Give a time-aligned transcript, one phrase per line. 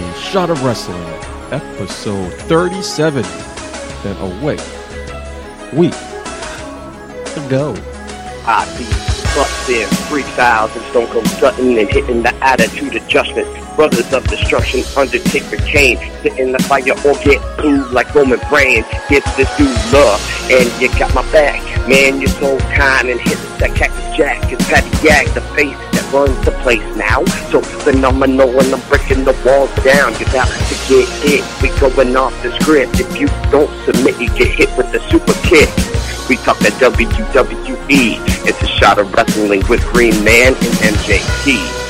[0.00, 1.02] a shot of wrestling,
[1.50, 3.22] episode 37.
[4.02, 4.58] Then away
[5.72, 5.90] we
[7.48, 7.74] go.
[8.44, 8.84] I be
[9.34, 13.48] busting freestyles and Stone Cold Stunner and hitting the attitude adjustment.
[13.76, 18.84] Brothers of Destruction, Undertaker Kane, sitting the fire or get blue like Roman Reigns.
[19.08, 20.20] Give this dude love,
[20.50, 21.62] and you got my back.
[21.88, 24.52] Man, you're so kind and hit that cactus jack.
[24.52, 25.81] It's Patty Yak, the face
[26.12, 27.24] runs the place now.
[27.50, 30.12] So phenomenal when I'm breaking the walls down.
[30.20, 31.42] You're about to get hit.
[31.62, 33.00] We going off the script.
[33.00, 35.68] If you don't submit, you get hit with the super kick.
[36.28, 38.16] We talk that WWE.
[38.46, 41.82] It's a shot of wrestling with Green Man and MJT.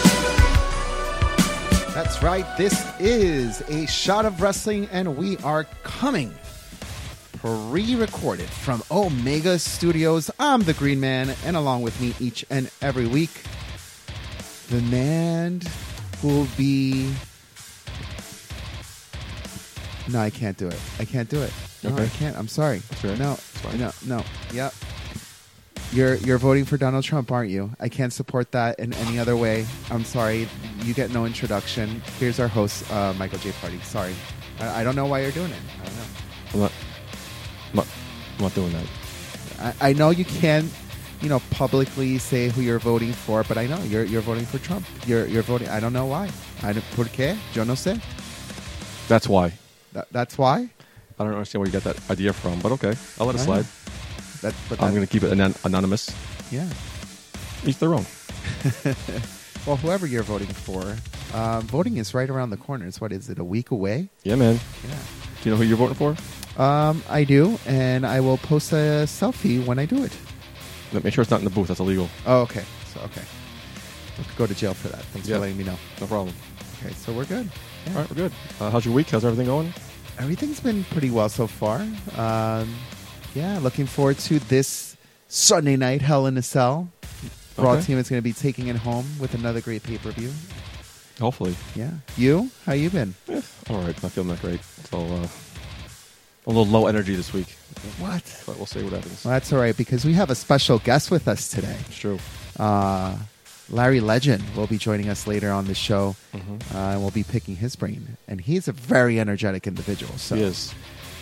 [1.94, 2.46] That's right.
[2.56, 6.32] This is a shot of wrestling, and we are coming
[7.34, 10.30] pre-recorded from Omega Studios.
[10.38, 13.30] I'm the Green Man, and along with me each and every week,
[14.72, 15.60] the man
[16.22, 17.12] will be.
[20.10, 20.80] No, I can't do it.
[20.98, 21.52] I can't do it.
[21.84, 22.04] No, Okay.
[22.04, 22.36] I can't.
[22.38, 22.78] I'm sorry.
[22.78, 23.18] That's right.
[23.18, 23.38] No,
[23.76, 24.24] no, no.
[24.52, 24.74] Yep.
[25.92, 27.70] You're you're voting for Donald Trump, aren't you?
[27.78, 29.66] I can't support that in any other way.
[29.90, 30.48] I'm sorry.
[30.84, 32.00] You get no introduction.
[32.18, 33.52] Here's our host, uh, Michael J.
[33.60, 33.78] Party.
[33.80, 34.14] Sorry.
[34.58, 35.60] I, I don't know why you're doing it.
[35.82, 36.04] I don't know.
[36.54, 36.72] I'm not,
[37.70, 37.86] I'm not,
[38.38, 39.74] I'm not doing that.
[39.80, 40.70] I, I know you can't,
[41.22, 44.58] you know, publicly say who you're voting for, but I know you're you're voting for
[44.58, 44.84] Trump.
[45.06, 45.68] You're you're voting.
[45.68, 46.30] I don't know why.
[46.62, 46.84] I don't.
[46.96, 47.36] ¿Por qué?
[47.54, 48.00] Yo no sé.
[49.08, 49.52] That's why.
[49.92, 50.68] That, that's why.
[51.18, 52.94] I don't understand where you got that idea from, but okay.
[53.20, 53.66] I'll let it slide.
[54.42, 56.10] That, but I'm going to keep it anon- anonymous.
[56.50, 56.68] yeah.
[57.64, 58.04] Each their own.
[59.66, 60.96] Well, whoever you're voting for,
[61.34, 62.84] um, voting is right around the corner.
[62.86, 63.38] It's what is it?
[63.38, 64.08] A week away?
[64.24, 64.58] Yeah, man.
[64.88, 64.94] Yeah.
[65.40, 66.16] Do you know who you're voting for?
[66.60, 70.12] Um, I do, and I will post a selfie when I do it.
[70.92, 71.68] Make sure it's not in the booth.
[71.68, 72.08] That's illegal.
[72.26, 72.64] Oh, okay.
[72.92, 73.22] So okay,
[74.16, 75.02] could go to jail for that.
[75.12, 75.36] Thanks Yeah.
[75.36, 75.76] for letting me know.
[76.00, 76.34] No problem.
[76.84, 77.48] Okay, so we're good.
[77.86, 77.92] Yeah.
[77.94, 78.32] All right, we're good.
[78.60, 79.08] Uh, how's your week?
[79.10, 79.72] How's everything going?
[80.18, 81.80] Everything's been pretty well so far.
[82.16, 82.74] Um,
[83.34, 84.96] yeah, looking forward to this
[85.28, 86.88] Sunday night Hell in a Cell.
[87.56, 87.82] Raw Okay.
[87.82, 90.30] team is going to be taking it home with another great pay per view.
[91.20, 91.54] Hopefully.
[91.74, 92.50] Yeah, you?
[92.66, 93.14] How you been?
[93.70, 94.00] All right.
[94.02, 94.60] Not feeling that great.
[94.90, 95.26] So, uh,
[96.46, 97.48] a little low energy this week,
[97.98, 98.22] What?
[98.46, 99.24] but we'll see what happens.
[99.24, 101.76] Well, that's all right because we have a special guest with us today.
[101.88, 102.18] It's true.
[102.58, 103.16] Uh,
[103.70, 106.60] Larry Legend will be joining us later on the show, Mhm.
[106.74, 108.16] uh, and we'll be picking his brain.
[108.28, 110.74] And he's a very energetic individual, so He is.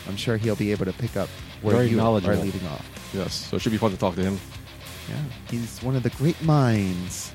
[0.08, 1.28] I'm sure he'll be able to pick up
[1.62, 2.84] where Very you are leaving off.
[3.12, 3.34] Yes.
[3.50, 4.40] So it should be fun to talk to him.
[5.08, 5.16] Yeah,
[5.50, 7.32] he's one of the great minds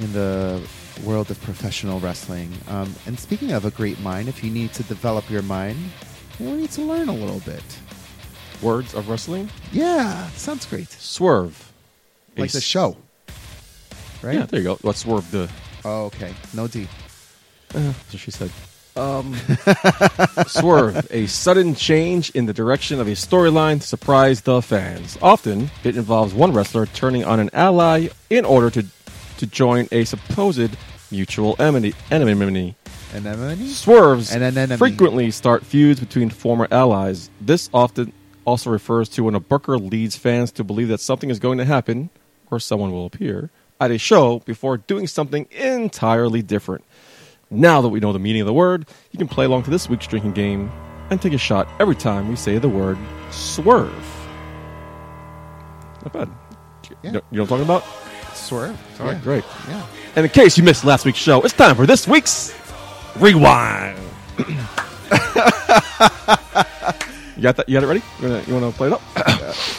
[0.00, 0.60] in the
[1.04, 2.50] world of professional wrestling.
[2.68, 5.78] Um, and speaking of a great mind, if you need to develop your mind,
[6.40, 7.62] you need to learn a little bit.
[8.62, 9.48] Words of wrestling.
[9.72, 10.90] Yeah, sounds great.
[10.90, 11.72] Swerve.
[12.36, 12.96] Like the show,
[14.22, 14.36] right?
[14.36, 14.78] Yeah, there you go.
[14.82, 15.50] Let's swerve the.
[15.84, 16.32] Oh, okay.
[16.54, 16.88] No D.
[17.74, 18.50] Uh, what she said.
[18.96, 19.34] Um,
[20.46, 25.16] swerve, a sudden change in the direction of a storyline to surprise the fans.
[25.22, 28.86] Often, it involves one wrestler turning on an ally in order to
[29.38, 30.76] to join a supposed
[31.10, 31.94] mutual enemy.
[32.10, 32.74] enmity.
[33.12, 34.76] And then Swerves an enemy.
[34.76, 37.28] frequently start feuds between former allies.
[37.40, 38.12] This often
[38.44, 41.64] also refers to when a booker leads fans to believe that something is going to
[41.64, 42.10] happen
[42.50, 43.50] or someone will appear
[43.80, 46.84] at a show before doing something entirely different.
[47.50, 49.88] Now that we know the meaning of the word, you can play along to this
[49.88, 50.70] week's drinking game
[51.10, 52.96] and take a shot every time we say the word
[53.32, 54.28] swerve.
[56.04, 56.28] Not bad.
[56.84, 56.96] Yeah.
[57.02, 58.36] You know you know what I'm talking about?
[58.36, 59.00] Swerve.
[59.00, 59.22] All right, yeah.
[59.22, 59.44] great.
[59.68, 59.86] Yeah.
[60.16, 62.54] And in case you missed last week's show, it's time for this week's
[63.16, 63.98] rewind.
[64.38, 64.44] you
[67.42, 67.64] got that?
[67.68, 68.02] You got it ready?
[68.20, 69.02] You want to play it up?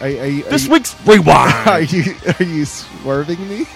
[0.00, 1.92] Are, are you, are this you, week's Are rewind.
[1.92, 3.66] you are you swerving me?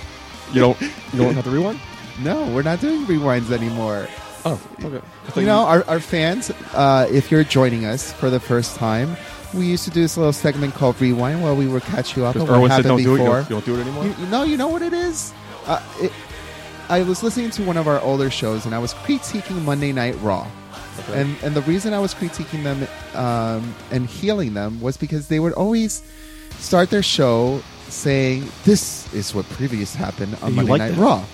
[0.52, 1.80] you don't you don't have to rewind?
[2.20, 4.06] No, we're not doing rewinds anymore.
[4.44, 5.00] Oh, okay.
[5.34, 9.16] You know, our, our fans, uh, if you're joining us for the first time,
[9.54, 12.36] we used to do this little segment called Rewind where we would catch you up
[12.36, 13.18] on because what Erwin said happened don't do it.
[13.18, 13.36] You before.
[13.40, 14.04] don't, you don't do it anymore.
[14.04, 15.32] You, you know, you know what it is.
[15.66, 16.12] Uh, it,
[16.92, 20.14] I was listening to one of our older shows, and I was critiquing Monday Night
[20.20, 20.46] Raw,
[20.98, 21.22] Okay.
[21.22, 25.40] and and the reason I was critiquing them um, and heeling them was because they
[25.40, 26.02] would always
[26.58, 30.98] start their show saying, "This is what previous happened on Monday Night that?
[30.98, 31.24] Raw."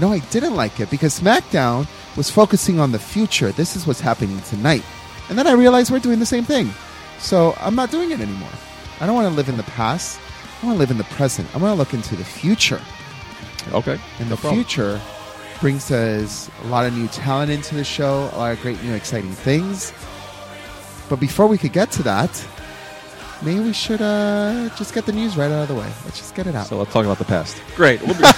[0.00, 1.86] No, I didn't like it because SmackDown
[2.16, 3.52] was focusing on the future.
[3.52, 4.82] This is what's happening tonight,
[5.28, 6.68] and then I realized we're doing the same thing.
[7.20, 8.56] So I'm not doing it anymore.
[9.00, 10.18] I don't want to live in the past.
[10.60, 11.46] I want to live in the present.
[11.54, 12.82] I want to look into the future.
[13.72, 13.98] Okay.
[14.18, 14.54] In no the problem.
[14.64, 15.00] future
[15.60, 18.94] brings us a lot of new talent into the show, a lot of great new
[18.94, 19.92] exciting things.
[21.08, 22.30] But before we could get to that,
[23.42, 25.90] maybe we should uh, just get the news right out of the way.
[26.04, 26.66] Let's just get it out.
[26.66, 27.60] So let's talk about the past.
[27.76, 28.00] Great.
[28.02, 28.24] We'll be-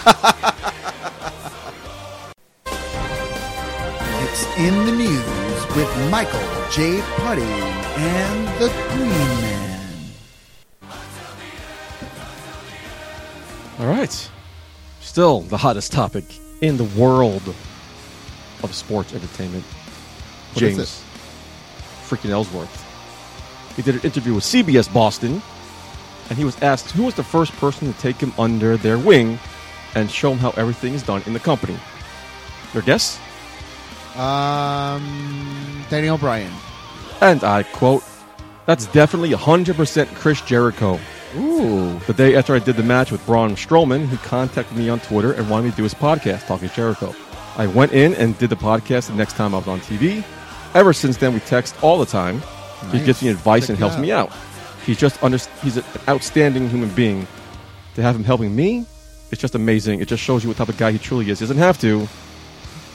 [4.21, 6.41] What's in the news with Michael
[6.71, 7.01] J.
[7.17, 9.81] Putty and the Green Man?
[13.81, 14.31] All right.
[15.13, 16.25] Still the hottest topic
[16.63, 17.43] in the world
[18.63, 19.63] of sports entertainment.
[20.55, 21.05] What is James
[22.09, 23.77] freaking Ellsworth.
[23.77, 25.43] He did an interview with CBS Boston,
[26.31, 29.39] and he was asked who was the first person to take him under their wing
[29.95, 31.79] and show him how everything is done in the company.
[32.73, 33.21] Your guess?
[34.17, 36.51] Um, Danny O'Brien.
[37.21, 38.03] And I quote,
[38.65, 40.99] That's definitely 100% Chris Jericho.
[41.37, 41.99] Ooh.
[42.01, 45.33] The day after I did the match with Braun Strowman, he contacted me on Twitter
[45.33, 47.15] and wanted me to do his podcast, Talk Is Jericho.
[47.57, 50.25] I went in and did the podcast the next time I was on TV.
[50.75, 52.43] Ever since then, we text all the time.
[52.91, 54.01] He gives me advice Check and helps out.
[54.01, 54.33] me out.
[54.85, 57.27] He's just under, he's an outstanding human being.
[57.95, 58.87] To have him helping me,
[59.31, 60.01] it's just amazing.
[60.01, 61.41] It just shows you what type of guy he truly is.
[61.41, 62.09] He doesn't have to,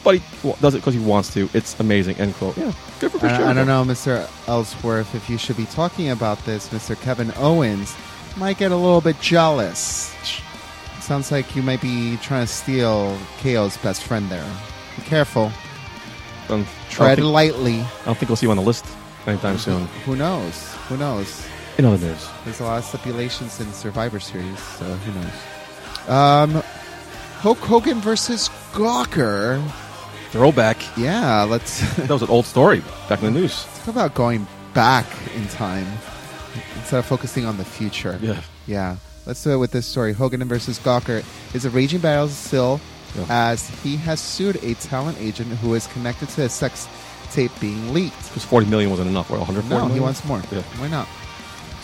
[0.04, 1.48] but he does it because he wants to.
[1.54, 2.18] It's amazing.
[2.18, 2.58] End quote.
[2.58, 4.28] Yeah, good for Chris I, I don't know, Mr.
[4.48, 6.70] Ellsworth, if you should be talking about this.
[6.70, 7.00] Mr.
[7.00, 7.96] Kevin Owens
[8.38, 10.14] might get a little bit jealous.
[11.02, 14.46] Sounds like you might be trying to steal KO's best friend there.
[14.96, 15.52] Be careful.
[16.50, 17.80] Um, Tread lightly.
[17.82, 18.86] I don't think we'll see you on the list
[19.26, 19.86] anytime soon.
[20.06, 20.74] Who knows?
[20.90, 21.46] Who knows?
[21.78, 26.10] In other news, There's a lot of stipulations in Survivor Series, so who knows?
[26.10, 26.64] Um,
[27.40, 29.64] Hulk Hogan versus Gawker.
[30.32, 30.78] throwback.
[30.98, 33.64] Yeah, let's That was an old story back in the news.
[33.80, 35.06] talk about going back
[35.36, 35.86] in time
[36.88, 38.18] instead of uh, focusing on the future.
[38.22, 38.42] Yeah.
[38.66, 38.96] Yeah.
[39.26, 40.14] Let's do it with this story.
[40.14, 41.22] Hogan versus Gawker
[41.54, 42.80] is a raging battle still
[43.18, 43.26] Yeah.
[43.30, 46.88] as he has sued a talent agent who is connected to a sex
[47.34, 48.30] tape being leaked.
[48.30, 49.30] Because 40 million wasn't enough.
[49.30, 50.42] Well, 140 No, he wants more.
[50.50, 50.62] Yeah.
[50.80, 51.08] Why not?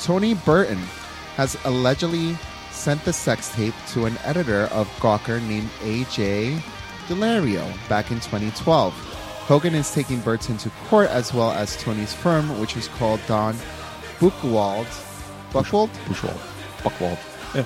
[0.02, 0.78] Tony Burton
[1.36, 2.38] has allegedly
[2.72, 6.62] sent the sex tape to an editor of Gawker named AJ
[7.10, 8.94] Daulerio back in 2012.
[9.48, 13.56] Hogan is taking Burton to court as well as Tony's firm, which is called Don
[14.24, 14.86] Buchwald,
[15.52, 16.40] Buchwald Bushwald.
[16.82, 17.18] Buckwald.
[17.54, 17.64] Yeah,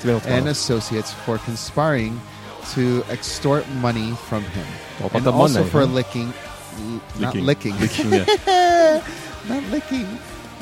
[0.00, 0.28] tomato.
[0.28, 2.18] and Associates for conspiring
[2.72, 4.66] to extort money from him,
[5.12, 5.86] and also money, for huh?
[5.92, 6.32] licking,
[6.78, 7.76] l- not Licking.
[7.78, 8.12] licking, Licking,
[8.46, 9.02] yeah.
[9.50, 10.18] not licking,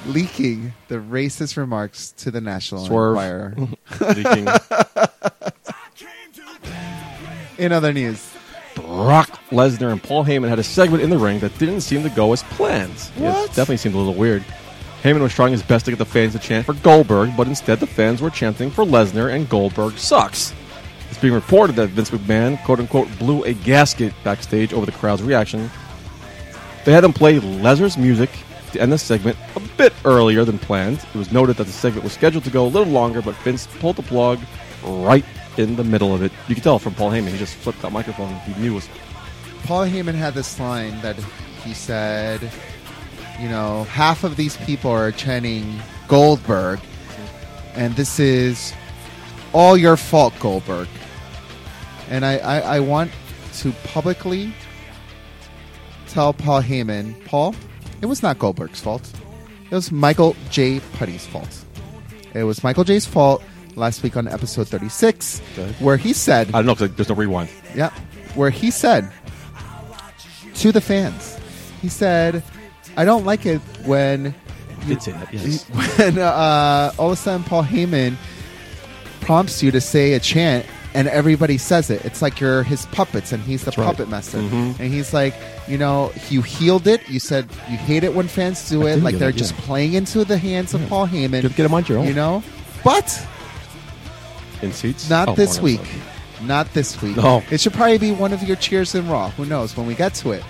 [0.06, 3.16] leaking the racist remarks to the National Swerve.
[3.16, 3.54] Enquirer.
[4.16, 4.48] Leaking.
[7.58, 8.32] In other news,
[8.76, 12.08] Brock Lesnar and Paul Heyman had a segment in the ring that didn't seem to
[12.10, 12.92] go as planned.
[13.16, 13.44] What?
[13.44, 14.44] it definitely seemed a little weird.
[15.02, 17.78] Heyman was trying his best to get the fans to chant for Goldberg, but instead
[17.78, 20.52] the fans were chanting for Lesnar and Goldberg sucks.
[21.08, 25.22] It's being reported that Vince McMahon, quote unquote, blew a gasket backstage over the crowd's
[25.22, 25.70] reaction.
[26.84, 28.30] They had him play Lesnar's music
[28.72, 30.98] to end the segment a bit earlier than planned.
[30.98, 33.66] It was noted that the segment was scheduled to go a little longer, but Vince
[33.78, 34.40] pulled the plug
[34.82, 35.24] right
[35.56, 36.32] in the middle of it.
[36.48, 38.34] You can tell from Paul Heyman, he just flipped that microphone.
[38.40, 38.88] He knew it was
[39.64, 41.16] Paul Heyman had this line that
[41.64, 42.50] he said,
[43.40, 46.80] you know, half of these people are chanting Goldberg,
[47.74, 48.72] and this is
[49.52, 50.88] all your fault, Goldberg.
[52.10, 53.10] And I, I, I want
[53.58, 54.52] to publicly
[56.08, 57.54] tell Paul Heyman, Paul,
[58.00, 59.10] it was not Goldberg's fault.
[59.70, 60.80] It was Michael J.
[60.94, 61.64] Putty's fault.
[62.34, 63.42] It was Michael J.'s fault
[63.76, 65.40] last week on episode 36,
[65.80, 67.50] where he said, I don't know because there's no rewind.
[67.74, 67.90] yeah,
[68.34, 69.10] where he said
[70.54, 71.38] to the fans,
[71.80, 72.42] he said,
[72.96, 74.34] "I don't like it when
[74.86, 75.64] Did say that, yes.
[75.98, 78.16] when uh, all of a sudden Paul Heyman
[79.20, 82.02] prompts you to say a chant." And everybody says it.
[82.06, 83.86] It's like you're his puppets, and he's the right.
[83.86, 84.38] puppet master.
[84.38, 84.80] Mhm.
[84.80, 85.34] And he's like,
[85.68, 87.06] you know, you healed it.
[87.10, 89.60] You said you hate it when fans do I it, like they're it, just yeah.
[89.66, 90.88] playing into the hands of Yeah.
[90.88, 91.42] Paul Heyman.
[91.42, 92.06] Get, get him on your own.
[92.06, 92.42] You know,
[92.82, 93.26] but
[94.62, 95.10] in seats.
[95.10, 95.82] not Oh, this week.
[96.42, 97.16] Not this week.
[97.18, 97.42] No.
[97.50, 99.28] It should probably be one of your cheers in Raw.
[99.32, 100.42] Who knows when we get to it.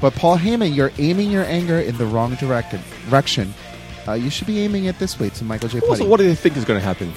[0.00, 3.54] But Paul Heyman, you're aiming your anger in the wrong direction.
[4.06, 5.80] Uh, you should be aiming it this way to Michael J.
[5.80, 5.90] sorry.
[5.90, 6.10] Also, Putty.
[6.10, 7.12] what do they think is going to happen?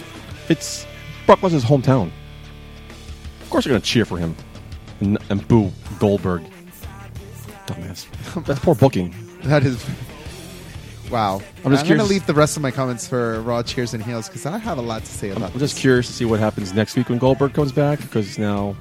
[0.47, 0.87] It's
[1.25, 2.11] Brock Lesnar's hometown.
[3.41, 4.35] Of course, they're going to cheer for him
[4.99, 6.43] and, and boo Goldberg.
[7.67, 8.07] Dumbass.
[8.45, 9.13] That's poor booking.
[9.43, 9.85] That is.
[11.11, 11.41] Wow.
[11.65, 14.27] I'm just going to leave the rest of my comments for Raw cheers and heels
[14.27, 15.71] because I have a lot to say I'm, about I'm this.
[15.71, 18.75] just curious to see what happens next week when Goldberg comes back because now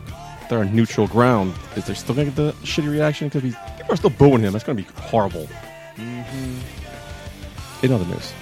[0.49, 1.55] they're on neutral ground.
[1.77, 3.29] Is there still going to get the shitty reaction?
[3.29, 4.53] Because people are still booing him.
[4.53, 5.49] That's going to be horrible.
[5.97, 7.85] Mm-hmm.
[7.85, 8.33] In other news,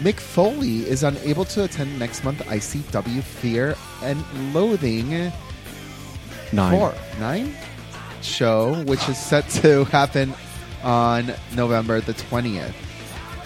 [0.00, 5.32] Mick Foley is unable to attend next month ICW Fear and Loathing
[6.52, 6.78] nine.
[6.78, 7.54] four nine
[8.22, 10.34] show, which is set to happen
[10.82, 12.74] on November the twentieth.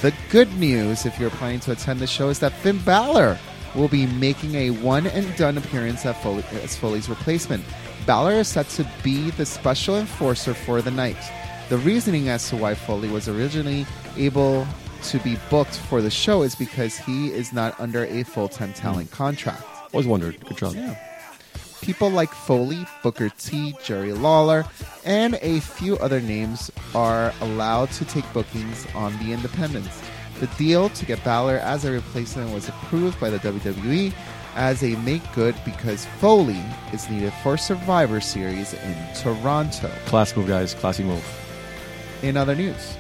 [0.03, 3.39] The good news, if you're planning to attend the show, is that Finn Balor
[3.75, 7.65] will be making a one and done appearance at Foley, as Foley's replacement.
[8.07, 11.17] Balor is set to be the special enforcer for the night.
[11.69, 14.67] The reasoning as to why Foley was originally able
[15.05, 18.73] to be booked for the show is because he is not under a full time
[18.73, 19.15] talent hmm.
[19.15, 19.63] contract.
[19.93, 20.45] Always wondered.
[20.45, 20.75] Good job.
[20.75, 20.97] Yeah.
[21.81, 24.65] People like Foley, Booker T, Jerry Lawler,
[25.05, 30.01] and a few other names are allowed to take bookings on the independents.
[30.41, 34.13] The deal to get Balor as a replacement was approved by the WWE
[34.55, 39.89] as a make good because Foley is needed for Survivor Series in Toronto.
[40.07, 40.75] Class move, guys.
[40.75, 41.25] Classy move.
[42.23, 42.97] In other news,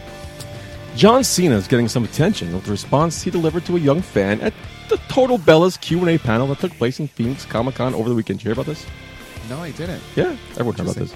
[0.96, 4.40] John Cena is getting some attention with the response he delivered to a young fan
[4.40, 4.52] at
[4.88, 8.40] the Total Bellas Q&A panel that took place in Phoenix Comic Con over the weekend.
[8.40, 8.84] Did you hear about this?
[9.48, 10.02] no, I didn't.
[10.16, 11.14] Yeah, everyone heard about this.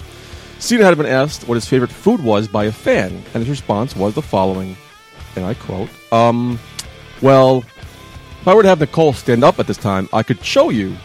[0.59, 3.95] Cena had been asked what his favorite food was by a fan, and his response
[3.95, 4.77] was the following,
[5.37, 6.59] and I quote, um,
[7.23, 7.63] well,
[8.47, 10.97] if I were to have Nicole stand up at this time, I could show you.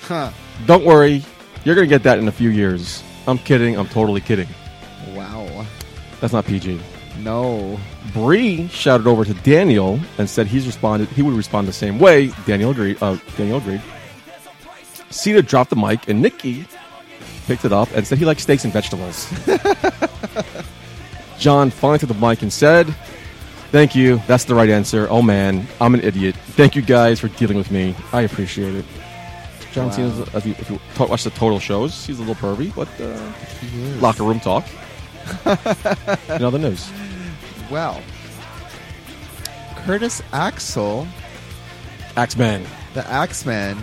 [0.00, 0.32] Huh.
[0.66, 1.22] Don't worry,
[1.62, 3.04] you're going to get that in a few years.
[3.28, 4.48] I'm kidding, I'm totally kidding.
[5.10, 5.64] Wow.
[6.20, 6.80] That's not PG.
[7.20, 7.78] No.
[8.12, 11.08] Brie shouted over to Daniel and said he's responded.
[11.10, 12.32] He would respond the same way.
[12.46, 13.00] Daniel agreed.
[13.00, 13.80] Uh, Daniel agreed.
[15.08, 16.66] Cena dropped the mic, and Nikki
[17.46, 19.32] picked it up and said he likes steaks and vegetables.
[21.38, 22.92] John finally took the mic and said,
[23.70, 24.20] "Thank you.
[24.26, 25.06] That's the right answer.
[25.10, 26.34] Oh man, I'm an idiot.
[26.56, 27.94] Thank you guys for dealing with me.
[28.12, 28.84] I appreciate it."
[29.72, 29.92] John Wow.
[29.92, 32.88] Cena, if you, if you talk, watch the total shows, he's a little pervy, but
[33.00, 34.64] uh, locker room talk.
[36.30, 36.90] In other news.
[37.70, 38.00] Well,
[39.84, 41.06] Curtis Axel,
[42.16, 42.64] Axeman.
[42.94, 43.76] the Axeman,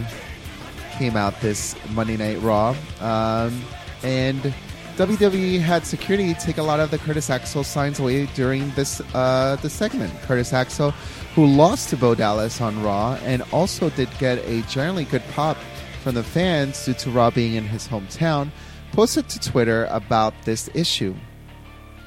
[0.97, 3.61] came out this Monday Night Raw, um,
[4.03, 4.53] and
[4.97, 9.57] WWE had security take a lot of the Curtis Axel signs away during this uh,
[9.61, 10.13] the segment.
[10.21, 10.91] Curtis Axel,
[11.35, 15.57] who lost to Bo Dallas on Raw, and also did get a generally good pop
[16.01, 18.51] from the fans due to Raw being in his hometown,
[18.93, 21.13] posted to Twitter about this issue.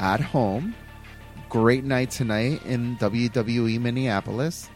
[0.00, 0.74] At home,
[1.50, 4.70] great night tonight in WWE Minneapolis.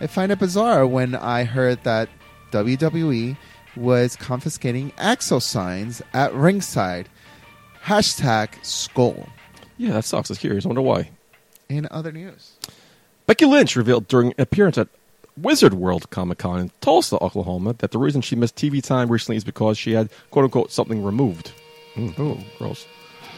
[0.00, 2.08] I find it bizarre when I heard that
[2.50, 3.36] WWE
[3.76, 7.10] was confiscating Axel signs at ringside.
[7.88, 9.26] Hashtag skull.
[9.78, 10.30] Yeah, that sucks.
[10.30, 10.66] I was curious.
[10.66, 11.10] I wonder why.
[11.70, 12.52] In other news,
[13.26, 14.88] Becky Lynch revealed during an appearance at
[15.38, 19.36] Wizard World Comic Con in Tulsa, Oklahoma, that the reason she missed TV time recently
[19.38, 21.52] is because she had "quote unquote" something removed.
[21.94, 22.38] Mm, Ooh.
[22.58, 22.86] gross.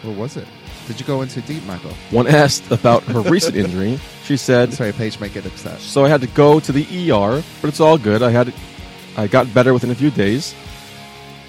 [0.03, 0.49] what was it?
[0.89, 1.93] Did you go into deep, Michael?
[2.11, 5.79] When asked about her recent injury, she said, Sorry, Paige might get upset.
[5.79, 8.21] "So I had to go to the ER, but it's all good.
[8.23, 8.53] I had,
[9.17, 10.57] I got better within a few days."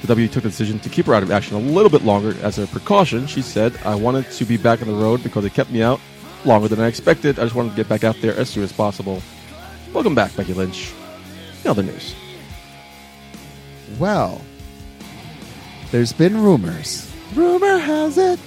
[0.02, 2.36] The W took the decision to keep her out of action a little bit longer
[2.42, 3.28] as a precaution.
[3.28, 6.00] She said, "I wanted to be back on the road because it kept me out
[6.44, 7.40] longer than I expected.
[7.40, 9.22] I just wanted to get back out there as soon as possible."
[9.94, 10.92] Welcome back, Becky Lynch.
[11.64, 12.16] In other news.
[14.00, 14.42] Well,
[15.92, 17.08] there's been rumors.
[17.36, 18.40] Rumor has it.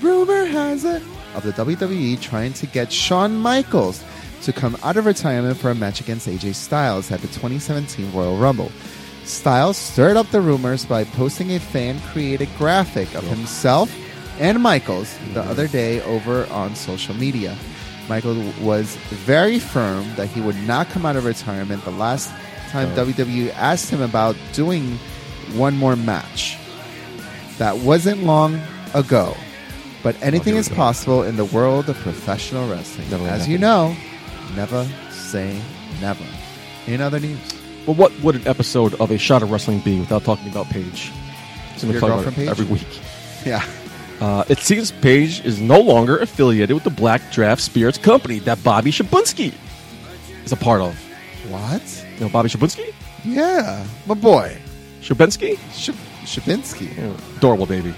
[0.00, 1.02] Rumor has it
[1.34, 4.02] of the WWE trying to get Shawn Michaels
[4.42, 8.36] to come out of retirement for a match against AJ Styles at the 2017 Royal
[8.36, 8.72] Rumble.
[9.24, 13.94] Styles stirred up the rumors by posting a fan created graphic of himself
[14.38, 17.56] and Michaels the other day over on social media.
[18.08, 22.30] Michael was very firm that he would not come out of retirement the last
[22.70, 24.98] time WWE asked him about doing
[25.54, 26.58] one more match.
[27.58, 28.60] That wasn't long
[28.94, 29.36] ago,
[30.02, 33.12] but anything is possible in the world of professional wrestling.
[33.28, 33.94] As you know,
[34.56, 35.60] never say
[36.00, 36.24] never.
[36.86, 40.24] In other news, Well, what would an episode of A Shot of Wrestling be without
[40.24, 41.10] talking about Paige?
[41.78, 42.48] To Your girlfriend Paige?
[42.48, 42.86] Every week.
[43.44, 43.64] yeah,
[44.20, 48.62] Uh, it seems Paige is no longer affiliated with the Black Draft Spirits Company that
[48.62, 49.52] Bobby Shabunsky
[50.44, 50.94] is a part of.
[51.50, 51.82] what?
[52.14, 52.92] You know Bobby Shabunsky?
[53.24, 54.56] Yeah, my boy,
[55.00, 55.58] Shabinsky.
[56.96, 57.92] Yeah, adorable baby.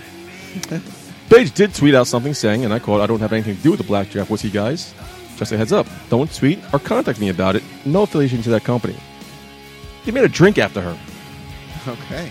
[1.29, 3.71] Paige did tweet out something saying, and I quote, I don't have anything to do
[3.73, 4.95] with the Black Draft Whiskey guys.
[5.37, 5.87] Just a heads up.
[6.09, 7.63] Don't tweet or contact me about it.
[7.85, 8.97] No affiliation to that company.
[10.05, 10.99] They made a drink after her.
[11.87, 12.31] Okay.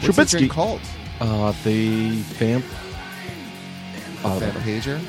[0.00, 0.80] What's the drink called?
[1.20, 2.64] Uh, the vamp.
[4.24, 5.00] Uh, pager.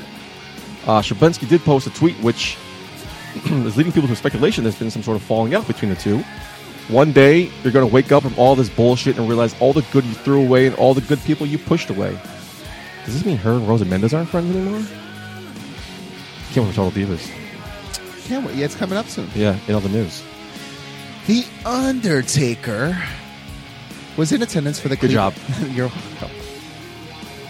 [0.86, 2.56] Uh, Shabunsky did post a tweet which
[3.44, 6.22] is leading people to speculation there's been some sort of falling out between the two.
[6.88, 9.82] One day, you're going to wake up from all this bullshit and realize all the
[9.92, 12.18] good you threw away and all the good people you pushed away.
[13.04, 14.82] Does this mean her and Rosa Mendes aren't friends anymore?
[16.52, 17.30] Can't wait for Total Divas.
[18.24, 18.56] Can't wait.
[18.56, 19.28] Yeah, it's coming up soon.
[19.36, 20.24] Yeah, in other news.
[21.30, 23.00] The Undertaker
[24.16, 25.32] was in attendance for the Good job.
[25.70, 26.36] You're welcome.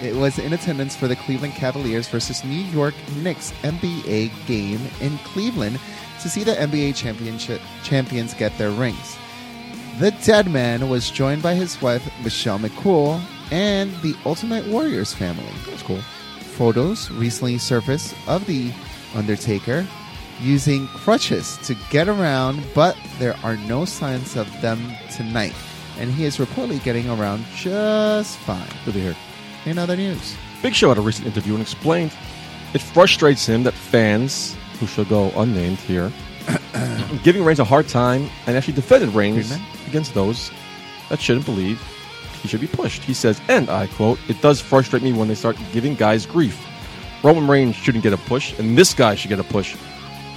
[0.02, 5.16] It was in attendance for the Cleveland Cavaliers versus New York Knicks NBA game in
[5.24, 5.80] Cleveland
[6.20, 9.16] to see the NBA championship champions get their rings.
[9.98, 13.18] The Dead Man was joined by his wife, Michelle McCool,
[13.50, 15.54] and the Ultimate Warriors family.
[15.66, 16.02] That's cool.
[16.40, 18.74] Photos recently surfaced of The
[19.14, 19.86] Undertaker
[20.40, 25.54] using crutches to get around, but there are no signs of them tonight.
[25.98, 28.66] And he is reportedly getting around just fine.
[28.84, 29.16] Good to hear.
[29.66, 32.12] In other news, Big Show had a recent interview and explained
[32.72, 36.10] it frustrates him that fans, who shall go unnamed here,
[37.22, 39.52] giving Reigns a hard time and actually defended Reigns
[39.86, 40.50] against those
[41.08, 41.82] that shouldn't believe
[42.42, 43.02] he should be pushed.
[43.02, 46.66] He says, and I quote, it does frustrate me when they start giving guys grief.
[47.22, 49.76] Roman Reigns shouldn't get a push, and this guy should get a push.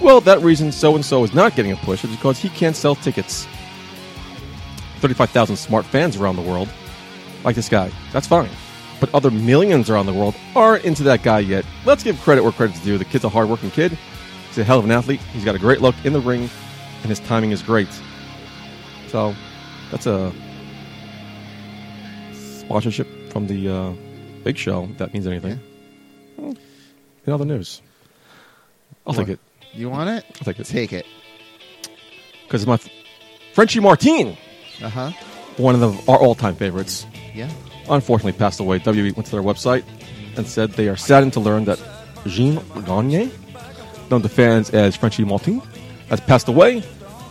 [0.04, 2.76] Well, that reason so and so is not getting a push is because he can't
[2.76, 3.48] sell tickets.
[5.00, 6.68] 35,000 smart fans around the world
[7.46, 7.90] like this guy.
[8.12, 8.50] That's fine.
[9.00, 11.66] But other millions around the world aren't into that guy yet.
[11.86, 12.98] Let's give credit where credit's due.
[12.98, 13.98] The kid's a hardworking kid.
[14.50, 15.22] He's a hell of an athlete.
[15.32, 16.50] He's got a great look in the ring,
[17.02, 17.88] and his timing is great.
[19.08, 19.34] So,
[19.90, 20.34] that's a
[22.34, 23.94] sponsorship from the uh,
[24.44, 24.84] Big Show.
[24.84, 25.60] If that means anything.
[26.38, 27.82] In other news,
[29.08, 29.40] I'll take it
[29.74, 30.26] you want it?
[30.40, 30.66] I'll take it.
[30.66, 31.06] Take it.
[32.44, 32.90] because it's my f-
[33.54, 34.38] Frenchie Martin,
[34.82, 35.12] Uh huh.
[35.58, 37.06] one of the, our all-time favorites.
[37.34, 37.50] Yeah.
[37.90, 38.80] unfortunately passed away.
[38.80, 39.84] WWE went to their website
[40.38, 41.82] and said they are saddened to learn that
[42.28, 43.32] Jean Gagne,
[44.10, 45.62] known to fans as Frenchie Martin,
[46.10, 46.82] has passed away.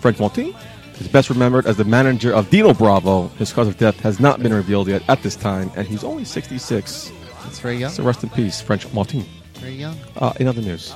[0.01, 0.53] French Martin
[1.01, 3.29] is best remembered as the manager of Dino Bravo.
[3.39, 6.25] His cause of death has not been revealed yet at this time, and he's only
[6.25, 7.13] 66.
[7.45, 7.91] That's very young.
[7.91, 9.25] So rest in peace, French Martin.
[9.55, 9.97] Very young.
[10.17, 10.93] Uh, in other news,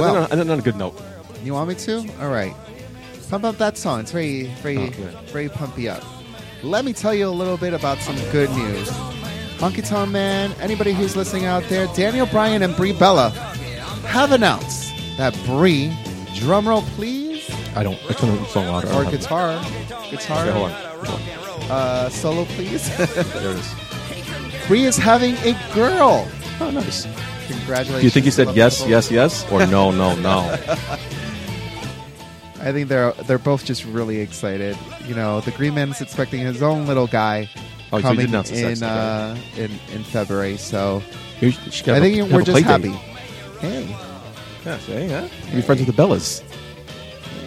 [0.00, 1.00] Well- then on, and then on a good note,
[1.44, 2.04] You want me to?
[2.20, 2.54] All right.
[3.30, 4.00] How about that song?
[4.00, 4.90] It's very, very, Oh,
[5.32, 6.02] very pumpy up.
[6.62, 8.88] Let me tell you a little bit about some good news.
[9.58, 13.30] Honky Tonk Man, anybody who's listening out there, Daniel Bryan and Brie Bella
[14.06, 15.90] have announced that Brie,
[16.34, 17.98] drumroll please, I don't.
[18.08, 18.88] I turn the song louder.
[18.88, 19.20] Or don't have it.
[19.20, 19.62] guitar,
[20.10, 21.06] guitar, Okay, hold on.
[21.06, 21.70] Hold on.
[21.70, 22.88] Uh, solo please.
[22.96, 23.74] There it is.
[24.66, 26.26] Brie is having a girl.
[26.60, 27.06] Oh, nice.
[27.48, 28.00] Congratulations.
[28.00, 28.90] Do you think he said yes, couple.
[28.90, 30.38] yes, yes, or no, no, no?
[32.60, 34.76] I think they're they're both just really excited.
[35.06, 37.48] You know, the Green Man's expecting his own little guy
[37.92, 40.56] Oh, coming did announce the in uh, in in February.
[40.58, 41.02] So
[41.40, 42.90] You should- you should I think a- we're just play date.
[42.90, 42.90] happy.
[43.60, 43.96] Hey,
[44.66, 45.28] Yeah, see, yeah.
[45.54, 46.42] Be friends with the Bellas.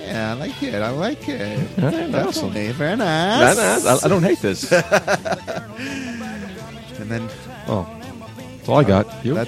[0.08, 0.82] yeah, I like it.
[0.82, 1.60] I like it.
[1.78, 2.48] All right, awesome.
[2.50, 2.72] Definitely.
[2.72, 3.58] Very nice.
[3.58, 4.72] Nah, nah, I, I don't hate this.
[7.02, 7.30] And then
[7.68, 7.88] oh,
[8.58, 9.26] that's all I got.
[9.26, 9.34] You?
[9.34, 9.48] that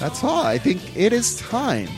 [0.00, 0.42] that's all.
[0.44, 1.88] I think it is time.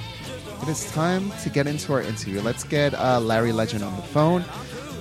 [0.62, 2.40] It is time to get into our interview.
[2.40, 4.44] Let's get uh, Larry Legend on the phone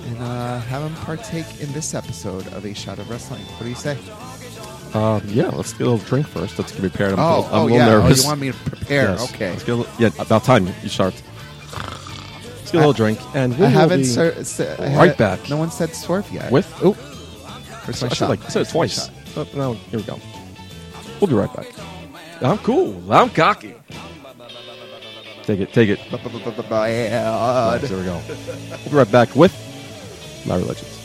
[0.06, 3.42] and uh, have him partake in this episode of A Shot of Wrestling.
[3.42, 3.96] What do you say?
[4.94, 6.58] uh, yeah, let's get a little drink first.
[6.58, 7.12] Let's get prepared.
[7.12, 7.86] I'm, a Oh, little, I'm oh a little yeah.
[7.86, 8.18] nervous.
[8.20, 9.02] Oh, you want me to prepare?
[9.10, 9.32] Yes.
[9.34, 9.50] Okay.
[9.50, 11.14] Let's get a little, yeah, about time you start.
[11.72, 13.18] Let's get a little drink.
[13.36, 15.48] And we I haven't be ser- se- I right had- back.
[15.48, 16.50] No one said swerve yet.
[16.50, 16.66] with.
[16.82, 16.92] Oh,
[17.84, 19.10] first I my said, like, I said it twice.
[19.36, 20.18] Oh, no, here we go.
[21.20, 21.66] We'll be right back.
[22.42, 23.12] I'm cool.
[23.12, 23.74] I'm cocky.
[25.44, 25.72] Take it.
[25.72, 26.00] Take it.
[26.70, 27.80] Bad.
[27.82, 28.20] There we go.
[28.70, 29.52] We'll be right back with
[30.46, 31.01] Larry Legends.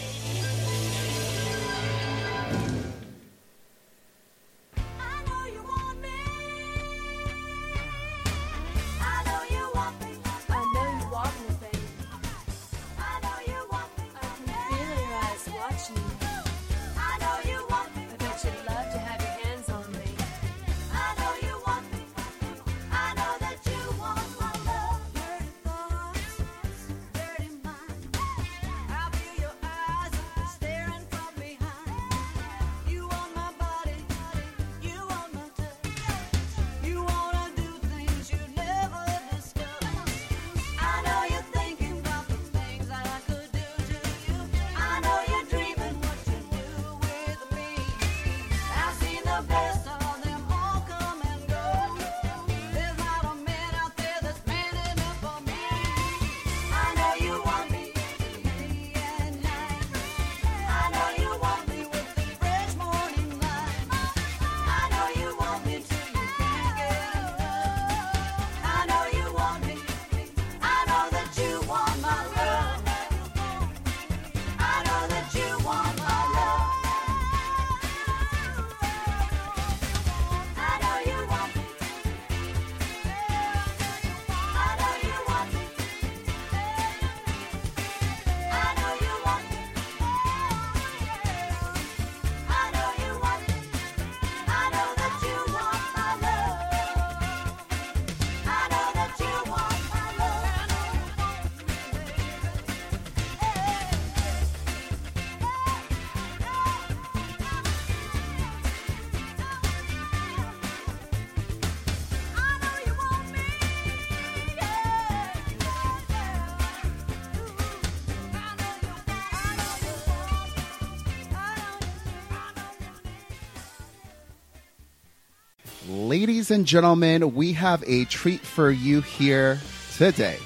[125.88, 129.58] Ladies and gentlemen, we have a treat for you here
[129.96, 130.38] today.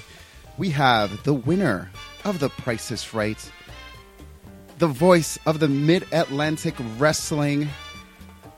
[0.59, 1.89] We have the winner
[2.23, 3.51] of The Price is Right,
[4.77, 7.69] the voice of the Mid Atlantic Wrestling,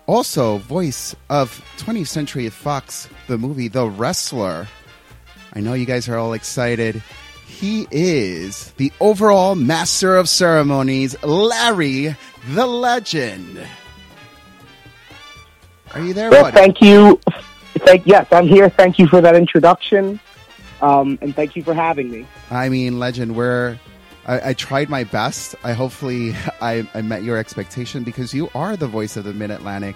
[0.07, 4.67] also voice of 20th Century Fox, the movie The Wrestler.
[5.53, 7.01] I know you guys are all excited.
[7.47, 12.17] He is the overall master of ceremonies, Larry
[12.49, 13.65] the Legend.
[15.93, 16.55] Are you there, Well, buddy?
[16.55, 17.19] thank you.
[17.79, 18.69] Thank yes, I'm here.
[18.69, 20.19] Thank you for that introduction,
[20.81, 22.25] um, and thank you for having me.
[22.49, 23.35] I mean, legend.
[23.35, 23.79] Where
[24.25, 25.55] I, I tried my best.
[25.63, 29.51] I hopefully I, I met your expectation because you are the voice of the Mid
[29.51, 29.95] Atlantic.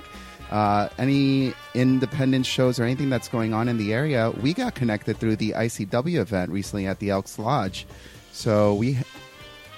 [0.51, 5.17] Uh, any independent shows or anything that's going on in the area, we got connected
[5.17, 7.85] through the ICW event recently at the Elks Lodge.
[8.31, 8.97] So we,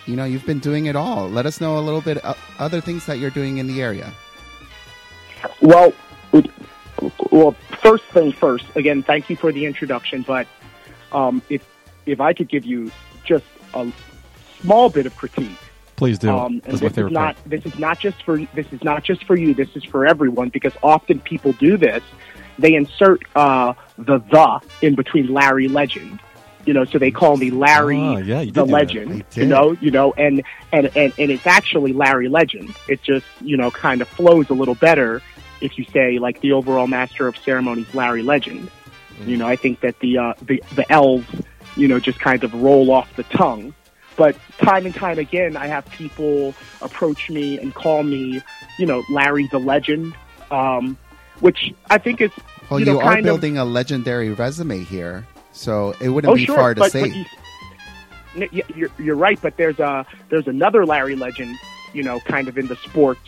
[0.05, 1.27] you know, you've been doing it all.
[1.27, 2.19] Let us know a little bit
[2.59, 4.13] other things that you're doing in the area.
[5.61, 5.91] Well,
[7.31, 8.65] well, first thing first.
[8.75, 10.21] Again, thank you for the introduction.
[10.23, 10.47] But
[11.11, 11.63] um, if
[12.05, 12.91] if I could give you
[13.23, 13.91] just a
[14.61, 15.57] small bit of critique,
[15.95, 16.29] Please do.
[16.29, 17.49] um, This is this is not part.
[17.49, 19.53] this is not just for this is not just for you.
[19.53, 22.03] This is for everyone because often people do this.
[22.57, 26.19] They insert uh, the the in between Larry Legend.
[26.65, 28.65] You know, so they call me Larry Ah, yeah, the.
[28.65, 29.23] Legend.
[29.33, 32.75] You know, you know, and, and and and it's actually Larry Legend.
[32.89, 35.21] It just you know kind of flows a little better
[35.61, 38.69] if you say like the overall master of ceremonies, Larry Legend.
[39.25, 41.25] You know, I think that the uh, the the L's,
[41.75, 43.73] you know, just kind of roll off the tongue.
[44.15, 48.41] But time and time again, I have people approach me and call me,
[48.77, 50.13] you know, Larry the Legend,
[50.51, 50.97] um,
[51.39, 52.31] which I think is
[52.69, 56.35] Well, you you, are kind of- building a legendary resume here, so it wouldn't oh,
[56.35, 57.25] be sure, far to but, say.
[58.37, 61.57] but you, you're, you're right, but there's a there's another Larry Legend,
[61.93, 63.21] you know, kind of in the sports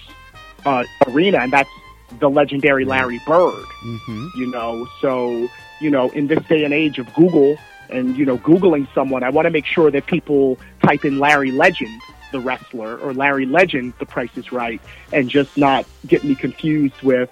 [0.65, 1.69] uh, arena, and that's
[2.19, 3.65] the legendary Larry Bird.
[3.81, 5.47] hmm You know, so
[5.79, 7.57] you know, in this day and age of Google
[7.89, 11.51] and you know, googling someone, I want to make sure that people type in Larry
[11.51, 11.99] Legend,
[12.31, 17.01] the wrestler, or Larry Legend, The Price is Right, and just not get me confused
[17.01, 17.29] with,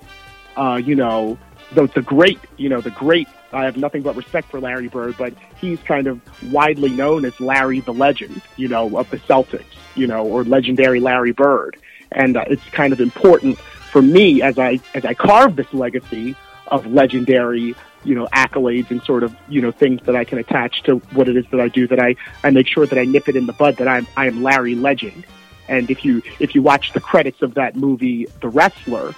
[0.57, 1.37] uh, you know,
[1.73, 3.27] the the great, you know, the great.
[3.51, 7.39] I have nothing but respect for Larry Bird, but he's kind of widely known as
[7.39, 9.63] Larry the Legend, you know, of the Celtics,
[9.95, 11.77] you know, or legendary Larry Bird,
[12.11, 13.57] and uh, it's kind of important
[13.89, 16.35] for me as I as I carve this legacy
[16.67, 20.83] of legendary, you know, accolades and sort of you know things that I can attach
[20.83, 21.87] to what it is that I do.
[21.87, 24.27] That I I make sure that I nip it in the bud that I'm I
[24.27, 25.25] am Larry Legend.
[25.67, 29.13] And if you if you watch the credits of that movie, The Wrestler,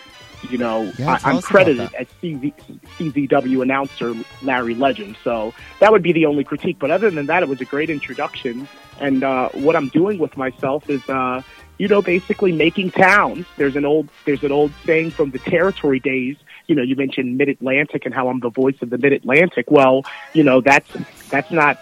[0.50, 2.54] you know Yeah, I, I'm credited as CZ,
[2.98, 5.18] CZW announcer Larry Legend.
[5.24, 6.78] So that would be the only critique.
[6.80, 8.68] But other than that, it was a great introduction.
[9.00, 11.42] And uh, what I'm doing with myself is, uh,
[11.78, 13.46] you know, basically making towns.
[13.58, 16.38] There's an old there's an old saying from the territory days.
[16.68, 19.70] You know, you mentioned Mid Atlantic and how I'm the voice of the Mid Atlantic.
[19.70, 20.04] Well,
[20.34, 20.90] you know, that's
[21.30, 21.80] that's not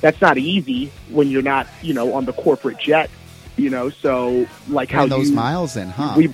[0.00, 3.10] that's not easy when you're not, you know, on the corporate jet.
[3.56, 6.14] You know, so like how those you, miles in, huh?
[6.16, 6.32] we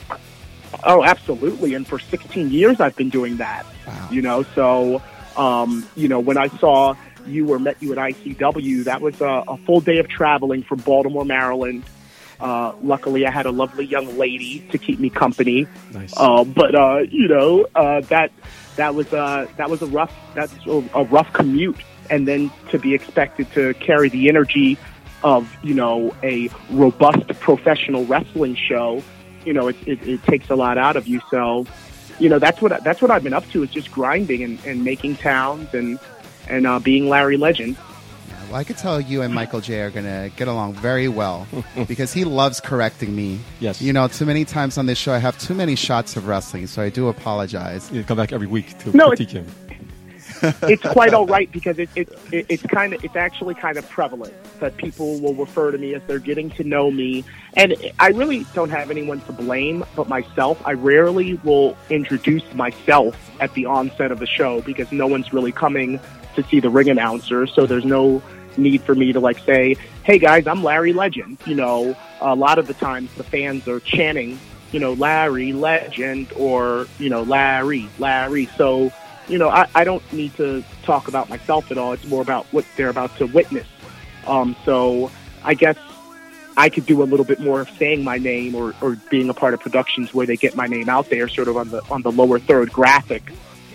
[0.84, 4.08] oh absolutely and for 16 years i've been doing that wow.
[4.10, 5.00] you know so
[5.36, 6.94] um, you know when i saw
[7.26, 10.78] you or met you at icw that was a, a full day of traveling from
[10.78, 11.82] baltimore maryland
[12.40, 16.14] uh, luckily i had a lovely young lady to keep me company Nice.
[16.16, 18.30] uh, but uh, you know uh, that
[18.76, 21.78] that was uh, that was a rough that's a, rough commute,
[22.10, 24.78] and then to be expected to carry the energy
[25.24, 29.02] of you know a robust professional wrestling show,
[29.44, 31.20] you know it, it, it takes a lot out of you.
[31.30, 31.66] So,
[32.18, 34.84] you know that's what that's what I've been up to is just grinding and, and
[34.84, 35.98] making towns and
[36.48, 37.76] and uh, being Larry Legend.
[38.48, 41.48] Well, I could tell you and Michael J are going to get along very well
[41.88, 43.40] because he loves correcting me.
[43.58, 43.82] Yes.
[43.82, 46.66] You know, too many times on this show, I have too many shots of wrestling,
[46.68, 47.90] so I do apologize.
[47.90, 49.46] You come back every week to No, critique him.
[50.62, 53.88] it's quite all right because it, it, it it's kind of it's actually kind of
[53.88, 58.08] prevalent that people will refer to me as they're getting to know me and I
[58.08, 63.64] really don't have anyone to blame but myself I rarely will introduce myself at the
[63.64, 65.98] onset of the show because no one's really coming
[66.34, 68.20] to see the ring announcer so there's no
[68.56, 72.58] need for me to like say hey guys I'm Larry Legend you know a lot
[72.58, 74.38] of the times the fans are chanting
[74.72, 78.92] you know Larry Legend or you know Larry Larry so
[79.28, 81.92] you know, I, I don't need to talk about myself at all.
[81.92, 83.66] It's more about what they're about to witness.
[84.26, 85.10] Um, so
[85.42, 85.76] I guess
[86.56, 89.34] I could do a little bit more of saying my name or, or being a
[89.34, 92.02] part of productions where they get my name out there, sort of on the on
[92.02, 93.32] the lower third graphic.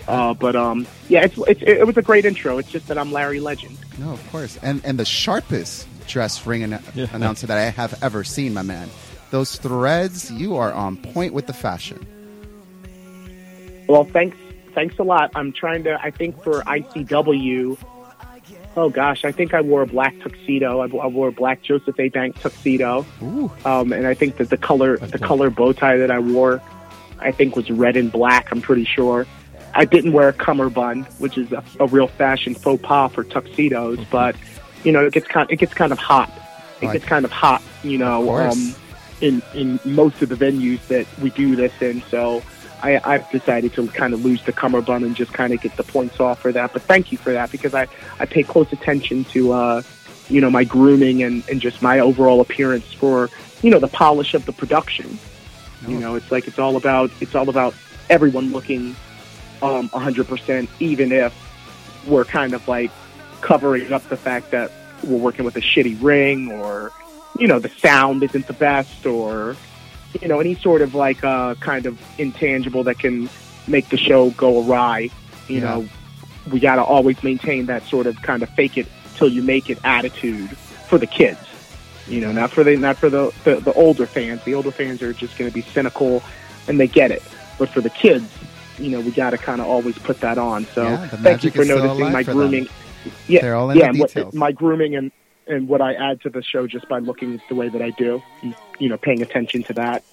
[0.08, 2.58] Uh, but um, yeah, it's, it's it was a great intro.
[2.58, 3.78] It's just that I'm Larry Legend.
[3.98, 4.58] No, of course.
[4.62, 7.06] And and the sharpest dress ring an- Yeah.
[7.12, 8.88] announcer that I have ever seen, my man.
[9.30, 12.04] Those threads, you are on point with the fashion.
[13.88, 14.36] Well, thanks
[14.74, 15.30] thanks a lot.
[15.34, 16.00] I'm trying to.
[16.02, 17.78] I think for ICW.
[18.74, 20.80] Oh gosh, I think I wore a black tuxedo.
[20.80, 22.08] I, I wore a black Joseph A.
[22.08, 23.50] Bank tuxedo, Ooh.
[23.66, 26.62] um, and I think that the color, the color bow tie that I wore,
[27.18, 28.50] I think was red and black.
[28.50, 29.26] I'm pretty sure.
[29.74, 33.98] I didn't wear a cummerbund, which is a, a real fashion faux pas for tuxedos,
[34.10, 34.36] but
[34.84, 36.30] you know it gets kind, it gets kind of hot.
[36.80, 36.92] It Right.
[36.94, 38.74] gets kind of hot, you know, um,
[39.20, 42.02] in in most of the venues that we do this in.
[42.10, 42.42] So
[42.82, 45.84] I, I've decided to kind of lose the cummerbund and just kind of get the
[45.84, 46.72] points off for that.
[46.72, 47.86] But thank you for that because I
[48.18, 49.82] I pay close attention to uh,
[50.28, 53.30] you know my grooming and and just my overall appearance for
[53.62, 55.18] you know the polish of the production.
[55.86, 57.74] You know, it's like it's all about it's all about
[58.10, 58.94] everyone looking
[59.62, 61.32] um 100%, even if
[62.06, 62.90] we're kind of like
[63.40, 64.70] covering up the fact that
[65.04, 66.92] we're working with a shitty ring or
[67.38, 69.56] you know the sound isn't the best or
[70.20, 73.28] you know any sort of like uh kind of intangible that can
[73.66, 75.08] make the show go awry
[75.48, 75.60] you Yeah.
[75.60, 75.88] know
[76.50, 79.70] we got to always maintain that sort of kind of fake it till you make
[79.70, 80.50] it attitude
[80.88, 81.38] for the kids.
[82.08, 84.42] You know not for the not for the the, the older fans.
[84.44, 86.20] The older fans are just going to be cynical
[86.66, 87.22] and they get it.
[87.58, 88.28] But for the kids
[88.82, 91.50] you know we got to kind of always put that on so Yeah, thank you
[91.50, 92.36] for noticing my for them.
[92.50, 92.68] grooming
[93.28, 95.10] yeah They're all in yeah the and what- my grooming and
[95.46, 98.22] and what I add to the show just by looking the way that I do
[98.78, 100.04] you know paying attention to that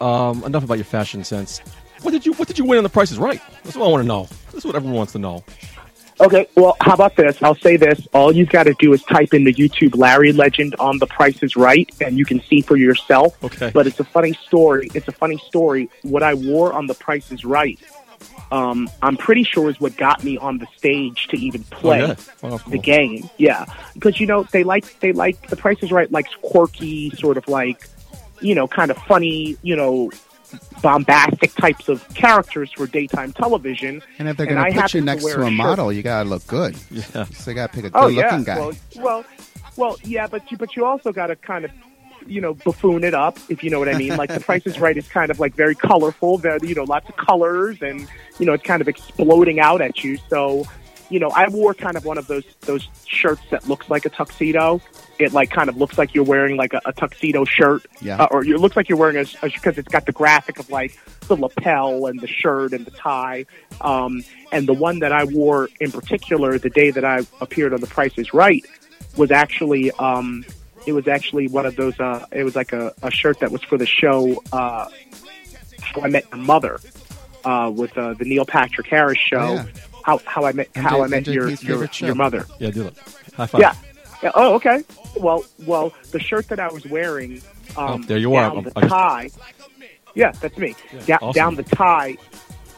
[0.00, 1.60] Um, enough about your fashion sense.
[2.02, 3.40] What did you What did you win on The Price Is Right?
[3.62, 4.28] That's what I want to know.
[4.52, 5.44] That's what everyone wants to know.
[6.20, 7.42] Okay, well, how about this?
[7.42, 8.06] I'll say this.
[8.12, 11.42] All you've got to do is type in the YouTube Larry legend on The Price
[11.42, 13.42] is Right, and you can see for yourself.
[13.42, 13.70] Okay.
[13.74, 14.88] But it's a funny story.
[14.94, 15.90] It's a funny story.
[16.02, 17.80] What I wore on The Price is Right,
[18.52, 22.06] um, I'm pretty sure is what got me on the stage to even play Oh,
[22.06, 22.14] yeah.
[22.42, 23.28] Oh, that's the game.
[23.36, 27.36] Yeah, because you know they like they like The Price is Right likes quirky, sort
[27.36, 27.88] of like
[28.40, 30.10] you know, kind of funny, you know,
[30.82, 34.02] bombastic types of characters for daytime television.
[34.18, 35.56] And if they're going to put you next wear to a a shirt.
[35.56, 36.76] model, you got to look good.
[36.90, 37.24] Yeah.
[37.24, 38.58] So you got to pick a Oh good yeah, looking guy.
[38.58, 39.24] well, well,
[39.76, 41.70] well, yeah, but you but you also got to kind of
[42.26, 44.16] you know buffoon it up if you know what I mean.
[44.16, 47.08] Like the Price is Right is kind of like very colorful, very, you know, lots
[47.08, 48.06] of colors, and
[48.38, 50.18] you know it's kind of exploding out at you.
[50.28, 50.64] So
[51.10, 54.10] you know, I wore kind of one of those those shirts that looks like a
[54.10, 54.80] tuxedo.
[55.18, 58.22] It like kind of looks like you're wearing like a, a tuxedo shirt, Yeah.
[58.22, 60.98] uh, or it looks like you're wearing a because it's got the graphic of like
[61.28, 63.46] the lapel and the shirt and the tie.
[63.80, 67.80] Um, and the one that I wore in particular, the day that I appeared on
[67.80, 68.64] The Price is Right,
[69.16, 70.44] was actually um,
[70.86, 71.98] it was actually one of those.
[71.98, 74.88] Uh, it was like a, a shirt that was for the show uh,
[75.80, 76.80] How I Met Your Mother
[77.44, 79.38] uh, with uh, the Neil Patrick Harris show.
[79.38, 79.66] Oh, yeah.
[80.02, 82.44] How how I met how I met MJ your your, your mother.
[82.58, 82.98] Yeah, do it.
[83.34, 83.60] High five.
[83.60, 83.74] Yeah.
[84.22, 84.32] yeah.
[84.34, 84.84] Oh, okay.
[85.16, 87.40] Well, well, the shirt that I was wearing,
[87.76, 88.48] um, Oh, there you are.
[88.48, 89.30] down I'm- the I tie.
[90.14, 90.74] Yeah, that's me.
[90.92, 91.32] Yeah, Da- awesome.
[91.32, 92.16] Down the tie.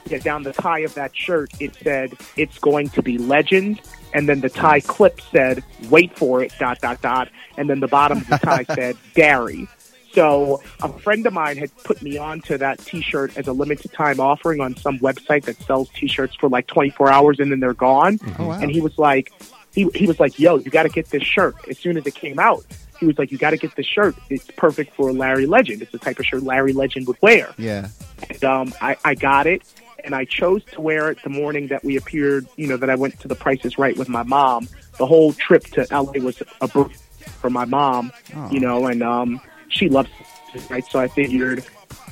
[0.09, 3.81] Yeah, down the tie of that shirt, it said it's going to be legend,
[4.14, 7.88] and then the tie clip said "Wait for it." Dot dot dot, and then the
[7.88, 9.66] bottom of the tie said "Gary."
[10.12, 14.18] So a friend of mine had put me onto that T-shirt as a limited time
[14.18, 18.18] offering on some website that sells T-shirts for like 24 hours and then they're gone.
[18.38, 18.59] Oh, wow.
[18.59, 19.31] And he was like,
[19.76, 22.14] he he was like, "Yo, you got to get this shirt." As soon as it
[22.14, 22.64] came out,
[22.98, 24.16] he was like, "You got to get this shirt.
[24.30, 25.82] It's perfect for Larry Legend.
[25.82, 27.88] It's the type of shirt Larry Legend would wear." Yeah.
[28.30, 29.62] And um, I, I got it,
[30.02, 32.48] and I chose to wear it the morning that we appeared.
[32.56, 34.66] You know that I went to the Price is Right with my mom.
[34.98, 38.12] The whole trip to LA was a birthday for my mom.
[38.34, 38.50] Oh.
[38.50, 40.08] You know, and um, she loves
[40.54, 40.84] it, right.
[40.90, 41.66] So I figured,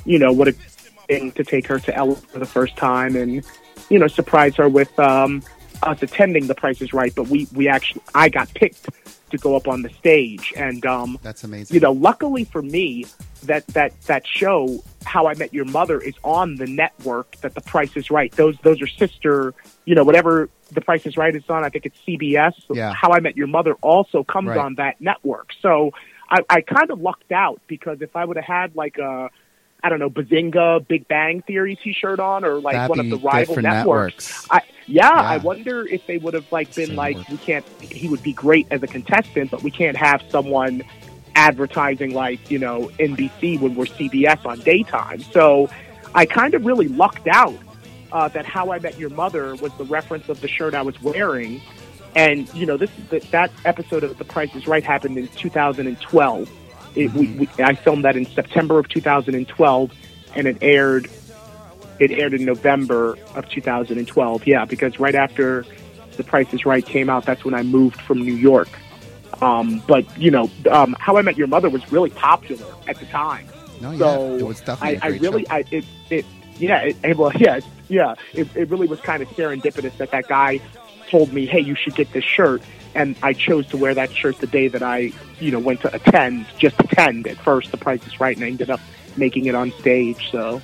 [0.05, 0.51] you know, what a
[1.07, 3.43] thing to take her to LA for the first time, and
[3.89, 5.41] you know, surprise her with um,
[5.83, 7.13] us attending the Price is Right.
[7.15, 8.89] But we we actually I got picked
[9.31, 11.73] to go up on the stage, and um, That's amazing.
[11.73, 13.05] you know, luckily for me,
[13.43, 17.61] that that that show, How I Met Your Mother, is on the network that The
[17.61, 18.31] Price is Right.
[18.33, 19.53] Those those are sister,
[19.85, 21.63] you know, whatever The Price is Right is on.
[21.63, 22.53] I think it's CBS.
[22.71, 22.93] Yeah.
[22.93, 24.57] How I Met Your Mother also comes Right.
[24.59, 25.49] on that network.
[25.61, 25.91] So
[26.29, 29.29] I, I kind of lucked out because if I would have had like a
[29.85, 33.17] I don't know, Bazinga, Big Bang Theory T-shirt on, or like That'd one of the
[33.19, 33.63] rival networks.
[34.41, 34.47] networks.
[34.49, 35.21] I, yeah, Yeah.
[35.21, 37.29] I wonder if they would have like been Same like, network.
[37.29, 37.65] we can't.
[37.81, 40.81] He would be great as a contestant, but we can't have someone
[41.35, 45.21] advertising like you know NBC when we're CBS on daytime.
[45.21, 45.69] So
[46.15, 47.53] I kind of really lucked out
[48.11, 50.99] uh, that How I Met Your Mother was the reference of the shirt I was
[51.03, 51.61] wearing,
[52.15, 56.49] and you know this that, that episode of The Price is Right happened in 2012.
[56.95, 59.91] It, we, we, I filmed that in September of 2012,
[60.35, 61.09] and it aired.
[61.99, 64.47] It aired in November of 2012.
[64.47, 65.65] Yeah, because right after
[66.17, 68.67] The Price is Right came out, that's when I moved from New York.
[69.41, 73.05] Um, but you know, um, How I Met Your Mother was really popular at the
[73.07, 73.47] time.
[73.81, 73.97] no, yeah.
[73.97, 75.49] So It was definitely I, I really.
[75.49, 76.25] I it, it
[76.57, 80.27] yeah, it, it- well, yeah, yeah, it, it really was kind of serendipitous that that
[80.27, 80.59] guy
[81.09, 82.61] told me, "Hey, you should get this shirt,"
[82.95, 85.93] and I chose to wear that shirt the day that I, you know, went to
[85.93, 87.71] attend, just attend at first.
[87.71, 88.79] The Price is Right, and I ended up
[89.17, 90.29] making it on stage.
[90.31, 90.61] So,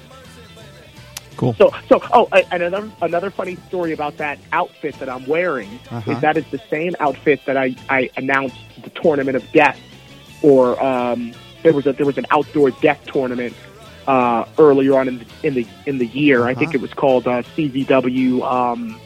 [1.37, 1.53] Cool.
[1.55, 1.99] so, so.
[2.13, 6.11] Oh, and another another funny story about that outfit that I'm wearing Uh-huh.
[6.11, 9.79] is that is the same outfit that I I announced the tournament of death,
[10.41, 11.31] or um,
[11.63, 13.55] there was a there was an outdoor death tournament
[14.07, 16.45] uh, earlier on in the in the in the year.
[16.45, 16.77] I think Uh-huh.
[16.79, 18.43] it was called uh, CZW.
[18.43, 18.99] Um,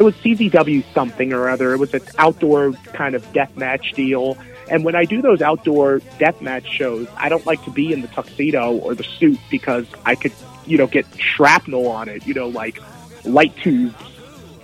[0.00, 1.74] it was CZW something or other.
[1.74, 4.38] It was an outdoor kind of death match deal.
[4.70, 8.00] And when I do those outdoor death match shows, I don't like to be in
[8.00, 10.32] the tuxedo or the suit because I could,
[10.64, 12.26] you know, get shrapnel on it.
[12.26, 12.80] You know, like
[13.26, 13.94] light tubes.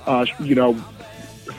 [0.07, 0.72] Uh, you know,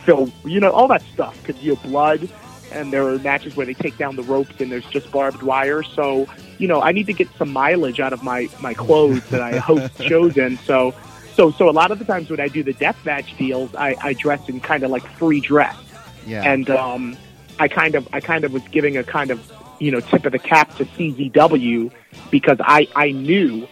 [0.06, 0.32] fill.
[0.44, 1.42] You know, all that stuff.
[1.44, 2.28] Could you blood?
[2.72, 5.84] And there are matches where they take down the ropes and there's just barbed wire.
[5.84, 9.42] So, you know, I need to get some mileage out of my my clothes that
[9.42, 10.58] I host shows in.
[10.60, 10.96] So,
[11.38, 13.96] so so a lot of the times when I do the death match deals, I,
[14.02, 15.78] I dress in kind of like free dress,
[16.26, 16.44] Yeah.
[16.52, 17.16] and um,
[17.60, 19.40] I kind of I kind of was giving a kind of
[19.80, 21.92] you know tip of the cap to CZW
[22.32, 23.68] because I I knew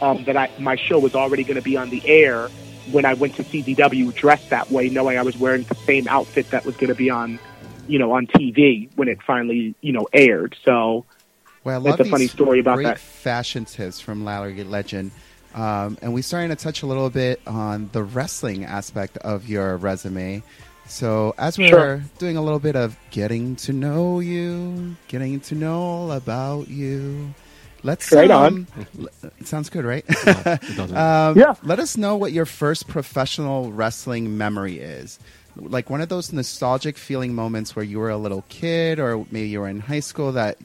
[0.00, 2.48] um, that I my show was already going to be on the air
[2.90, 6.50] when I went to CZW dressed that way, knowing I was wearing the same outfit
[6.50, 7.38] that was going to be on
[7.86, 10.56] you know on TV when it finally you know aired.
[10.64, 11.04] So
[11.64, 12.98] Well, I That's love a funny story about great that.
[12.98, 15.10] fashion tips from Larry Legend.
[15.54, 19.76] Um, and we're starting to touch a little bit on the wrestling aspect of your
[19.76, 20.42] resume.
[20.86, 22.02] So, as we're Sure.
[22.18, 27.32] doing a little bit of getting to know you, getting to know all about you,
[27.82, 28.10] let's.
[28.12, 28.66] Right um,
[28.98, 29.08] l-
[29.38, 30.04] it sounds good, right?
[30.08, 30.24] It
[30.76, 30.96] doesn't.
[30.96, 31.54] Um, Yeah.
[31.62, 35.18] Let us know what your first professional wrestling memory is.
[35.56, 39.48] Like one of those nostalgic feeling moments where you were a little kid or maybe
[39.48, 40.58] you were in high school that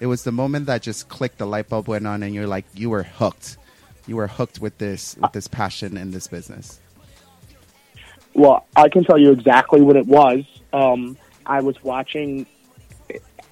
[0.00, 2.64] it was the moment that just clicked, the light bulb went on and you're like,
[2.74, 3.56] you were hooked.
[4.06, 6.80] You were hooked with this, with this passion in this business.
[8.34, 10.44] Well, I can tell you exactly what it was.
[10.72, 12.46] Um, I was watching.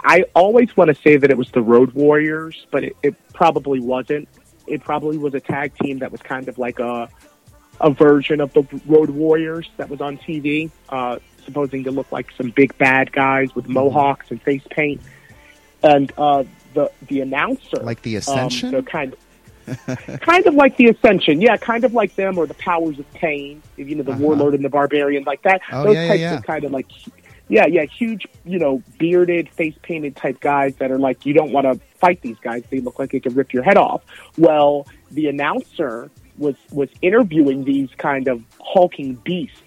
[0.03, 3.81] I always want to say that it was the Road Warriors, but it, it probably
[3.81, 4.29] wasn't.
[4.67, 7.09] It probably was a tag team that was kind of like a
[7.81, 12.31] a version of the Road Warriors that was on TV, uh, supposing to look like
[12.33, 15.01] some big bad guys with mohawks and face paint.
[15.83, 18.71] And uh, the the announcer, Like the um, Ascension?
[18.71, 19.15] the kind
[20.21, 23.63] kind of like the Ascension, yeah, kind of like them or the Powers of Pain,
[23.77, 24.21] you know, the Uh-huh.
[24.21, 25.61] Warlord and the Barbarian, like that.
[25.73, 26.35] Oh, Those yeah, types yeah.
[26.39, 26.87] of kind of like,
[27.49, 31.53] yeah, yeah, huge, you know, bearded, face painted type guys that are like, you don't
[31.53, 32.63] want to fight these guys.
[32.71, 34.03] They look like they could rip your head off.
[34.39, 39.61] Well, the announcer was was interviewing these kind of hulking beasts,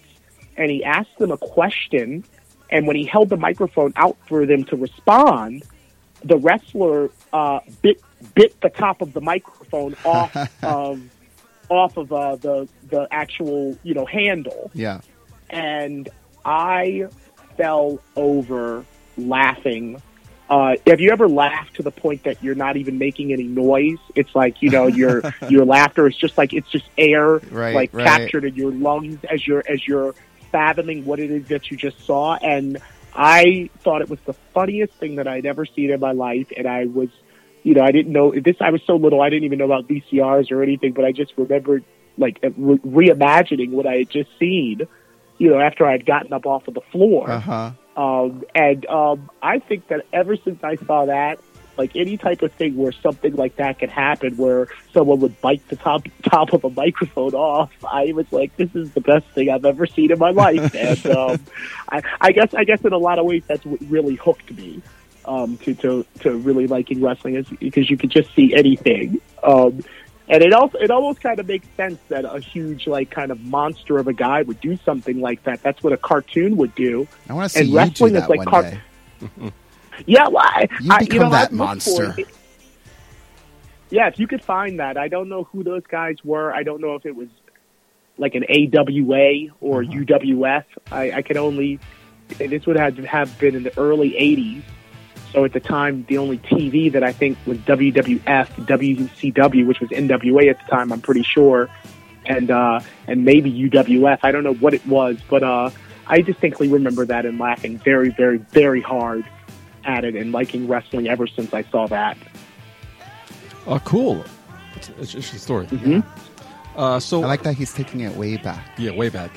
[0.56, 2.24] and he asked them a question,
[2.70, 5.62] and when he held the microphone out for them to respond,
[6.24, 8.00] the wrestler uh, bit
[8.34, 11.00] bit the top of the microphone off of
[11.68, 15.00] off of uh, the the actual you know handle, Yeah.
[15.50, 16.08] and
[16.44, 17.06] I
[17.56, 18.84] fell over
[19.16, 20.00] laughing.
[20.50, 23.96] Uh, have you ever laughed to the point that you're not even making any noise?
[24.14, 27.94] It's like you know your your laughter is just like it's just air Right, like
[27.94, 28.06] right.
[28.06, 30.14] captured in your lungs as you're as you're
[30.52, 32.34] fathoming what it is that you just saw.
[32.34, 32.78] And
[33.14, 36.66] I thought it was the funniest thing that I'd ever seen in my life, and
[36.68, 37.08] I was
[37.64, 38.56] you know, I didn't know this.
[38.60, 41.32] I was so little, I didn't even know about VCRs or anything, but I just
[41.36, 41.82] remembered
[42.16, 44.82] like re- reimagining what I had just seen.
[45.38, 47.70] You know, after I had gotten up off of the floor, Uh huh.
[47.96, 51.40] um, and um, I think that ever since I saw that,
[51.76, 55.66] like any type of thing where something like that could happen, where someone would bite
[55.70, 59.50] the top top of a microphone off, I was like, "This is the best thing
[59.50, 61.40] I've ever seen in my life." and um,
[61.88, 64.82] I, I guess, I guess in a lot of ways, that's what really hooked me
[65.26, 69.20] um, to, to to really liking wrestling, is because you could just see anything.
[69.42, 69.82] Um,
[70.28, 73.40] and it also it almost kind of makes sense that a huge like kind of
[73.42, 75.62] monster of a guy would do something like that.
[75.62, 77.06] That's what a cartoon would do.
[77.28, 78.80] I want to see And you do wrestling is that like one car- day.
[80.06, 80.42] Yeah, well,
[80.80, 82.16] You I, become know, that monster.
[83.90, 86.52] Yeah, if you could find that, I don't know who those guys were.
[86.52, 87.28] I don't know if it was
[88.18, 89.92] like an AWA or Uh-huh.
[89.92, 90.64] UWF.
[90.90, 91.78] I, I could only.
[92.38, 94.62] This would have have been in the early '80s.
[95.34, 99.90] So at the time, the only TV that I think was WWF, WCW, which was
[99.90, 100.92] NWA at the time.
[100.92, 101.68] I'm pretty sure,
[102.24, 102.78] and uh,
[103.08, 104.20] and maybe UWF.
[104.22, 105.70] I don't know what it was, but uh,
[106.06, 109.24] I distinctly remember that and laughing very, very, very hard
[109.84, 112.16] at it and liking wrestling ever since I saw that.
[113.66, 114.24] Oh, cool.
[114.76, 115.66] It's, it's an interesting story.
[115.66, 116.04] Mhm.
[116.76, 118.64] Uh, so, I like that he's taking it way back.
[118.78, 119.32] yeah, way back.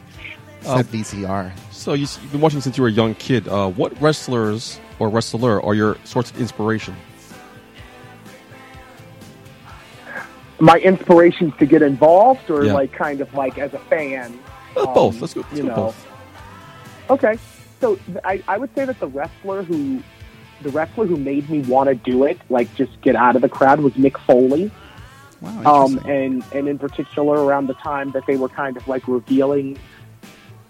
[0.61, 1.51] Said Uh, VCR.
[1.71, 3.47] So you, you've been watching since you were a young kid.
[3.47, 6.95] Uh, what wrestlers or wrestler are your source of inspiration?
[10.59, 12.73] my inspirations to get involved, or Yeah.
[12.73, 14.39] like kind of like as a fan.
[14.75, 15.21] Uh, um, both.
[15.21, 15.41] Let's go.
[15.41, 15.75] Let's you go know.
[15.75, 16.07] both.
[17.11, 17.37] Okay,
[17.79, 20.01] so th- I, I would say that the wrestler who,
[20.63, 23.49] the wrestler who made me want to do it, like just get out of the
[23.49, 24.71] crowd, was Mick Foley.
[25.41, 25.85] Wow.
[25.85, 29.77] Um, and and in particular around the time that they were kind of like revealing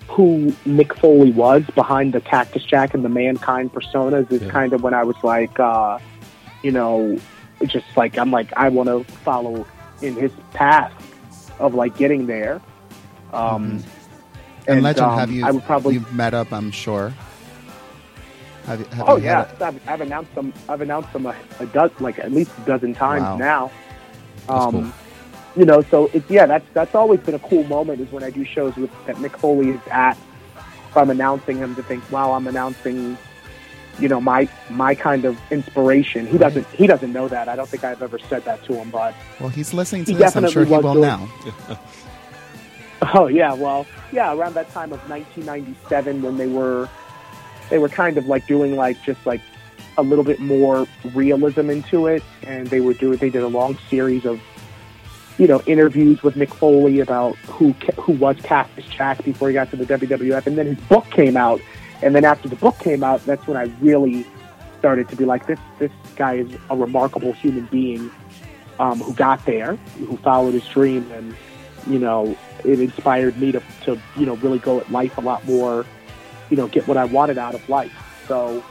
[0.08, 4.50] who Mick Foley was behind the Cactus Jack and the Mankind personas is Yeah.
[4.50, 6.00] kind of when I was like, uh,
[6.64, 7.18] you know,
[7.66, 9.66] just like I'm like I want to follow
[10.02, 10.94] in his path
[11.60, 12.62] of like getting there.
[13.34, 13.84] Um,
[14.68, 15.46] and, Legend, um, have you?
[15.46, 16.52] I would probably you've met up.
[16.52, 17.14] I'm sure.
[18.66, 18.86] Have you?
[18.88, 20.54] Have Oh you yeah, I've, I've announced them.
[20.70, 23.38] I've announced them a, a dozen, like at least a dozen times Wow.
[23.38, 23.72] now.
[24.48, 24.94] That's Um, cool.
[25.58, 28.30] You know, so it's yeah, that's that's always been a cool moment is when I
[28.30, 30.18] do shows with that Mick Foley is at.
[30.90, 33.18] If I'm announcing him to think, wow, I'm announcing,
[34.00, 36.28] you know, my my kind of inspiration.
[36.28, 37.50] He doesn't he doesn't know that.
[37.50, 40.18] I don't think I've ever said that to him, but Well, he's listening to He
[40.18, 40.36] this.
[40.36, 41.28] I'm sure he will was now.
[43.14, 46.90] Oh yeah, well, yeah, around that time of 1997 when they were
[47.70, 49.42] they were kind of like doing like just like
[49.98, 53.78] a little bit more realism into it and they were doing they did a long
[53.90, 54.40] series of
[55.38, 59.70] you know interviews with Mick Foley about who who was Cactus Jack before he got
[59.72, 61.62] to the WWF and then his book came out
[62.02, 64.26] and then after the book came out that's when I really
[64.80, 68.12] started to be like this this guy is a remarkable human being
[68.80, 71.36] um, who got there who followed his dream and
[71.90, 75.46] you know, it inspired me to, to, you know, really go at life a lot
[75.46, 75.86] more,
[76.50, 77.94] you know, get what I wanted out of life.
[78.28, 78.64] So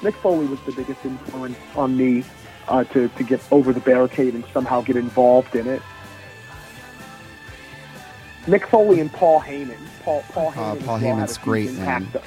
[0.00, 2.24] Mick Foley was the biggest influence on me
[2.68, 5.82] uh, to, to get over the barricade and somehow get involved in it.
[8.46, 9.76] Mick Foley and Paul Heyman.
[10.02, 10.82] Paul, Paul Heyman.
[10.82, 12.22] Uh, Paul well had a Heyman's great, impact man.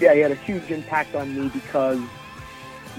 [0.00, 2.00] Yeah, he had a huge impact on me because,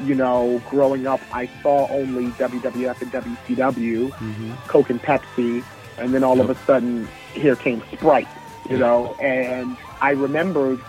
[0.04, 4.12] you know, growing up, I saw only WWF and WCW.
[4.12, 5.64] hmm Coke and Pepsi,
[5.98, 8.28] and then all of a sudden, here came Sprite,
[8.70, 9.16] you know.
[9.16, 10.80] And I remembered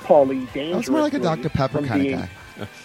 [0.00, 0.76] Paulie That Dangerously.
[0.78, 2.68] was more like a Dr Pepper kind being- of guy.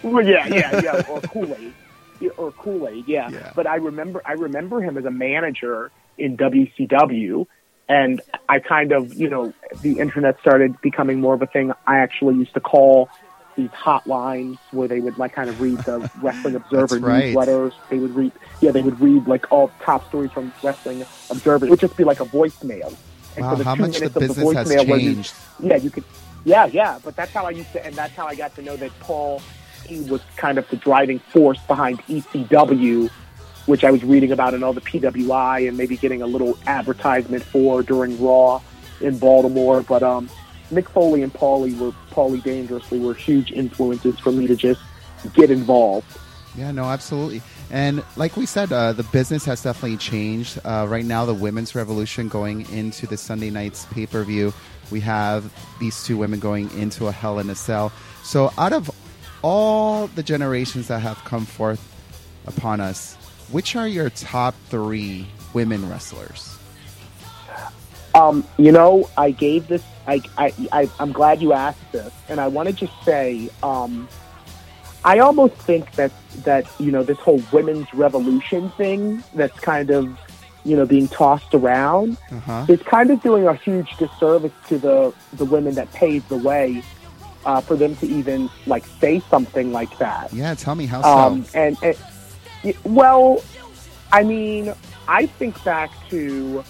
[0.00, 3.30] Well, yeah, yeah, yeah, or Kool Aid, or Kool Aid, yeah.
[3.30, 3.50] Yeah.
[3.56, 7.46] But I remember, I remember him as a manager in WCW,
[7.88, 11.72] and I kind of, you know, the internet started becoming more of a thing.
[11.86, 13.08] I actually used to call
[13.56, 17.34] these hotlines where they would like kind of read the Wrestling Observer right.
[17.34, 17.72] newsletters.
[17.90, 21.66] They would read, yeah, they would read like all top stories from Wrestling Observer.
[21.66, 22.94] It would just be like a voicemail.
[23.36, 25.34] And Wow, the how two much the minutes of business has voicemail where you- changed.
[25.60, 26.04] yeah, you could.
[26.44, 28.76] Yeah, yeah, but that's how I used to, and that's how I got to know
[28.76, 29.42] that Paul
[29.86, 33.10] he was kind of the driving force behind ECW,
[33.68, 37.42] which I was reading about in all the PWI and maybe getting a little advertisement
[37.42, 38.62] for during Raw
[39.02, 39.82] in Baltimore.
[39.82, 40.30] But um,
[40.72, 44.80] Mick Foley and Paulie were Paulie Dangerously were huge influences for me to just
[45.34, 46.06] get involved.
[46.56, 47.42] Yeah, no, absolutely.
[47.70, 50.58] And like we said, uh, the business has definitely changed.
[50.64, 54.54] Uh, right now, the women's revolution going into the Sunday night's pay per view,
[54.90, 57.92] we have these two women going into a Hell in a Cell.
[58.24, 58.90] So, out of
[59.42, 61.84] all the generations that have come forth
[62.46, 63.17] upon us,
[63.50, 66.56] which are your top three women wrestlers?
[68.14, 69.82] Um, you know, I gave this.
[70.06, 74.08] I, I, I I'm glad you asked this, and I want to just say, um,
[75.04, 76.10] I almost think that
[76.44, 80.18] that you know this whole women's revolution thing that's kind of
[80.64, 82.66] you know being tossed around Uh huh.
[82.68, 86.82] is kind of doing a huge disservice to the the women that paved the way
[87.44, 90.32] uh, for them to even like say something like that.
[90.32, 91.58] Yeah, tell me how Um, so.
[91.58, 91.96] and, and
[92.84, 93.42] well,
[94.12, 94.72] I mean,
[95.06, 96.64] I think back to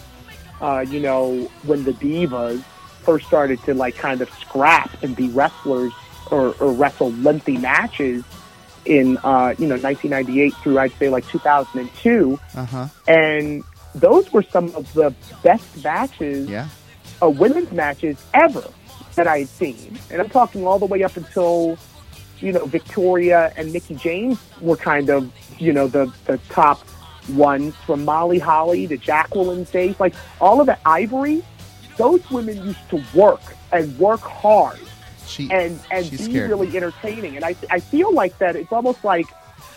[0.61, 2.63] uh, you know when the divas
[3.03, 5.93] first started to like kind of scrap and be wrestlers
[6.31, 8.23] or, or wrestle lengthy matches
[8.85, 12.87] in uh, you know 1998 through I'd say like 2002, Uh huh.
[13.07, 13.65] and
[13.95, 16.69] those were some of the best matches Yeah.
[17.23, 18.65] uh, women's matches ever
[19.15, 19.99] that I had seen.
[20.11, 21.77] And I'm talking all the way up until,
[22.41, 26.85] you know, Victoria and Mickie James were kind of, you know, the, the top
[27.31, 29.99] ones from Molly Holly to Jacqueline days.
[30.01, 31.43] Like all of the Ivory,
[31.97, 33.41] those women used to work
[33.73, 34.79] and work hard
[35.27, 37.37] She and, and be scared really entertaining.
[37.37, 39.27] And I, I feel like that it's almost like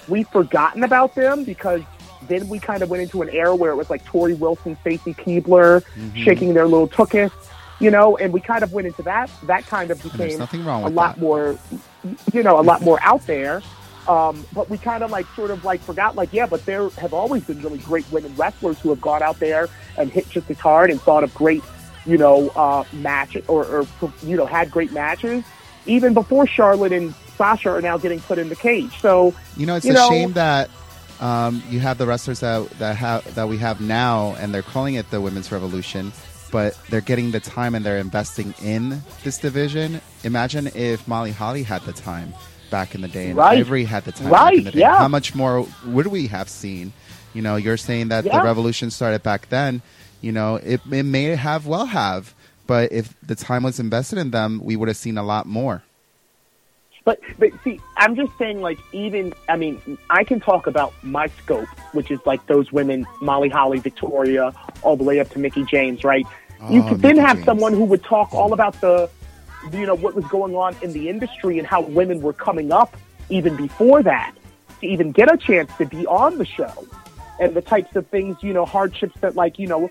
[0.07, 1.81] we've forgotten about them because
[2.27, 5.13] then we kind of went into an era where it was like Torrie Wilson, Stacy
[5.13, 6.15] Keibler, Mhm.
[6.23, 7.31] shaking their little tuchus,
[7.81, 9.29] you know, and we kind of went into that.
[9.43, 11.17] That kind of became a lot that.
[11.21, 11.57] more,
[12.33, 13.61] you know, a lot more out there.
[14.07, 17.13] Um, but we kind of like sort of like forgot, like, yeah, but there have
[17.13, 19.67] always been really great women wrestlers who have gone out there
[19.97, 21.63] and hit just as hard and thought of great,
[22.05, 23.85] you know, uh, matches or, or,
[24.23, 25.43] you know, had great matches
[25.85, 28.99] even before Charlotte and Sasha are now getting put in the cage.
[29.01, 30.69] So, You know, it's you a know- shame that
[31.19, 34.95] Um, you have the wrestlers that that have that we have now, and they're calling
[34.95, 36.11] it the women's revolution,
[36.51, 40.01] but they're getting the time and they're investing in this division.
[40.23, 42.33] Imagine if Molly Holly had the time
[42.69, 43.59] back in the day, and Right.
[43.59, 44.79] Ivory had the time back in the day.
[44.79, 44.97] yeah.
[44.97, 46.93] How much more would we have seen?
[47.33, 49.81] You know, you're saying that the revolution started back then.
[50.21, 52.33] You know, it, it may have well have,
[52.67, 55.81] but if the time was invested in them, we would have seen a lot more.
[57.03, 61.27] But but see, I'm just saying, like, even I mean, I can talk about my
[61.41, 65.63] scope, which is like those women, Molly Holly, Victoria, all the way up to Mickie
[65.65, 66.27] James, right?
[66.69, 67.45] You Oh, could then have James.
[67.45, 69.09] someone who would talk all about the,
[69.73, 72.95] you know, what was going on in the industry and how women were coming up
[73.29, 74.33] even before that
[74.81, 76.85] to even get a chance to be on the show,
[77.39, 79.89] and the types of things, you know, hardships that, like, you know.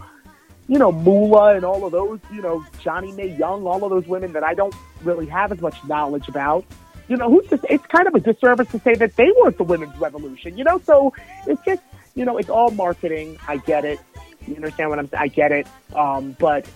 [0.69, 4.07] You know, Moolah and all of those, you know, Johnnie Mae Young, all of those
[4.07, 6.65] women that I don't really have as much knowledge about
[7.09, 9.65] you know, who's say, it's kind of a disservice to say that they weren't the
[9.65, 10.79] women's revolution, you know?
[10.87, 11.13] So
[11.45, 11.83] it's just,
[12.15, 13.37] you know, it's all marketing.
[13.49, 13.99] I get it.
[14.47, 15.23] You understand what I'm saying?
[15.23, 15.67] I get it.
[15.95, 16.67] Um, but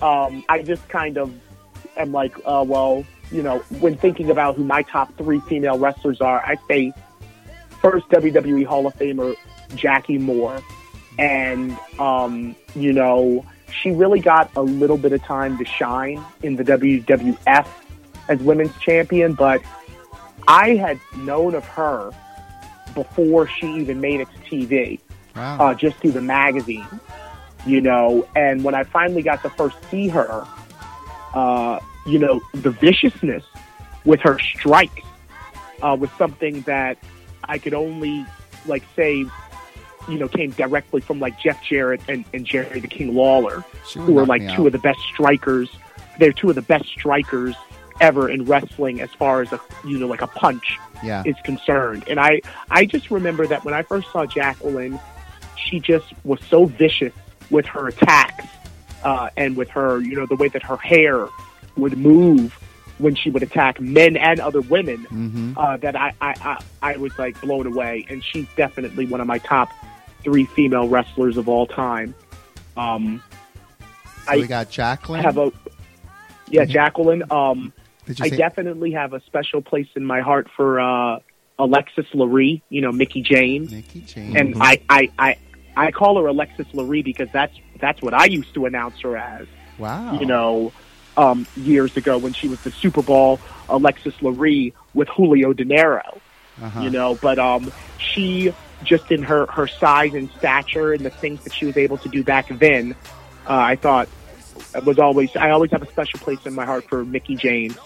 [0.00, 1.32] um, I just kind of
[1.96, 6.20] am like, uh, well, you know, when thinking about who my top three female wrestlers
[6.20, 6.92] are, I say
[7.80, 9.34] first WWE Hall of Famer
[9.74, 10.60] Jackie Moore.
[11.18, 16.56] And, um, you know, she really got a little bit of time to shine in
[16.56, 17.66] the WWF
[18.28, 19.62] as women's champion, but
[20.46, 22.12] I had known of her
[22.94, 25.00] before she even made it to TV,
[25.36, 25.58] Wow.
[25.58, 26.86] uh, just through the magazine,
[27.66, 28.26] you know.
[28.36, 30.46] And when I finally got to first see her,
[31.34, 33.44] uh, you know, the viciousness
[34.04, 35.02] with her strikes
[35.82, 36.98] uh, was something that
[37.44, 38.26] I could only
[38.66, 39.24] like say,
[40.08, 43.64] you know, came directly from like Jeff Jarrett and, and Jerry the King Lawler
[43.94, 44.66] who are knock like two out.
[44.66, 45.70] of the best strikers.
[46.18, 47.54] They're two of the best strikers
[48.00, 51.22] ever in wrestling as far as a you know like a punch yeah.
[51.24, 52.04] is concerned.
[52.08, 54.98] And I I just remember that when I first saw Jacqueline,
[55.68, 57.12] she just was so vicious
[57.50, 58.46] with her attacks
[59.04, 61.26] uh, and with her you know the way that her hair
[61.76, 62.52] would move
[62.98, 66.34] when she would attack men and other women hmm uh, that I, I,
[66.82, 68.06] I, I was like blown away.
[68.08, 69.68] And she's definitely one of my top
[70.22, 72.14] three female wrestlers of all time.
[72.76, 73.22] Um,
[74.26, 75.22] So I we got Jacqueline.
[75.24, 75.50] have a
[76.48, 77.22] yeah, Jacqueline.
[77.30, 77.72] Um,
[78.20, 78.36] I say?
[78.36, 81.18] definitely have a special place in my heart for uh,
[81.58, 82.62] Alexis Laree.
[82.68, 84.36] You know, Mickie James, Nikki James.
[84.36, 85.36] and I, I, I,
[85.76, 89.46] I call her Alexis Laree because that's that's what I used to announce her as.
[89.78, 90.18] wow.
[90.18, 90.72] You know,
[91.16, 96.20] um, years ago when she was the Super Bowl Alexis Laree with Julio Dinero
[96.60, 96.80] Uh-huh.
[96.82, 98.52] you know but um she
[98.84, 102.08] just in her her size and stature and the things that she was able to
[102.10, 102.94] do back then
[103.48, 104.06] uh, i thought
[104.84, 107.76] was always i always have a special place in my heart for mickie james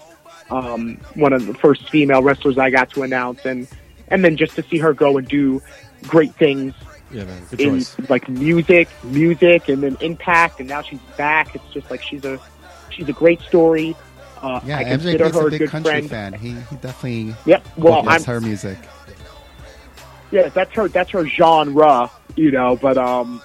[0.49, 3.67] um one of the first female wrestlers i got to announce and
[4.09, 5.61] and then just to see her go and do
[6.03, 6.73] great things
[7.11, 7.41] Yeah, man.
[7.49, 7.95] Good in choice.
[8.09, 12.37] like music music and then impact and now she's back it's just like she's a
[12.89, 13.95] she's a great story
[14.41, 16.09] uh, Yeah, I consider MJP's her a a big good country friend.
[16.09, 16.33] fan.
[16.33, 17.67] He he definitely Yep.
[17.77, 18.77] Well, loves I'm her music.
[20.31, 23.41] yeah, that's her that's her genre, you know, but um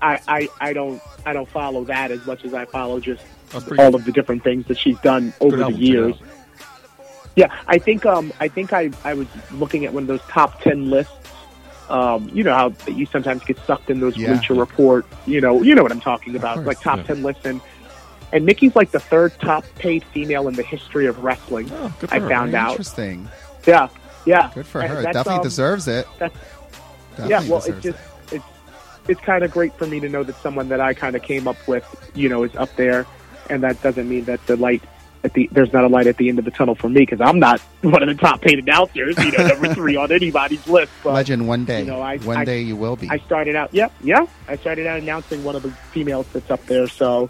[0.00, 3.82] I I I don't I don't follow that as much as I follow just pretty
[3.82, 6.14] all of the different things that she's done over the album, check it years.
[7.34, 10.60] Yeah, I think um I think I I was looking at one of those top
[10.62, 11.12] 10 lists
[11.88, 14.32] um, you know how you sometimes get sucked in those Yeah.
[14.32, 17.04] Bleacher Report, you know, you know what I'm talking about, course, like top yeah.
[17.14, 17.60] 10 lists and
[18.32, 21.70] and Nikki's like the third top paid female in the history of wrestling.
[21.72, 22.28] Oh, I her.
[22.28, 22.70] found Very out.
[22.72, 23.28] Interesting.
[23.66, 23.88] Yeah.
[24.24, 24.50] Yeah.
[24.52, 25.02] Good for And her.
[25.02, 26.06] Definitely um, deserves it.
[26.18, 26.40] Definitely
[27.24, 27.98] yeah, well, it's just
[28.32, 28.36] it.
[28.36, 28.44] it's
[29.08, 31.46] it's kind of great for me to know that someone that I kind of came
[31.48, 31.84] up with,
[32.14, 33.06] you know, is up there,
[33.48, 34.82] and that doesn't mean that the light
[35.26, 37.20] at the there's not a light at the end of the tunnel for me because
[37.20, 40.90] I'm not one of the top paid announcers, you know, number three on anybody's list.
[41.04, 41.46] But legend.
[41.46, 43.08] One day, you know, I- one I- day you will be.
[43.10, 46.64] I started out, yeah, yeah, I started out announcing one of the females that's up
[46.66, 47.28] there, so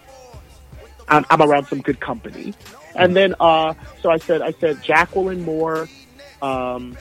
[1.08, 2.54] I'm, I'm around some good company.
[2.94, 5.88] And then, uh, so I said, I said Jacqueline Moore,
[6.40, 6.96] um,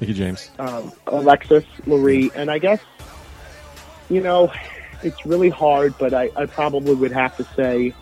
[0.00, 0.50] Mickie James.
[0.58, 2.80] um, Alexis Laree, and I guess
[4.10, 4.52] you know
[5.02, 7.94] it's really hard, but I, I probably would have to say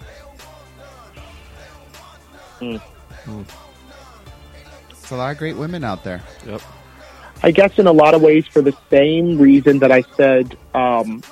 [4.91, 6.23] It's a lot of great women out there.
[6.47, 6.61] Yep.
[7.43, 11.23] I guess in a lot of ways for the same reason that I said um,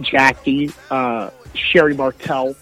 [0.00, 2.54] Jackie, uh, Sherri Martel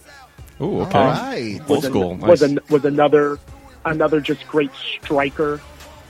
[0.60, 0.98] Ooh, okay.
[0.98, 1.60] All right.
[1.68, 3.38] Old an- school, was, an, was another
[3.84, 5.60] another just great striker.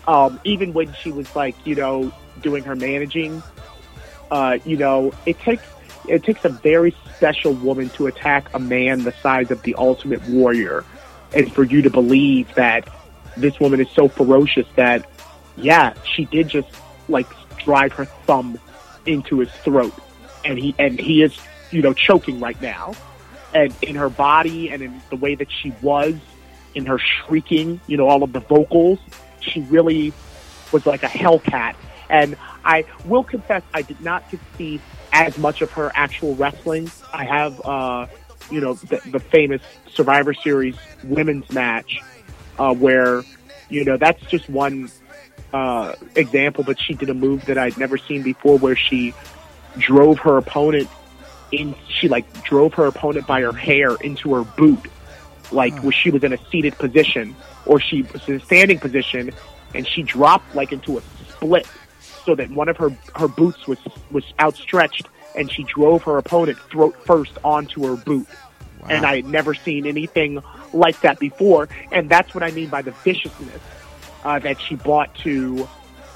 [0.07, 2.13] Um, even when she was like you know
[2.43, 3.43] doing her managing,
[4.31, 5.65] uh, you know it takes
[6.09, 10.23] it takes a very special woman to attack a man the size of the Ultimate
[10.29, 10.85] Warrior,
[11.35, 12.89] and for you to believe that
[13.37, 15.09] this woman is so ferocious that
[15.57, 16.69] yeah she did just
[17.09, 17.27] like
[17.59, 18.59] drive her thumb
[19.07, 19.95] into his throat,
[20.45, 21.37] and he and he is
[21.71, 22.95] you know choking right now,
[23.55, 26.15] and in her body and in the way that she was,
[26.75, 28.99] in her shrieking, you know, all of the vocals,
[29.41, 30.13] she really
[30.73, 31.75] was like a hellcat.
[32.11, 34.25] And I will confess, I did not
[34.59, 34.81] see
[35.13, 36.91] as much of her actual wrestling.
[37.13, 38.07] I have, uh,
[38.51, 42.01] you know, the, the famous Survivor Series women's match,
[42.59, 43.23] uh, where,
[43.69, 44.91] you know, that's just one
[45.53, 49.15] uh, example, but she did a move that I'd never seen before where she
[49.79, 50.89] drove her opponent
[51.53, 54.81] in, she like drove her opponent by her hair into her boot,
[55.53, 57.35] like where she was in a seated position
[57.67, 59.33] or she was in a standing position
[59.75, 61.67] and she dropped like into a split
[62.25, 63.79] so that one of her, her boots was,
[64.11, 68.27] was outstretched and she drove her opponent throat first onto her boot.
[68.87, 70.43] And I had never seen anything
[70.75, 71.71] like that before.
[71.91, 73.63] And that's what I mean by the viciousness
[74.25, 75.67] uh, that she brought to,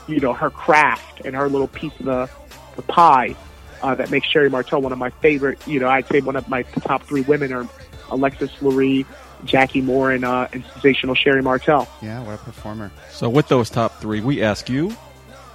[0.07, 2.31] you know, her craft and her little piece of the,
[2.77, 3.35] the pie
[3.83, 5.67] uh, that makes Sherri Martel one of my favorite.
[5.67, 7.67] You know, I'd say one of my top three women are
[8.11, 9.07] Alexis Laree,
[9.45, 11.89] Jackie Moore, and, uh, and sensational Sherri Martel.
[12.03, 12.91] Yeah, what a performer.
[13.13, 14.95] So with those top three, we ask you,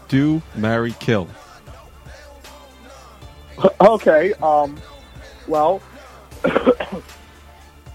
[0.08, 1.28] do, marry, kill.
[3.82, 4.34] Okay.
[4.42, 4.78] Um,
[5.48, 5.82] well,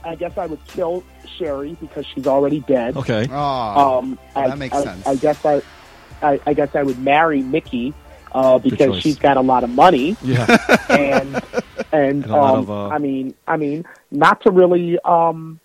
[0.05, 1.05] I guess I would kill
[1.37, 2.97] Sherri because she's already dead.
[2.97, 3.27] Okay.
[3.31, 5.07] Oh, Um, that I, makes I, sense.
[5.07, 5.63] I guess I,
[6.23, 7.95] I, I guess I would marry Mickie
[8.33, 10.47] uh, because she's got a lot of money, Yeah.
[10.89, 11.43] and
[11.93, 15.61] and And um, of, uh, I mean, I mean, not to really um,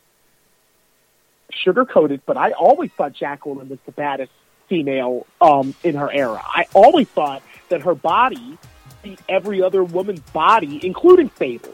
[1.66, 4.32] sugarcoat it, but I always thought Jacqueline was the baddest
[4.70, 6.42] female um, in her era.
[6.44, 8.58] I always thought that her body
[9.04, 11.74] beat every other woman's body, including Sable.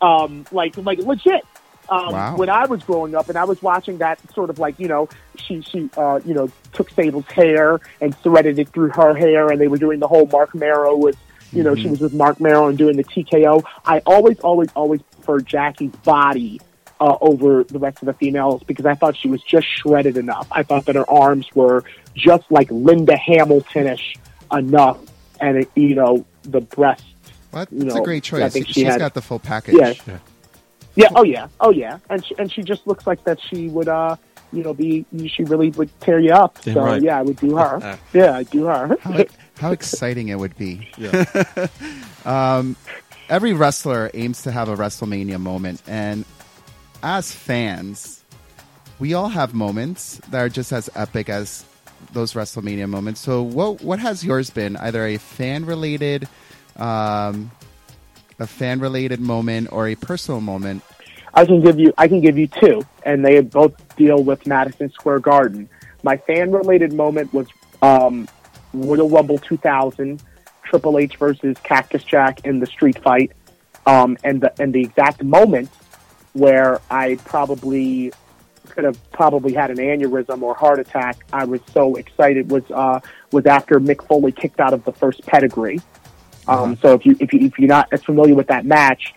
[0.00, 1.44] Um, like, like legit.
[1.88, 2.36] Um, Wow.
[2.36, 5.08] When I was growing up and I was watching that sort of like, you know,
[5.36, 9.60] she, she, uh, you know, took Sable's hair and threaded it through her hair and
[9.60, 11.16] they were doing the whole Marc Mero with,
[11.52, 13.62] you know, she was with Marc Mero and doing the TKO.
[13.84, 16.60] I always, always, always preferred Jackie's body
[17.00, 20.48] uh, over the rest of the females because I thought she was just shredded enough.
[20.50, 24.16] I thought that her arms were just like Linda Hamiltonish
[24.52, 24.98] enough,
[25.40, 27.04] and it, you know the breasts.
[27.50, 27.70] What?
[27.72, 28.52] you It's a know, great I choice.
[28.52, 29.74] think she She's had- got the full package.
[29.76, 29.94] Yeah.
[30.06, 30.18] Yeah.
[30.94, 31.08] Yeah.
[31.14, 31.48] Oh yeah.
[31.60, 31.98] Oh yeah.
[32.10, 33.40] And she, and she just looks like that.
[33.40, 34.16] She would, uh,
[34.52, 36.60] you know, be she really would tear you up.
[36.62, 37.02] Damn so right.
[37.02, 37.76] yeah, I would do her.
[37.76, 37.96] Uh, uh.
[38.12, 38.96] yeah, I'd do her.
[39.00, 39.24] How,
[39.58, 40.88] how exciting it would be.
[40.96, 41.24] Yeah.
[42.24, 42.74] Um,
[43.28, 46.24] every wrestler aims to have a WrestleMania moment, and
[47.02, 48.24] as fans,
[48.98, 51.64] we all have moments that are just as epic as
[52.16, 53.20] those WrestleMania moments.
[53.20, 54.76] So, what what has yours been?
[54.76, 56.26] Either a fan related,
[56.74, 57.52] um,
[58.40, 60.82] a fan related moment, or a personal moment?
[61.34, 64.90] I can give you I can give you two, and they both deal with Madison
[64.90, 65.68] Square Garden.
[66.02, 67.46] My fan related moment was
[67.82, 68.26] um,
[68.72, 70.22] Royal Rumble 2000,
[70.64, 73.32] Triple H versus Cactus Jack in the street fight,
[73.86, 75.68] um, and the and the exact moment
[76.32, 78.12] where I probably
[78.76, 81.24] could have probably had an aneurysm or heart attack.
[81.32, 83.00] I was so excited was uh,
[83.32, 85.80] was after Mick Foley kicked out of the first pedigree.
[86.46, 89.14] Um, So if you if you if you're not as familiar with that match,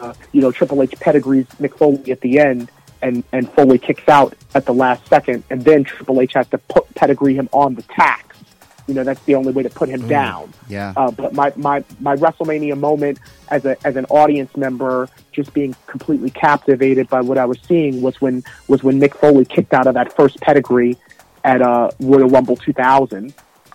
[0.00, 2.70] uh, you know, Triple H pedigrees Mick Foley at the end,
[3.02, 6.58] and, and Foley kicks out at the last second, and then Triple H has to
[6.58, 8.38] put pedigree him on the tacks.
[8.86, 10.52] You know, that's the only way to put him down.
[10.68, 10.92] Yeah.
[10.96, 13.18] Uh, but my, my, my WrestleMania moment
[13.48, 18.02] as a as an audience member, just being completely captivated by what I was seeing
[18.02, 20.96] was when was when Mick Foley kicked out of that first pedigree
[21.44, 23.34] at uh, Royal Rumble 2000.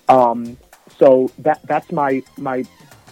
[0.09, 0.57] Um,
[0.97, 2.63] so that that's my my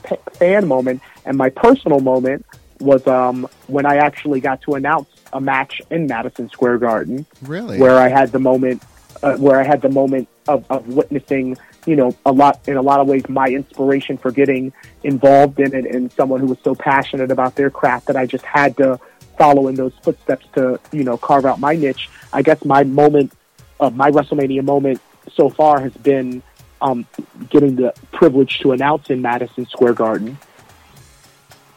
[0.03, 2.45] p- fan moment, and my personal moment
[2.79, 7.79] was um, when I actually got to announce a match in Madison Square Garden Really?
[7.79, 8.83] where I had the moment,
[9.23, 12.81] uh, where I had the moment of, of witnessing, you know, a lot in a
[12.81, 14.73] lot of ways my inspiration for getting
[15.03, 18.45] involved in it, and someone who was so passionate about their craft that I just
[18.45, 18.99] had to
[19.37, 22.09] follow in those footsteps to, you know, carve out my niche.
[22.33, 23.33] I guess my moment,
[23.79, 25.01] uh, my WrestleMania moment
[25.33, 26.41] so far has been
[26.81, 27.05] um,
[27.49, 30.37] getting the privilege to announce in Madison Square Garden.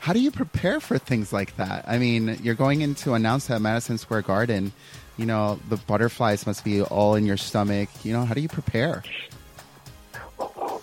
[0.00, 1.84] How do you prepare for things like that?
[1.86, 4.72] I mean, you're going in to announce at Madison Square Garden.
[5.16, 7.88] You know, the butterflies must be all in your stomach.
[8.04, 9.02] You know, how do you prepare?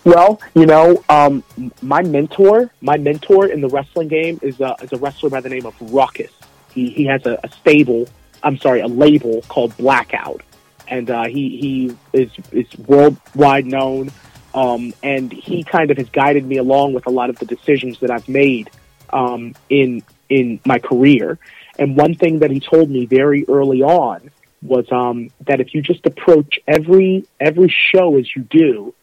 [0.04, 1.42] Well, you know, um,
[1.82, 5.48] my mentor, my mentor in the wrestling game is a, is a wrestler by the
[5.48, 6.30] name of Ruckus.
[6.72, 8.06] He, he has a, a stable,
[8.42, 10.42] I'm sorry, a label called Blackout,
[10.86, 14.12] and uh, he he is is worldwide known,
[14.54, 17.98] um, and he kind of has guided me along with a lot of the decisions
[18.00, 18.70] that I've made
[19.10, 21.38] um, in in my career.
[21.78, 24.30] And one thing that he told me very early on
[24.62, 28.94] was um, that if you just approach every every show as you do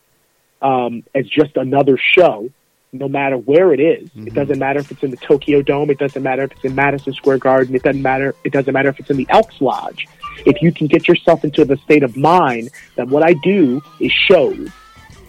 [0.63, 2.49] um, as just another show,
[2.91, 4.09] no matter where it is.
[4.15, 5.89] It doesn't matter if it's in the Tokyo Dome.
[5.89, 7.75] It doesn't matter if it's in Madison Square Garden.
[7.75, 8.35] It doesn't matter.
[8.43, 10.07] It doesn't matter if it's in the Elks Lodge.
[10.45, 14.11] If you can get yourself into the state of mind that what I do is
[14.11, 14.69] shows,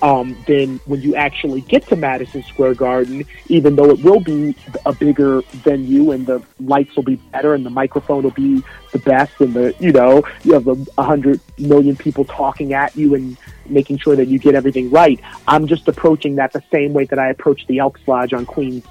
[0.03, 4.55] um, then when you actually get to Madison Square Garden, even though it will be
[4.85, 8.99] a bigger venue and the lights will be better and the microphone will be the
[8.99, 13.15] best and the you know you have a a hundred million people talking at you
[13.15, 13.37] and
[13.67, 15.21] making sure that you get everything right.
[15.49, 18.85] I'm just approaching that the same way that I approach the Elks Lodge on Queens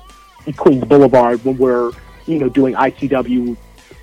[0.58, 1.92] Queens Boulevard when we're
[2.26, 3.56] you know doing ICW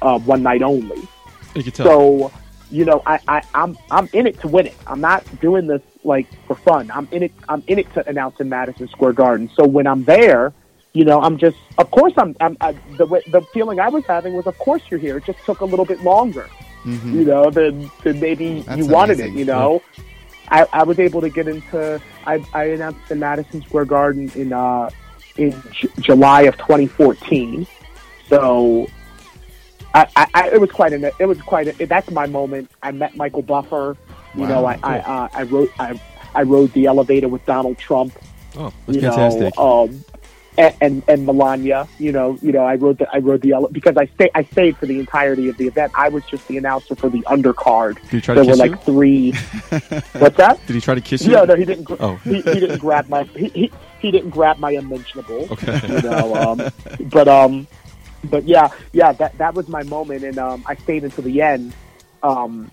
[0.02, 1.08] uh, one night only.
[1.54, 1.62] You.
[1.72, 2.32] So,
[2.70, 4.76] you know, I, I, I'm I'm in it to win it.
[4.86, 6.90] I'm not doing this like for fun.
[6.92, 7.32] I'm in it.
[7.48, 9.50] I'm in it to announce in Madison Square Garden.
[9.54, 10.52] So when I'm there,
[10.92, 11.58] you know, I'm just.
[11.78, 12.36] Of course, I'm.
[12.40, 15.18] I'm I, the the feeling I was having was, of course, you're here.
[15.18, 16.48] It just took a little bit longer,
[16.84, 19.36] you know, than than maybe That's you wanted amazing.
[19.36, 19.38] it.
[19.38, 19.82] You know.
[20.52, 22.00] I, I was able to get into.
[22.26, 24.90] I, I announced in Madison Square Garden in uh,
[25.36, 27.68] in J- July of 2014.
[28.28, 28.88] So
[29.94, 32.70] I, I it was quite an it was quite a, that's my moment.
[32.82, 33.96] I met Michael Buffer.
[34.34, 36.00] You Wow, know, I I, uh, I wrote I
[36.34, 38.12] I rode the elevator with Donald Trump.
[38.56, 39.56] oh, that's You fantastic.
[39.58, 40.04] know, um,
[40.58, 41.88] and, and and Melania.
[41.98, 44.44] You know, you know, I rode the I rode the ele- because I stay I
[44.44, 45.92] stayed for the entirety of the event.
[45.96, 47.96] I was just the announcer for the undercard.
[48.02, 49.32] Did he try to there were kiss like three.
[50.18, 50.60] What's that?
[50.66, 51.32] Did he try to kiss you?
[51.32, 51.84] No, no, he didn't.
[51.84, 52.16] Gra- Oh.
[52.24, 53.24] he, he didn't grab my.
[53.24, 55.48] He, he, he didn't grab my unmentionable.
[55.50, 55.80] Okay.
[55.88, 56.70] You know, um,
[57.10, 57.66] but um,
[58.24, 61.72] but yeah, yeah, that that was my moment, and um, I stayed until the end,
[62.22, 62.70] um,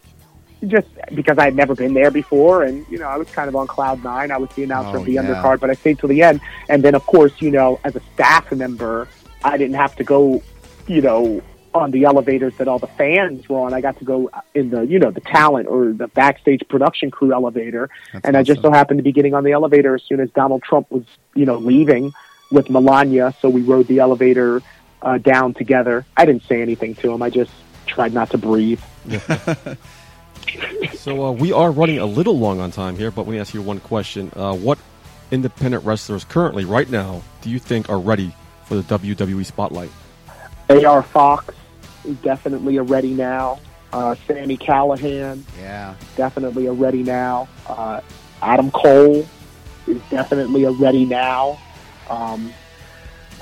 [0.66, 3.56] just because I had never been there before, and you know, I was kind of
[3.56, 4.32] on cloud nine.
[4.32, 5.24] I was the announcer Oh, of the yeah.
[5.24, 8.02] undercard, but I stayed till the end, and then of course, you know, as a
[8.14, 9.08] staff member,
[9.44, 10.42] I didn't have to go,
[10.88, 11.42] you know.
[11.74, 14.82] On the elevators that all the fans were on, I got to go in the
[14.82, 18.72] you know the talent or the backstage production crew elevator, That's and I just so
[18.72, 21.04] happened to be getting on the elevator as soon as Donald Trump was,
[21.36, 22.14] you know, leaving
[22.52, 23.36] with Melania.
[23.42, 24.64] So we rode the elevator
[25.04, 26.04] uh, down together.
[26.16, 27.22] I didn't say anything to him.
[27.22, 27.52] I just
[27.86, 28.82] tried not to breathe.
[30.98, 33.54] So uh, we are running a little long on time here, but let me ask
[33.54, 34.78] you one question: uh, What
[35.32, 38.34] independent wrestlers currently, right now, do you think are ready
[38.66, 39.90] for the WWE spotlight?
[40.70, 41.54] AR Fox
[42.06, 43.60] is definitely a ready now.
[43.94, 45.96] Uh, Sami Callihan Yeah.
[46.18, 47.48] definitely a ready now.
[47.68, 48.02] Uh,
[48.42, 49.26] Adam Cole
[49.88, 51.58] is definitely a ready now.
[52.10, 52.54] Um,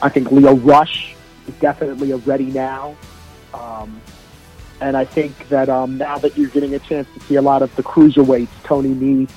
[0.04, 1.16] I think Lio Rush
[1.48, 2.96] is definitely a ready now.
[3.56, 4.00] Um,
[4.82, 7.62] and I think that um, now that you're getting a chance to see a lot
[7.62, 9.32] of the cruiserweights, Tony Nese,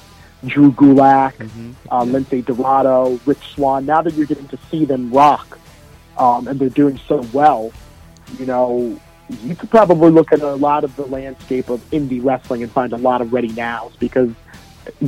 [0.47, 1.35] Drew Gulak,
[1.91, 5.59] uh, Lince Dorado, Rich Swann, now that you're getting to see them rock
[6.17, 7.73] um, and they're doing so well,
[8.39, 8.99] you know,
[9.43, 12.93] you could probably look at a lot of the landscape of indie wrestling and find
[12.93, 14.31] a lot of ready nows because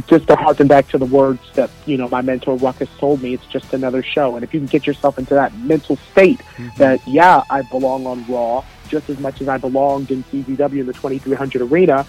[0.07, 3.35] just to harken back to the words that you know my mentor Ruckus told me,
[3.35, 4.35] it's just another show.
[4.37, 6.41] And if you can get yourself into that mental state
[6.77, 10.87] that yeah, I belong on Raw just as much as I belonged in CZW in
[10.87, 12.07] the 2300 arena,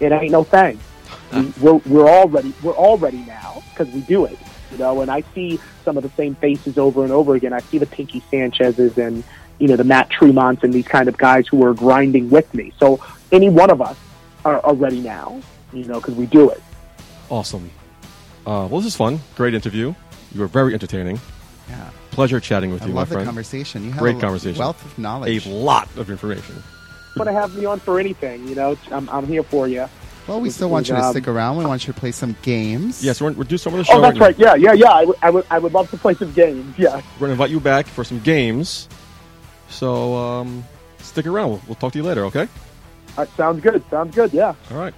[0.00, 0.80] it ain't no thing.
[1.32, 2.52] We, we're we're all ready.
[2.62, 4.38] We're all ready now because we do it.
[4.72, 7.52] You know, and I see some of the same faces over and over again.
[7.52, 9.22] I see the Pinkie Sanchez's and
[9.58, 12.72] you know the Matt Tremonts and these kind of guys who are grinding with me.
[12.78, 13.00] So
[13.30, 13.96] any one of us
[14.44, 15.40] are, are ready now.
[15.72, 16.62] You know, because we do it.
[17.28, 17.70] Awesome.
[18.46, 19.20] Uh, well, this is fun.
[19.36, 19.94] Great interview.
[20.32, 21.20] You were very entertaining.
[21.68, 21.90] Yeah.
[22.16, 23.26] Pleasure chatting with I you, my the friend.
[23.26, 23.84] conversation.
[23.84, 24.58] You have Great a conversation.
[24.58, 25.46] wealth of knowledge.
[25.46, 26.62] A lot of information.
[27.14, 28.48] Want to have me on for anything?
[28.48, 29.86] You know, I'm I'm here for you.
[30.26, 31.58] well, we still want you to Um, stick around.
[31.58, 33.04] We want you to play some games.
[33.04, 33.98] Yes, we're, we're doing some of the show.
[33.98, 34.38] Oh, that's right.
[34.38, 34.46] now.
[34.52, 34.60] right.
[34.60, 34.90] Yeah, yeah, yeah.
[34.92, 36.78] I would I would I would love to play some games.
[36.78, 36.94] Yeah.
[36.94, 38.88] We're going to invite you back for some games.
[39.68, 40.64] So um,
[41.00, 41.50] stick around.
[41.50, 42.48] We'll, we'll talk to you later, okay?
[43.18, 43.82] Uh, sounds good.
[43.90, 44.32] Sounds good.
[44.32, 44.54] Yeah.
[44.70, 44.94] All right.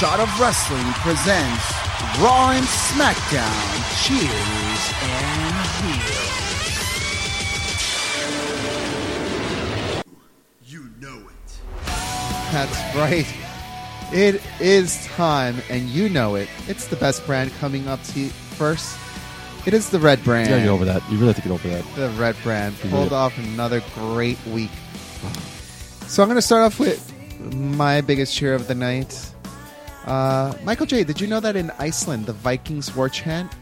[0.00, 1.72] Shot of Wrestling presents
[2.20, 3.52] Raw and SmackDown.
[4.02, 6.40] Cheers and heels.
[10.64, 11.60] You know it.
[12.50, 13.26] That's right.
[14.10, 16.48] It is time, and you know it.
[16.66, 18.98] It's the best brand coming up to you first.
[19.66, 20.48] It is the red brand.
[20.48, 21.02] You gotta get over that.
[21.10, 21.84] You really have to get over that.
[21.96, 24.70] The red brand You pulled off another great week.
[26.06, 27.12] So I'm going to start off with
[27.54, 29.30] my biggest cheer of the night.
[30.06, 31.04] Uh, Michael J.
[31.04, 33.52] Did you know that in Iceland, the Vikings war chant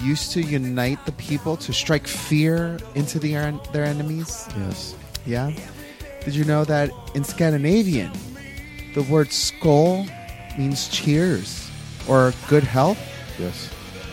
[0.00, 3.32] used to unite the people to strike fear into the,
[3.72, 4.48] their enemies?
[4.56, 4.94] Yes.
[5.26, 5.52] Yeah.
[6.24, 8.10] Did you know that in Scandinavian,
[8.94, 10.08] the word skol
[10.58, 11.64] means cheers?
[12.08, 12.98] or good health.
[13.38, 13.70] Yes.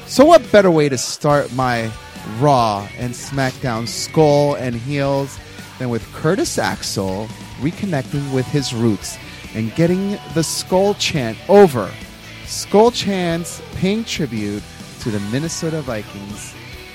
[0.08, 1.92] So, what better way to start my
[2.40, 5.40] Raw and SmackDown skull and heels
[5.80, 7.28] than with Curtis Axel
[7.60, 9.18] reconnecting with his roots
[9.56, 11.92] and getting the Skol chant over?
[12.46, 14.64] Skol chants paying tribute
[15.00, 16.54] to the Minnesota Vikings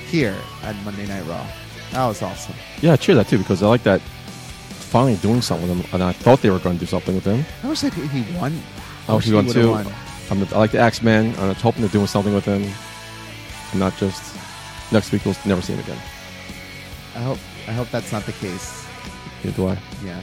[0.08, 1.46] here at Monday Night Raw.
[1.92, 2.54] That was awesome.
[2.80, 6.02] Yeah, I cheer that too because I like that finally doing something with him, and
[6.02, 7.44] I thought they were going to do something with him.
[7.62, 8.60] I wish that he won.
[9.08, 9.70] I wish he won too.
[9.70, 9.86] won.
[10.30, 11.34] I'm, I like the Axeman.
[11.38, 12.62] I'm hoping they're doing something with him,
[13.70, 14.36] and not just
[14.92, 15.98] next week we'll never see him again.
[17.14, 17.38] I hope.
[17.68, 18.86] I hope that's not the case.
[19.42, 19.78] Neither do I.
[20.04, 20.20] Yeah,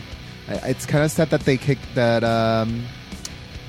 [0.48, 2.86] it's kind of sad that they kicked that um,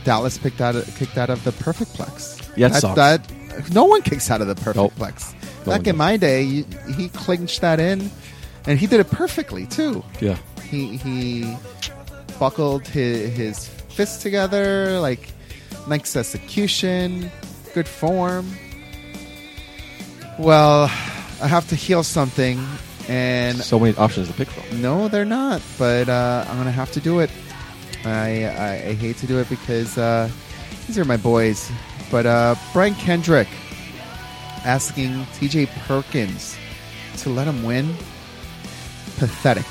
[0.04, 2.40] Dallas picked out kicked out of the Perfect Plex.
[2.56, 2.94] Yeah, that, sucks.
[2.96, 4.92] that no one kicks out of the Perfect Nope.
[4.94, 5.34] Plex.
[5.66, 6.64] No Back in my day, you,
[6.94, 8.10] he clinched that in,
[8.66, 10.04] and he did it perfectly too.
[10.20, 10.36] Yeah.
[10.62, 11.56] He he
[12.38, 15.30] buckled his, his fists together, like
[15.88, 17.30] nice execution,
[17.72, 18.50] good form.
[20.38, 20.84] Well,
[21.40, 22.58] I have to heel something,
[23.08, 24.80] and So many options to pick from.
[24.82, 25.62] no, they're not.
[25.78, 27.30] But uh, I'm gonna have to do it.
[28.04, 30.30] I I, I hate to do it because uh,
[30.86, 31.70] these are my boys.
[32.10, 33.48] But uh, Brian Kendrick
[34.64, 35.66] asking T.J.
[35.86, 36.56] Perkins
[37.18, 37.94] to let him win.
[39.18, 39.66] Pathetic.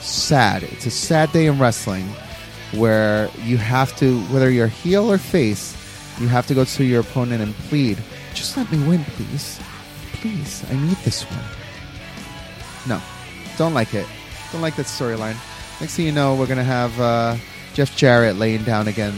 [0.00, 0.62] Sad.
[0.64, 2.06] It's a sad day in wrestling
[2.72, 5.76] where you have to, whether you're heel or face,
[6.20, 7.98] you have to go to your opponent and plead,
[8.34, 9.60] just let me win, please.
[10.14, 11.44] Please, I need this one.
[12.88, 13.00] No,
[13.56, 14.06] don't like it.
[14.52, 15.36] Don't like that storyline.
[15.80, 17.36] Next thing you know, we're gonna have uh,
[17.74, 19.12] Jeff Jarrett laying down again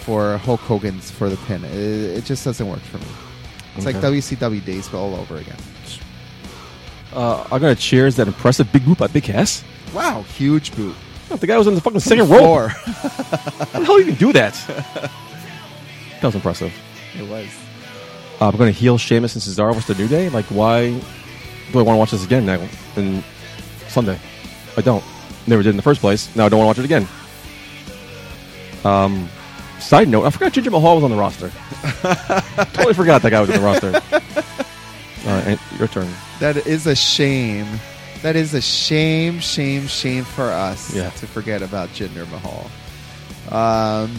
[0.00, 1.64] for Hulk Hogan's for the pin.
[1.64, 3.06] It, it just doesn't work for me.
[3.76, 5.56] It's like WCW days, but all over again.
[7.12, 9.64] Uh, I'm gonna cheers that impressive big whoop by Big Cass.
[9.92, 10.94] Wow, huge boot.
[11.30, 12.68] Oh, the guy was in the fucking second row.
[12.68, 14.54] How the hell you can do that?
[14.66, 16.72] that was impressive.
[17.18, 17.48] it was.
[18.40, 20.28] Uh, I'm going to heel Sheamus and Cesaro versus the New Day.
[20.28, 21.00] Like, why
[21.72, 22.66] do I want to watch this again now?
[22.96, 23.22] And
[23.88, 24.18] Sunday,
[24.76, 25.04] I don't.
[25.46, 26.34] Never did in the first place.
[26.36, 27.08] Now I don't want to watch it again.
[28.84, 29.28] Um,
[29.80, 31.50] side note: I forgot Jinder Mahal was on the roster.
[32.72, 34.00] totally forgot that guy was on the roster.
[35.26, 36.06] Uh, your turn.
[36.38, 37.66] That is a shame.
[38.20, 41.08] That is a shame, shame, shame for us Yeah.
[41.08, 42.70] to forget about Jinder Mahal.
[43.50, 44.14] Um,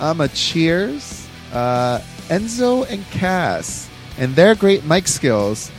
[0.00, 1.28] I'm a cheers.
[1.52, 5.70] Uh, Enzo and Cass and their great mic skills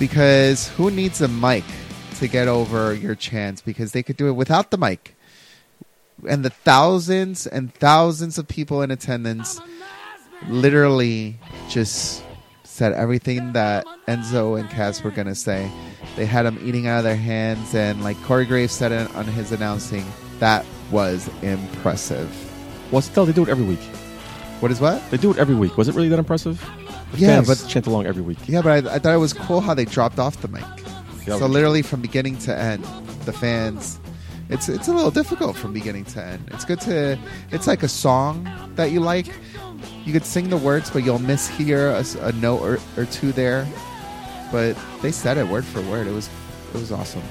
[0.00, 1.62] because who needs a mic
[2.16, 3.60] to get over your chance?
[3.60, 5.14] Because they could do it without the mic.
[6.28, 9.60] And the thousands and thousands of people in attendance
[10.48, 11.38] literally
[11.68, 12.24] just
[12.64, 15.70] said everything that Enzo and Cass were gonna say.
[16.16, 19.26] They had them eating out of their hands, and like Corey Graves said it on
[19.26, 20.04] his announcing,
[20.38, 22.28] that was impressive.
[22.90, 23.26] The hell?
[23.26, 23.82] They do it every week.
[24.60, 25.08] What is what?
[25.10, 25.76] They do it every week.
[25.76, 26.58] Was it really that impressive?
[27.14, 28.38] Yeah, but- chant along every week.
[28.46, 30.64] Yeah, but I, I thought it was cool how they dropped off the mic.
[31.26, 32.84] Yeah, so literally from beginning to end,
[33.24, 33.98] the fans.
[34.48, 36.48] It's it's a little difficult from beginning to end.
[36.52, 37.18] It's good to.
[37.52, 39.26] It's like a song that you like.
[40.04, 43.66] You could sing the words, but you'll miss mishear a note or, or two there.
[44.50, 46.06] But they said it word for word.
[46.06, 46.28] It was
[46.74, 47.22] it was awesome.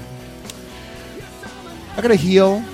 [1.96, 2.64] I got a heel.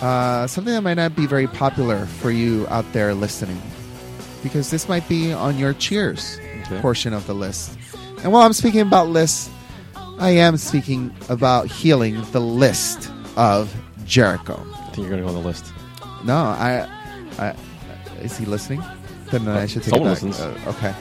[0.00, 3.60] Uh, something that might not be very popular for you out there listening,
[4.44, 6.80] because this might be on your cheers Okay.
[6.80, 7.76] portion of the list.
[8.22, 9.50] And while I'm speaking about lists,
[10.18, 13.74] I am speaking about heeling the list of
[14.06, 14.54] Jericho.
[14.72, 15.72] I think you're going to go on the list.
[16.24, 16.88] No, I,
[17.38, 17.54] I
[18.22, 18.82] is he listening?
[19.32, 20.22] Then I should take Someone it back.
[20.22, 20.40] listens.
[20.40, 20.94] Uh, okay,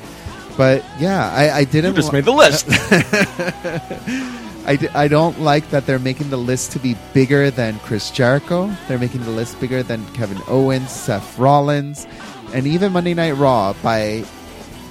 [0.57, 1.95] but yeah, I, I didn't.
[1.95, 2.65] just li- made the list.
[4.65, 8.73] I, I don't like that they're making the list to be bigger than Chris Jericho.
[8.87, 12.05] They're making the list bigger than Kevin Owens, Seth Rollins,
[12.53, 14.23] and even Monday Night Raw by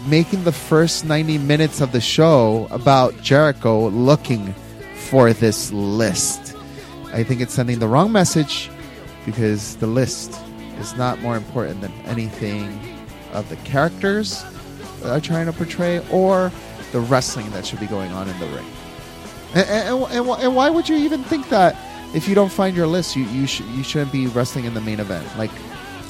[0.07, 4.53] making the first 90 minutes of the show about Jericho looking
[4.97, 6.57] for this list.
[7.13, 8.69] I think it's sending the wrong message
[9.25, 10.39] because the list
[10.79, 12.81] is not more important than anything
[13.33, 14.45] of the characters
[15.05, 16.51] are trying to portray or
[16.91, 18.67] the wrestling that should be going on in the ring.
[19.55, 21.77] And, and, and, and why would you even think that
[22.15, 24.81] if you don't find your list, you you, sh- you shouldn't be wrestling in the
[24.81, 25.27] main event?
[25.39, 25.51] Like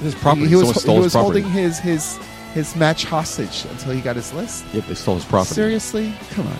[0.03, 0.43] This is property.
[0.43, 1.41] he, he was he his was property.
[1.43, 2.19] holding his his
[2.55, 4.65] his match hostage until he got his list.
[4.73, 5.55] Yep, they stole his property.
[5.55, 6.59] Seriously, come on.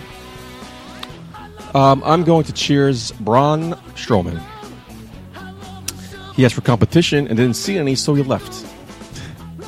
[1.75, 4.41] Um, I'm going to cheers Braun Strowman.
[6.35, 8.53] He asked for competition and didn't see any, so he left.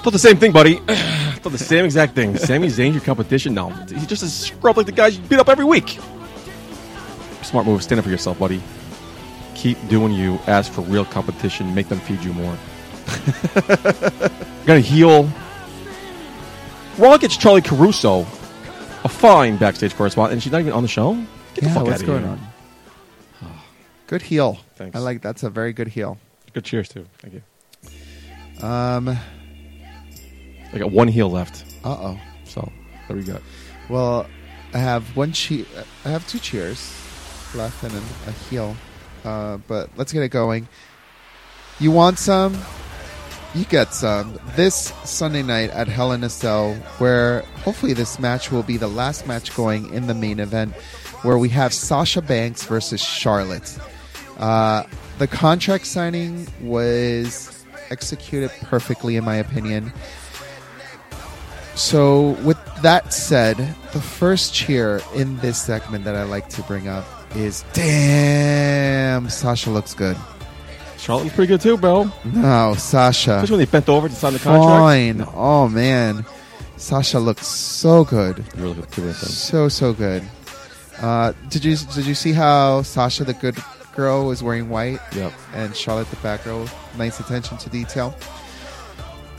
[0.03, 0.77] Thought the same thing, buddy.
[0.87, 2.37] Thought the same exact thing.
[2.37, 3.55] Sami Zayn's your competition?
[3.55, 5.99] No, he's just a scrub like the guys you beat up every week.
[7.43, 7.83] Smart move.
[7.83, 8.63] Stand up for yourself, buddy.
[9.55, 10.39] Keep doing you.
[10.47, 11.75] Ask for real competition.
[11.75, 12.57] Make them feed you more.
[14.67, 15.29] Got a heel.
[16.99, 18.21] Raw gets Charly Caruso,
[19.05, 21.15] a fine backstage correspondent, and she's not even on the show.
[21.55, 22.31] Get the yeah, fuck what's outta going here.
[22.31, 22.41] on?
[24.07, 24.59] Good heel.
[24.77, 24.95] Thanks.
[24.95, 26.19] I like that's a very good heel.
[26.53, 27.07] Good cheers too.
[27.19, 28.65] Thank you.
[28.65, 29.09] Um,
[30.73, 31.65] I got one heel left.
[31.83, 32.21] Uh oh.
[32.45, 32.71] So
[33.09, 33.43] do we got?
[33.89, 34.27] Well,
[34.73, 35.65] I have one cheer.
[36.05, 36.93] I have two cheers
[37.55, 38.77] left and a, a heel.
[39.25, 40.69] Uh, but let's get it going.
[41.81, 42.55] You want some?
[43.55, 44.37] You get some.
[44.57, 48.89] This Sunday night at Hell in a Cell, where hopefully this match will be the
[48.89, 50.75] last match going in the main event,
[51.23, 53.79] where we have Sasha Banks versus Charlotte.
[54.39, 54.83] Uh,
[55.19, 59.93] the contract signing was executed perfectly, in my opinion.
[61.77, 63.57] So, with that said,
[63.93, 67.05] the first cheer in this segment that I like to bring up
[67.37, 70.17] is Damn, Sasha looks good.
[71.05, 72.11] Charlotte was pretty good too, bro.
[72.25, 73.33] No, Sasha.
[73.33, 75.19] Especially when they bent over to sign the contract.
[75.21, 75.29] Fine.
[75.35, 76.25] Oh, man.
[76.79, 78.43] Sasha looks so good.
[78.57, 79.37] Really good things.
[79.37, 80.23] So, so good.
[81.03, 83.59] Uh, did you did you see how Sasha, the good
[83.95, 84.99] girl, was wearing white?
[85.15, 85.33] Yep.
[85.53, 88.17] and Charlotte the bad girl, Nice attention to detail.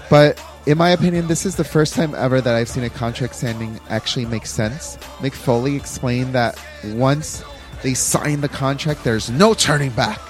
[0.07, 3.33] But in my opinion, this is the first time ever that I've seen a contract
[3.33, 4.97] signing actually make sense.
[5.17, 6.63] Mick Foley explained that
[6.93, 7.43] once
[7.81, 10.21] they sign the contract, there's no turning back.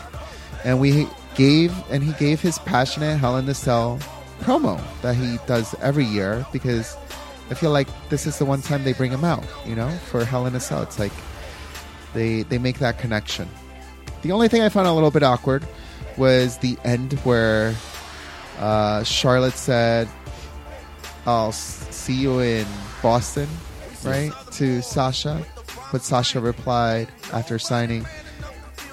[0.63, 3.99] And we gave, and he gave his passionate Hell in the Cell
[4.41, 6.97] promo that he does every year because
[7.49, 10.25] I feel like this is the one time they bring him out, you know, for
[10.25, 10.81] Hell in a Cell.
[10.81, 11.11] It's like
[12.13, 13.47] they they make that connection.
[14.23, 15.65] The only thing I found a little bit awkward
[16.17, 17.75] was the end where
[18.59, 20.09] uh, Charlotte said,
[21.25, 22.65] "I'll see you in
[23.03, 23.47] Boston,"
[24.03, 25.45] right to Sasha,
[25.91, 28.05] but Sasha replied after signing,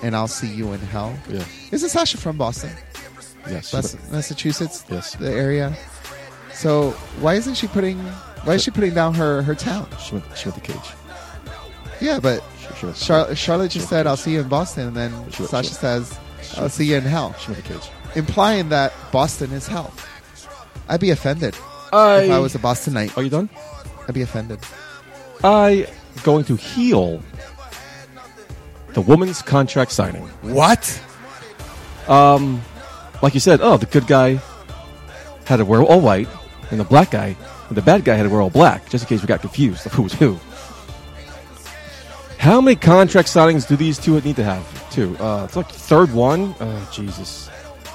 [0.02, 1.44] "And I'll see you in hell." Yeah.
[1.70, 2.70] Isn't Sasha from Boston,
[3.50, 3.72] Yes.
[3.72, 4.84] Mas- Massachusetts?
[4.88, 5.14] Yes.
[5.16, 5.76] the area.
[6.54, 6.90] So
[7.20, 7.98] why isn't she putting?
[8.44, 9.86] Why is she putting down her her town?
[10.04, 10.90] She went, she went to cage.
[12.00, 14.88] Yeah, but She, she went to Char- Charlotte just said, "I'll see you in Boston,"
[14.88, 16.18] and then She went- Sasha she- says,
[16.56, 17.88] "I'll went- see you in hell," She went to cage.
[18.16, 19.92] implying that Boston is hell.
[20.88, 21.54] I'd be offended
[21.92, 23.16] I, if I was a Bostonite.
[23.16, 23.48] Are you done?
[24.08, 24.58] I'd be offended.
[25.44, 25.86] I
[26.24, 27.22] going to heel
[28.94, 30.22] the woman's contract signing.
[30.42, 31.00] What?
[32.08, 32.60] Um,
[33.22, 34.40] like you said, oh, the good guy
[35.44, 36.28] had to wear all white,
[36.70, 37.36] and the black guy,
[37.68, 39.86] and the bad guy had to wear all black, just in case we got confused
[39.86, 40.38] of who was who.
[42.38, 44.90] How many contract signings do these two need to have?
[44.90, 45.16] Two.
[45.18, 46.54] Uh, it's like the third one.
[46.60, 47.48] Oh, Jesus.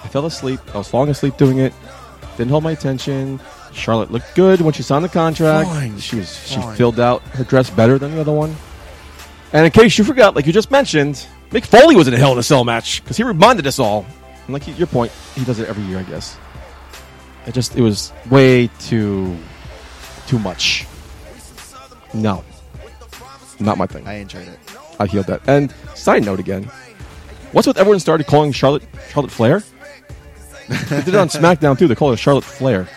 [0.03, 0.61] I fell asleep.
[0.73, 1.73] I was falling asleep doing it.
[2.37, 3.41] Didn't hold my attention.
[3.73, 5.67] Charlotte looked good when she signed the contract.
[5.67, 5.99] Fine.
[5.99, 6.77] She was she Fine.
[6.77, 8.55] filled out her dress better than the other one.
[9.53, 12.33] And in case you forgot, like you just mentioned, Mick Foley was in a Hell
[12.33, 14.05] in a Cell match because he reminded us all.
[14.45, 16.37] And like your point, he does it every year, I guess.
[17.45, 19.37] It just it was way too
[20.27, 20.85] too much.
[22.13, 22.43] No,
[23.59, 24.05] not my thing.
[24.07, 24.59] I enjoyed it.
[24.99, 25.41] I heeled that.
[25.47, 26.63] And side note again,
[27.53, 29.63] what's with everyone started calling Charlotte Charlotte Flair?
[30.67, 31.87] they did it on SmackDown too.
[31.87, 32.87] They call her Charlotte Flair.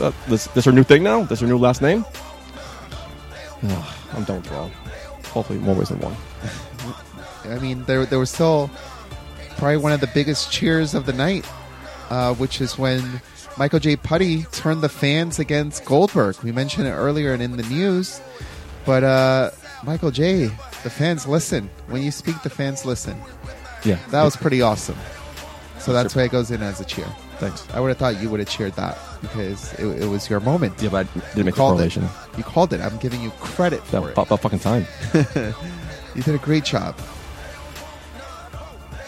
[0.00, 1.22] Uh, this this her new thing now?
[1.22, 2.04] This her new last name?
[3.62, 4.70] Ugh, I'm done with Raw.
[5.30, 6.16] Hopefully, more ways than one.
[7.44, 8.70] I mean, there there was still
[9.56, 11.46] probably one of the biggest cheers of the night,
[12.10, 13.20] uh, which is when
[13.56, 13.96] Michael J.
[13.96, 16.36] Putty turned the fans against Goldberg.
[16.42, 18.20] We mentioned it earlier and in the news,
[18.84, 19.50] but uh,
[19.84, 20.46] Michael J.
[20.82, 21.68] The fans listen.
[21.88, 23.16] When you speak, the fans listen.
[23.84, 24.96] Yeah, That was pretty awesome.
[25.78, 27.06] So that's why it goes in as a cheer.
[27.38, 27.66] thanks.
[27.72, 30.80] I would have thought you would have cheered that because it, it was your moment.
[30.82, 32.04] Yeah, but I didn't You make the called correlation.
[32.04, 32.38] it.
[32.38, 32.80] You called it.
[32.80, 34.12] I'm giving you credit That, for it.
[34.12, 34.86] about, about fucking time.
[36.16, 36.96] You did a great job.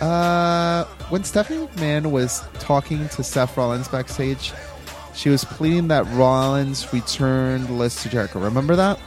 [0.01, 4.53] Uh, when Stephanie McMahon was talking to Seth Rollins backstage,
[5.15, 8.41] she was pleading that Rollins returned Liz to Jericho.
[8.41, 8.99] Remember that?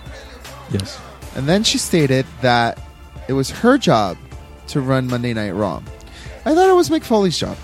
[0.72, 0.99] Yes.
[1.36, 2.80] And then she stated that
[3.28, 4.18] it was her job
[4.68, 5.82] to run Monday Night Raw.
[6.45, 7.58] I thought it was Mick Foley's job.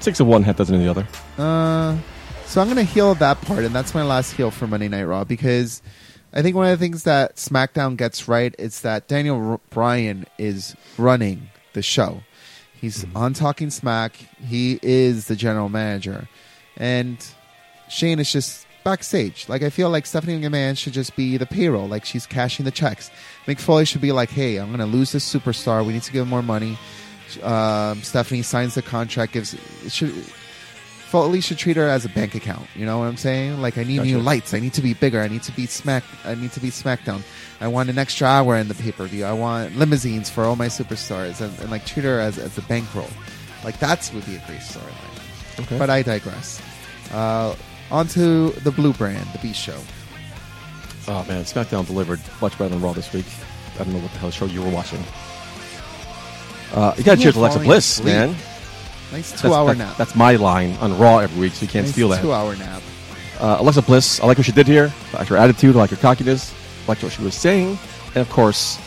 [0.00, 1.06] Six of one, half dozen of the other.
[1.38, 1.96] Uh,
[2.46, 5.04] so I'm going to heel that part, and that's my last heel for Monday Night
[5.04, 5.82] Raw because
[6.32, 10.26] I think one of the things that SmackDown gets right is that Daniel R- Bryan
[10.38, 12.22] is running the show.
[12.72, 14.16] He's on Talking Smack.
[14.42, 16.28] He is the general manager,
[16.78, 17.18] and
[17.90, 19.48] Shane is just backstage.
[19.50, 22.70] Like I feel like Stephanie McMahon should just be the payroll, like she's cashing the
[22.70, 23.10] checks.
[23.46, 25.84] Mick Foley should be like, "Hey, I'm going to lose this superstar.
[25.84, 26.78] We need to give him more money."
[27.42, 29.32] Um, Stephanie signs the contract.
[29.32, 30.12] Gives it should
[31.10, 32.68] Foley should treat her as a bank account.
[32.76, 33.60] You know what I'm saying?
[33.60, 34.54] Like I need new lights.
[34.54, 35.20] I need to be bigger.
[35.20, 36.04] I need to be smack.
[36.24, 37.22] I need to be SmackDown.
[37.60, 39.24] I want an extra hour in the pay per view.
[39.24, 42.62] I want limousines for all my superstars and, and like treat her as, as a
[42.62, 43.10] bankroll.
[43.64, 45.60] Like that's would be a great storyline.
[45.64, 45.78] Okay.
[45.78, 46.62] But I digress.
[47.12, 47.56] Uh,
[47.90, 49.80] on to the Blue Brand, the B Show.
[51.08, 53.26] oh man, SmackDown delivered much better than Raw this week.
[53.74, 55.02] I don't know what the hell show you were watching.
[56.72, 58.14] Uh, you got to Yeah, cheers Alexa Bliss, asleep.
[58.14, 58.28] man.
[59.12, 59.96] Nice That's, two-hour that- nap.
[59.96, 62.22] That's my line on Raw every week, so you can't nice steal that.
[62.22, 62.82] Two-hour nap.
[63.40, 64.92] Uh, Alexa Bliss, I like what she did here.
[65.14, 66.52] I like her attitude, I like her cockiness,
[66.84, 68.78] I like what she was saying, and of course,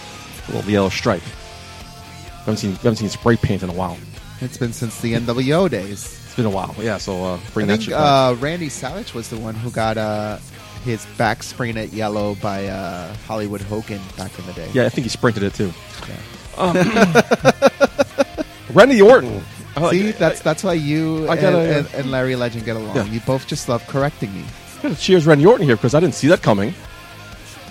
[0.48, 1.24] the little yellow stripe.
[1.24, 3.98] We haven't seen, we haven't seen spray paint in a while.
[4.42, 6.20] It's been since the NWO days.
[6.26, 6.98] It's been a while, yeah.
[6.98, 10.38] So uh, I bring that think uh, Randy Savage was the one who got uh,
[10.84, 14.70] his back sprayed at yellow by uh, Hollywood Hogan back in the day.
[14.74, 15.72] yeah, I think he sprinted it too.
[16.08, 16.16] Yeah.
[18.74, 19.42] Randy Orton.
[19.76, 22.76] I like- See, that's that's why you I gotta- and, and, and Larry Legend get
[22.76, 22.96] along.
[22.96, 23.06] Yeah.
[23.06, 24.44] You both just love correcting me.
[24.82, 26.74] gotta cheers Randy Orton here because I didn't see that coming.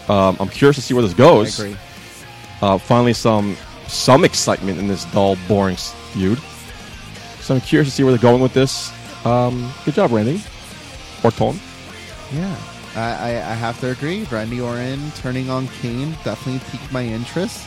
[0.08, 1.60] Um, I'm curious to see where this goes.
[1.60, 1.76] I agree.
[2.60, 3.56] Uh, finally, some
[3.86, 6.38] some excitement in this dull, boring feud.
[7.40, 8.92] So I'm curious to see where they're going with this.
[9.26, 10.40] Um, good job, Randy.
[11.22, 11.58] Orton.
[12.32, 12.56] Yeah,
[12.96, 14.24] I, I, I have to agree.
[14.24, 17.64] Randy Orton turning on Kane definitely piqued my interest,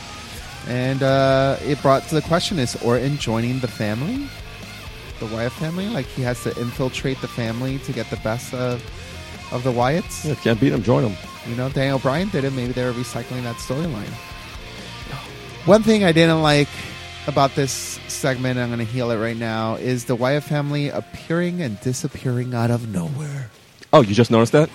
[0.66, 4.26] and uh, it brought to the question: Is Orton joining the family,
[5.20, 5.88] the Wyatt family?
[5.88, 8.82] Like he has to infiltrate the family to get the best of
[9.52, 10.24] of the Wyatts.
[10.24, 11.16] Yeah, can't beat him, join him.
[11.48, 12.52] You know, Daniel Bryan did it.
[12.52, 14.12] Maybe they were recycling that storyline.
[15.66, 16.68] One thing I didn't like
[17.26, 21.60] about this segment, I'm going to heel it right now, is the Wyatt family appearing
[21.60, 23.50] and disappearing out of nowhere.
[23.92, 24.70] Oh, you just noticed that?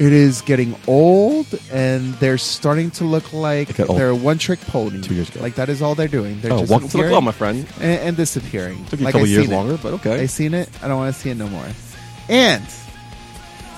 [0.00, 4.14] It is getting old, and they're starting to look like They got old they're a
[4.14, 5.00] one-trick pony.
[5.00, 5.40] two years ago.
[5.40, 6.40] Like that is all they're doing.
[6.40, 7.66] They're Oh, just welcome to the appearing club, my friend.
[7.80, 8.84] and, and disappearing.
[8.86, 9.56] Took you Like, a couple I years seen it.
[9.56, 10.20] longer, but okay.
[10.20, 10.68] I seen it.
[10.82, 11.64] I don't want to see it no more.
[12.28, 12.64] And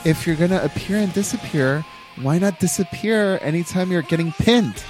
[0.07, 1.85] if you're gonna appear and disappear,
[2.23, 4.83] why not disappear anytime you're getting pinned,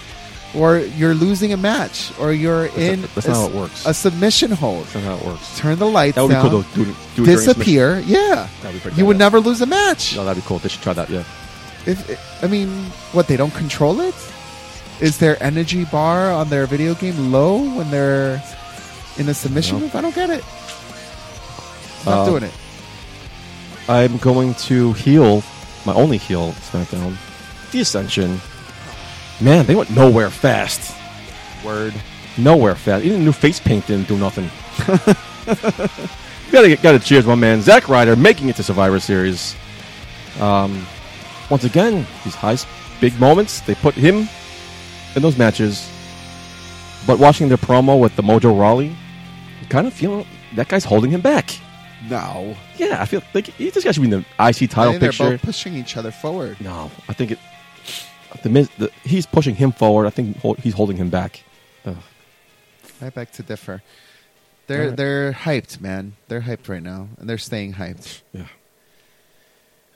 [0.54, 3.86] or you're losing a match, or you're in not- that's a, not how it works.
[3.86, 4.84] a submission hold?
[4.86, 5.58] That's not how it works.
[5.58, 6.50] Turn the lights That would be down.
[6.50, 7.98] cool do, do it disappear.
[8.06, 10.16] Yeah, That'd be pretty you would never lose a match.
[10.16, 10.58] No, that'd be cool.
[10.58, 11.10] They should try that.
[11.10, 11.24] Yeah.
[11.86, 12.68] If I mean,
[13.12, 14.14] what they don't control it?
[15.00, 18.42] Is their energy bar on their video game low when they're
[19.18, 19.80] in a submission No.
[19.82, 19.94] move?
[19.94, 20.42] I don't get it.
[22.06, 22.52] Not Uh, doing it.
[23.88, 25.42] I'm going to heel
[25.84, 27.16] my only heel SmackDown,
[27.72, 28.40] the Ascension.
[29.40, 30.96] Man, they went nowhere fast.
[31.64, 31.94] Word.
[32.38, 33.04] Nowhere fast.
[33.04, 34.50] Even new face paint didn't do nothing.
[36.52, 39.56] gotta gotta cheers my man Zack Ryder making it to Survivor Series.
[40.40, 40.86] Um,
[41.50, 42.56] once again, these high
[43.00, 44.28] big moments they put him
[45.14, 45.90] in those matches.
[47.06, 51.10] But watching the promo with the Mojo Rawley, you kind of feel that guy's holding
[51.10, 51.58] him back.
[52.08, 52.56] No.
[52.76, 55.30] Yeah, I feel like he just got to be in the IC title think they're
[55.30, 56.60] both pushing each other forward.
[56.60, 57.38] No, I think it.
[58.42, 60.06] The, Miz- the he's pushing him forward.
[60.06, 61.42] I think hol- he's holding him back.
[61.84, 61.96] Ugh.
[63.00, 63.82] I beg to differ.
[64.66, 64.96] They're Alright.
[64.96, 66.14] they're hyped, man.
[66.28, 68.22] They're hyped right now, and they're staying hyped.
[68.32, 68.46] Yeah.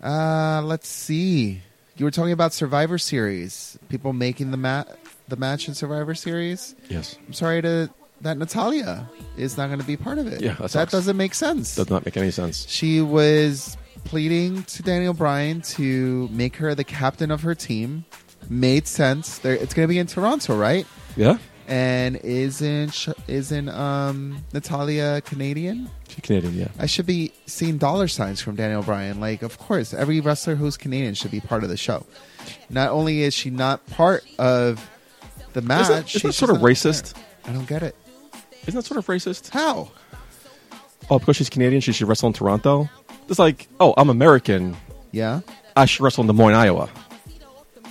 [0.02, 1.60] Uh, let's see.
[1.96, 3.78] You were talking about Survivor Series.
[3.88, 4.98] People making the mat
[5.28, 6.74] the match in Survivor Series.
[6.88, 7.16] Yes.
[7.26, 7.90] I'm sorry to
[8.22, 10.40] that Natalya is not going to be part of it.
[10.40, 11.76] Yeah, that that doesn't make sense.
[11.76, 12.66] Does not make any sense.
[12.68, 18.04] She was pleading to Daniel Bryan to make her the captain of her team.
[18.50, 19.38] Made sense.
[19.38, 20.86] There, it's going to be in Toronto, right?
[21.16, 21.38] Yeah.
[21.68, 25.88] And isn't isn't um, Natalya Canadian?
[26.08, 26.54] She's Canadian.
[26.54, 26.68] Yeah.
[26.80, 29.20] I should be seeing dollar signs from Daniel Bryan.
[29.20, 32.04] Like, of course, every wrestler who's Canadian should be part of the show.
[32.70, 34.90] Not only is she not part of
[35.52, 37.14] the match, Isn't, she's isn't that sort of racist?
[37.14, 37.22] there.
[37.46, 37.94] I don't get it.
[38.66, 39.50] Isn't that sort of racist?
[39.50, 39.92] How?
[41.08, 42.90] Oh, because she's Canadian, she should wrestle in Toronto.
[43.28, 44.76] It's like, oh, I'm American.
[45.12, 45.40] Yeah,
[45.76, 46.90] I should wrestle in Des Moines, Iowa.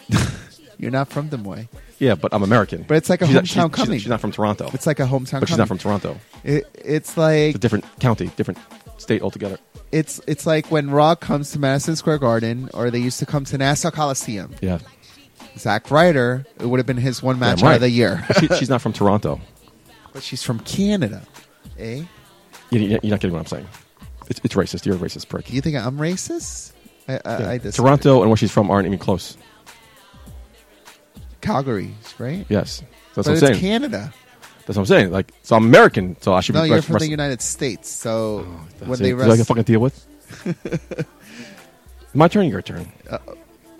[0.79, 1.67] you're not from Des Moines.
[1.99, 2.83] Yeah, but I'm American.
[2.87, 3.99] But it's like a She's not- hometown she's- she's- coming.
[3.99, 4.69] She's, not from Toronto.
[4.73, 5.29] It's like a hometown.
[5.29, 5.39] Coming.
[5.41, 6.17] But she's not from Toronto.
[6.43, 8.57] It, it's like It's a different county, different
[8.97, 9.57] state altogether.
[9.91, 13.45] it's it's like when Raw comes to Madison Square Garden, or they used to come
[13.45, 14.55] to Nassau Coliseum.
[14.61, 14.79] Yeah.
[15.57, 18.47] Zack Ryder, it would have been his one match Damn out of the year, she,
[18.47, 19.41] she's not from Toronto.
[20.13, 21.23] but she's from Canada.
[21.77, 22.03] Eh?
[22.71, 23.67] You- You're not getting what I'm saying.
[24.29, 24.85] It's, it's racist.
[24.85, 25.45] You're a racist prick.
[25.47, 26.71] Do you think I'm racist?
[27.07, 27.33] I, I.
[27.53, 27.71] I disagree.
[27.87, 29.35] Toronto and where she's from aren't even close.
[31.41, 32.45] Calgary, right?
[32.49, 32.81] Yes.
[32.81, 33.59] That's but what I'm it's saying.
[33.59, 34.13] Canada.
[34.65, 35.11] That's what I'm saying.
[35.11, 37.89] Like, so I'm American, so I should No, be you're rest- from the United States.
[37.89, 38.45] So
[38.79, 39.03] That's when it.
[39.03, 41.07] they Is that I can rest, fucking deal with.
[42.13, 42.91] My turn, your turn.
[43.09, 43.17] uh,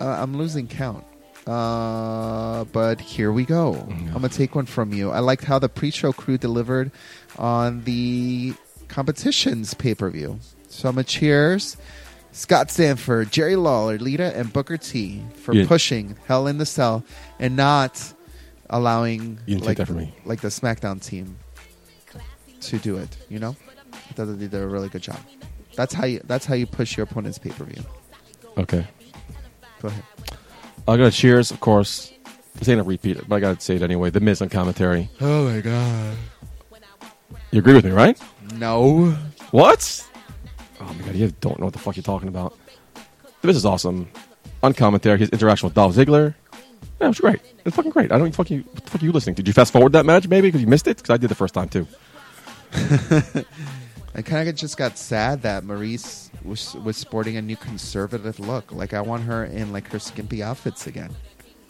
[0.00, 1.04] I'm losing count.
[1.46, 3.74] Uh, but here we go.
[3.74, 5.10] I'm gonna take one from you.
[5.10, 6.90] I liked how the pre-show crew delivered
[7.38, 8.54] on the
[8.88, 10.38] competitions pay-per-view.
[10.68, 11.76] So I'm gonna cheers
[12.32, 15.66] Scott Stanford, Jerry Lawler, Lita, and Booker T for Yeah.
[15.66, 17.04] pushing Hell in the Cell
[17.38, 18.12] and not
[18.70, 20.14] allowing You didn't take like, that from me.
[20.24, 21.36] like the SmackDown team.
[22.62, 23.16] to do it.
[23.30, 23.56] You know,
[23.92, 25.16] I thought they did a really good job.
[25.76, 26.20] That's how you.
[26.24, 27.82] That's how you push your opponent's pay per view.
[28.58, 28.86] Okay.
[29.80, 30.02] Go ahead.
[30.86, 32.12] I got cheers, of course.
[32.56, 34.10] This ain't a repeat, but I got to say it anyway.
[34.10, 35.08] The Miz on commentary.
[35.22, 36.16] Oh my god.
[37.50, 38.20] You agree with me, right?
[38.56, 39.12] No.
[39.52, 40.06] What?
[40.80, 42.56] Oh my god, you don't know what the fuck you're talking about.
[43.42, 44.08] This is awesome.
[44.62, 46.34] On commentary, his interaction with Dolph Ziggler.
[47.00, 47.36] Yeah, it was great.
[47.36, 48.12] It was fucking great.
[48.12, 48.62] I don't fuck you.
[48.72, 49.42] What the fuck are you listening to?
[49.42, 50.96] Did you fast forward that match maybe because you missed it?
[50.98, 51.86] Because I did the first time too.
[54.14, 58.72] I kind of just got sad that Maryse was was sporting a new conservative look.
[58.72, 61.14] Like I want her in like her skimpy outfits again.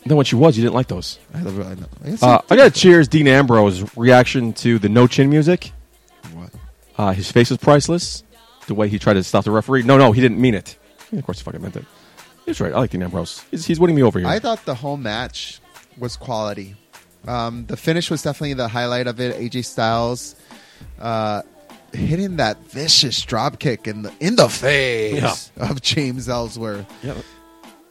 [0.06, 1.18] Then when she was, you didn't like those.
[1.34, 1.76] I, know.
[2.04, 5.72] I Uh, I got to cheers Dean Ambrose reaction to the no chin music.
[6.32, 6.50] What?
[6.96, 8.24] Uh, his face was priceless.
[8.70, 9.82] The way he tried to stop the referee.
[9.82, 10.78] No, no, he didn't mean it.
[11.12, 11.84] Of course, he fucking meant it.
[12.46, 12.72] He's right.
[12.72, 13.44] I like Dean Ambrose.
[13.50, 14.28] He's, he's winning me over here.
[14.28, 15.60] I thought the whole match
[15.98, 16.76] was quality.
[17.26, 19.36] Um, the finish was definitely the highlight of it.
[19.36, 20.36] AJ Styles
[21.00, 21.42] uh,
[21.92, 26.86] hitting that vicious drop kick in the in the face of James Ellsworth.
[27.02, 27.14] yeah,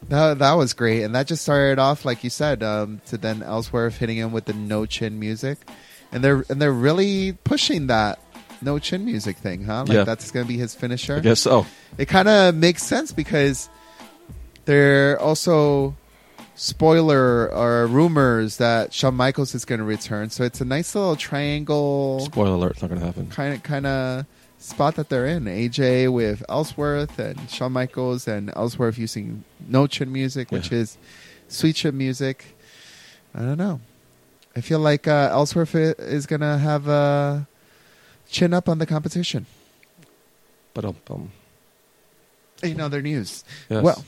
[0.08, 3.44] That, that was great, and that just started off like you said um, to then
[3.44, 5.58] Ellsworth hitting him with the no chin music,
[6.14, 8.18] and they're and they're really pushing that
[8.62, 9.86] no chin music thing, huh?
[9.88, 10.04] Like Yeah.
[10.04, 11.66] that's going to be his finisher I guess so.
[11.98, 13.70] it kind of makes sense because
[14.66, 15.96] they're also
[16.56, 20.30] spoiler or rumors that Shawn Michaels is going to return.
[20.30, 23.28] So it's a nice little triangle Spoiler alert, it's not going to happen.
[23.28, 24.26] kind of kind of
[24.58, 25.46] spot that they're in.
[25.46, 30.80] AJ with Ellsworth and Shawn Michaels and Ellsworth using no chin music, which Yeah.
[30.80, 30.98] is
[31.48, 32.58] sweet chin music.
[33.34, 33.80] I don't know.
[34.56, 37.48] I feel like uh, Ellsworth i- is going to have a
[38.30, 39.46] chin up on the competition.
[40.74, 41.32] But um,
[42.64, 43.44] In other news.
[43.70, 43.84] yes.
[43.84, 44.04] Well,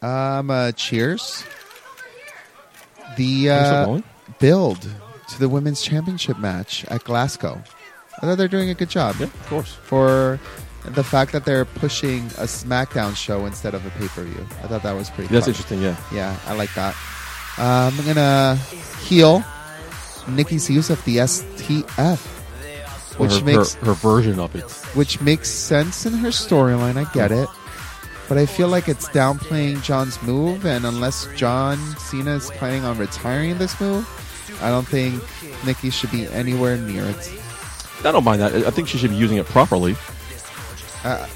[0.00, 1.44] um, uh, cheers.
[3.16, 4.88] The Are we still uh, build
[5.30, 7.62] to the women's championship match at Glasgow.
[8.18, 9.74] I thought they're doing a good job yeah, of course.
[9.74, 10.40] for
[10.84, 14.46] the fact that they're pushing a SmackDown show instead of a pay per view.
[14.62, 15.32] I thought that was pretty.
[15.32, 15.50] That's clever.
[15.50, 15.82] interesting.
[15.82, 15.96] Yeah.
[16.12, 16.94] Yeah, I like that.
[17.58, 18.56] Um, I'm gonna
[19.06, 19.44] heel
[20.28, 22.37] Nikki's use of the STF,
[23.18, 24.70] which her, makes her, her version of it.
[24.96, 26.96] which makes sense in her storyline.
[26.96, 27.48] I get it.
[28.28, 32.98] But I feel like it's downplaying John's move, and unless John Cena is planning on
[32.98, 34.06] retiring this move,
[34.60, 35.22] I don't think
[35.64, 37.32] Nikki should be anywhere near it.
[38.04, 38.52] I don't mind that.
[38.54, 39.96] I think she should be using it properly.
[41.04, 41.26] Uh,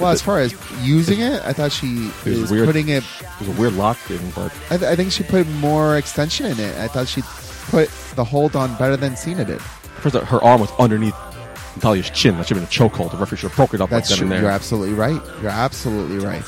[0.00, 2.66] well, as far as using it, I thought she was is weird.
[2.66, 3.04] putting it.
[3.20, 6.46] It was a weird lock thing, but I, th- I think she put more extension
[6.46, 6.76] in it.
[6.78, 7.20] I thought she
[7.68, 9.60] put the hold on better than Cena did.
[10.00, 11.14] First her arm was underneath
[11.76, 12.36] Natalya's chin.
[12.36, 13.12] That should have been a chokehold.
[13.12, 14.36] The referee should have broke it up That's like that true.
[14.38, 15.20] You're absolutely right.
[15.40, 16.42] You're absolutely right.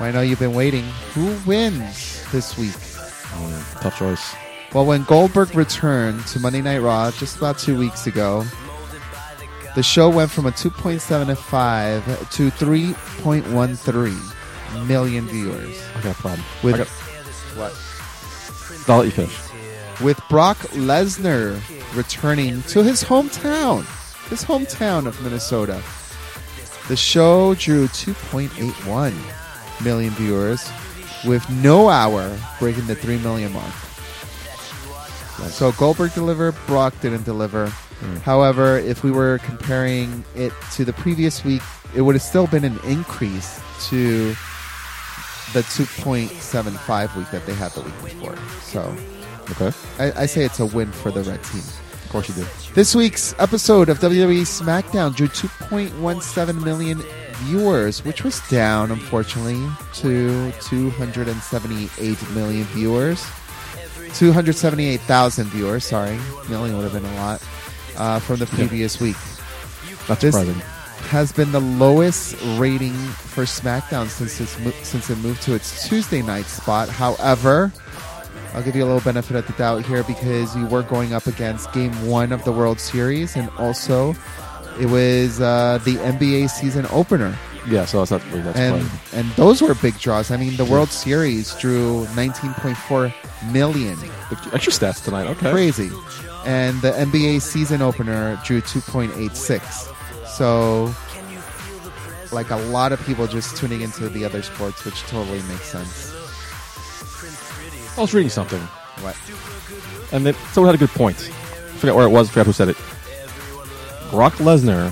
[0.00, 0.84] I know you've been waiting.
[1.14, 2.74] Who wins this week?
[2.76, 4.34] oh, yeah, tough choice.
[4.72, 8.44] Well, when Goldberg returned to Monday Night Raw just about two weeks ago,
[9.76, 15.82] the show went from a 2.75 to 3.13 million viewers.
[15.96, 16.44] I got a problem.
[16.62, 16.88] With got,
[17.56, 17.72] what?
[18.88, 19.43] I'll let you finish.
[20.02, 21.60] With Brock Lesnar
[21.94, 23.84] returning to his hometown,
[24.28, 25.82] his hometown of Minnesota.
[26.88, 29.14] The show drew 2.81
[29.84, 30.68] million viewers,
[31.24, 33.72] with no hour breaking the 3 million mark.
[35.50, 37.68] So Goldberg delivered, Brock didn't deliver.
[37.68, 38.16] Hmm.
[38.16, 41.62] However, if we were comparing it to the previous week,
[41.94, 44.30] it would have still been an increase to
[45.52, 48.36] the 2.75 week that they had the week before.
[48.62, 48.96] So
[49.50, 49.72] Okay.
[49.98, 51.60] I, I say it's a win for the red team.
[51.60, 52.46] Of course you do.
[52.74, 57.02] This week's episode of WWE SmackDown drew 2.17 million
[57.44, 59.60] viewers, which was down, unfortunately,
[59.94, 63.24] to 278 million viewers.
[64.14, 66.16] 278,000 viewers, sorry.
[66.48, 67.42] Million would have been a lot
[67.96, 69.16] uh, from the previous week.
[70.08, 70.60] Not This surprising.
[71.08, 76.22] has been the lowest rating for SmackDown since mo- since it moved to its Tuesday
[76.22, 76.88] night spot.
[76.88, 77.72] However,
[78.54, 81.26] I'll give you a little benefit of the doubt here because you were going up
[81.26, 84.14] against Game One of the World Series, and also
[84.80, 87.36] it was uh, the NBA season opener,
[87.66, 90.30] Yeah, so that's not really that and and those were big draws.
[90.30, 93.12] I mean, the World Series drew 19.4
[93.52, 93.98] million,
[94.52, 95.26] Extra stats tonight.
[95.30, 95.50] Okay.
[95.50, 95.90] crazy,
[96.46, 100.28] and the NBA season opener drew 2.86.
[100.28, 100.94] So
[102.32, 106.13] like a lot of people just tuning into the other sports, which totally makes sense.
[107.96, 108.60] I was reading something,
[109.02, 109.16] What?
[110.12, 111.16] and then someone had a good point.
[111.16, 112.28] I forgot where it was.
[112.28, 112.76] Forgot who said it.
[114.10, 114.90] Brock Lesnar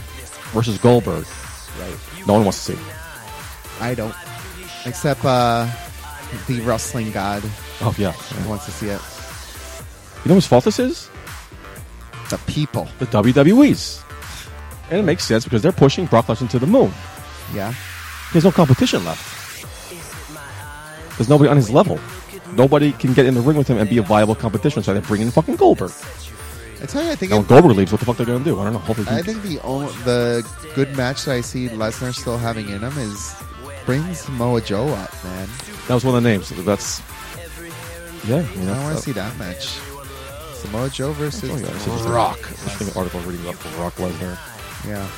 [0.53, 1.25] versus Goldberg.
[1.81, 2.27] Right.
[2.27, 2.81] No one wants to see.
[2.81, 2.95] It.
[3.83, 4.15] I don't.
[4.87, 5.69] Except uh,
[6.47, 7.43] the wrestling god
[7.81, 8.15] Oh yeah.
[8.47, 9.01] wants to see it.
[10.25, 11.09] You know whose fault this is?
[12.31, 12.89] The people.
[13.01, 14.03] the WWE's.
[14.91, 16.93] And it makes sense because they're pushing Brock Lesnar to the moon.
[17.55, 17.75] Yeah.
[18.33, 19.29] There's no competition left.
[21.19, 21.99] There's nobody on his level.
[22.57, 25.01] Nobody can get in the ring with him and be a viable competition, so they
[25.01, 25.93] bring in fucking Goldberg.
[26.83, 28.45] I tell you, I think Now, when it, Goldberg leaves, what the fuck they're gonna
[28.45, 28.59] do?
[28.61, 28.79] I don't know.
[28.81, 32.81] Hopefully, I think the only, the good match that I see Lesnar still having in
[32.81, 33.35] him is
[33.87, 35.49] brings Samoa Joe up, man.
[35.89, 36.51] that was one of the names.
[36.65, 37.01] That's
[38.27, 38.49] yeah.
[38.55, 39.79] You know, I want to see that match.
[40.55, 42.39] Samoa Joe versus Oh, yeah, it's Rock.
[42.39, 44.39] Interesting article reading up for Rock Lesnar.
[44.87, 45.09] Yeah,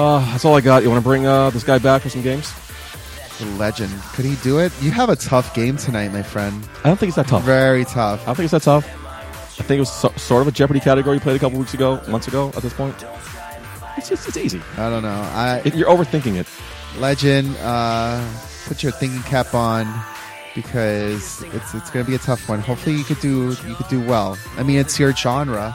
[0.00, 0.82] Uh, that's all I got.
[0.84, 2.52] You want to bring uh, this guy back for some games?
[3.58, 3.92] Legend.
[4.14, 4.72] Could he do it?
[4.80, 6.66] You have a tough game tonight, my friend.
[6.84, 7.42] I don't think it's that tough.
[7.44, 8.22] Very tough.
[8.22, 8.86] I don't think it's that tough.
[9.58, 11.74] I think it was so, sort of a Jeopardy category you played a couple weeks
[11.74, 12.48] ago, months ago.
[12.56, 12.94] At this point,
[13.96, 14.60] it's just it's easy.
[14.76, 15.10] I don't know.
[15.10, 16.46] I It, you're overthinking it.
[16.98, 17.56] legend.
[17.60, 18.24] Uh,
[18.66, 19.86] put your thinking cap on
[20.54, 22.60] because it's it's going to be a tough one.
[22.60, 24.38] Hopefully, you could do you could do well.
[24.56, 25.74] I mean, it's your genre.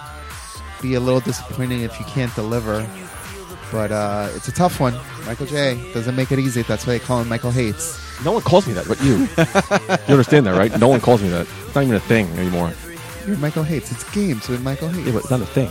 [0.81, 2.87] Be a little disappointing if you can't deliver,
[3.71, 4.95] but uh, it's a tough one.
[5.25, 6.61] Michael J doesn't make it easy.
[6.61, 7.99] That's why they call him Michael Hates.
[8.23, 9.27] No one calls me that, but you.
[10.07, 10.77] you understand that, right?
[10.79, 11.47] No one calls me that.
[11.65, 12.73] It's not even a thing anymore.
[13.25, 13.91] You're Michael Hates.
[13.91, 15.05] It's games with Michael Hates.
[15.05, 15.69] Yeah, but it's not a thing.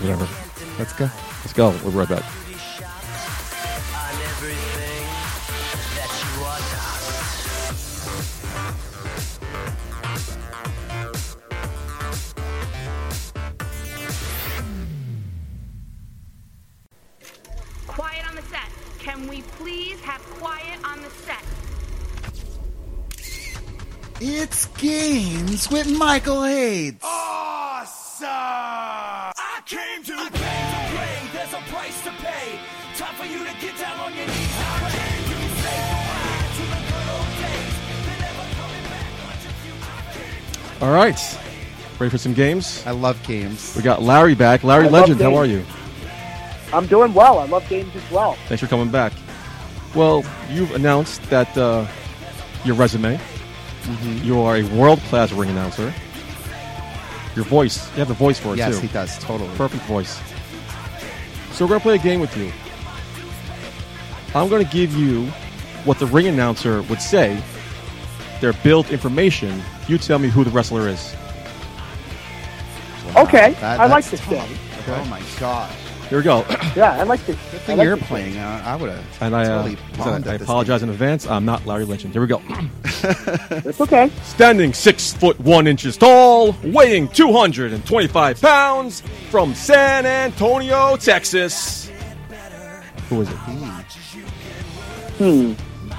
[0.00, 0.28] Whatever.
[0.78, 1.04] Let's go.
[1.40, 1.70] Let's go.
[1.82, 2.39] We'll be right back.
[19.02, 21.42] Can we please have quiet on the set?
[24.20, 26.96] It's games with Michael Hayes.
[27.02, 28.28] Awesome!
[28.28, 31.16] I came to play.
[31.32, 32.58] There's a price to pay.
[32.96, 34.36] Time for you to get down on your knees.
[34.36, 37.72] I came to say goodbye to the good old days.
[38.04, 39.08] They're never coming back.
[39.24, 40.84] Watch your future.
[40.84, 41.38] All right.
[41.98, 42.86] Ready for some games?
[42.86, 43.74] I love games.
[43.74, 44.62] We got Larry back.
[44.62, 45.64] Larry I Legend, how are you?
[46.72, 47.38] I'm doing well.
[47.38, 48.34] I love games as well.
[48.48, 49.12] Thanks for coming back.
[49.94, 51.86] Well, you've announced that uh,
[52.64, 53.18] your resume.
[54.22, 55.92] You are a world class ring announcer.
[57.34, 58.86] Your voice, you have the voice for it Yes, too.
[58.86, 59.18] he does.
[59.18, 59.48] Totally.
[59.56, 60.20] Perfect voice.
[61.52, 62.52] So we're gonna play a game with you.
[64.34, 65.26] I'm gonna give you
[65.84, 67.42] what the ring announcer would say.
[68.40, 69.62] Their build information.
[69.88, 71.14] You tell me who the wrestler is.
[73.16, 74.30] Okay, That- I like this tough.
[74.30, 74.58] game.
[74.88, 75.70] Oh my god.
[76.10, 76.44] Here we go.
[76.76, 77.36] Yeah, I like this.
[77.50, 78.36] Good I thing like you're this playing.
[78.36, 81.26] Uh, I would have And I, uh, totally bombed I at this apologize in advance.
[81.26, 82.02] I'm not Larry Lynch.
[82.02, 82.40] Here we go.
[83.50, 84.10] It's okay.
[84.22, 91.90] Standing six foot one inches tall, weighing 225 pounds, from San Antonio, Texas.
[93.08, 93.34] Who is it?
[95.18, 95.54] Hmm.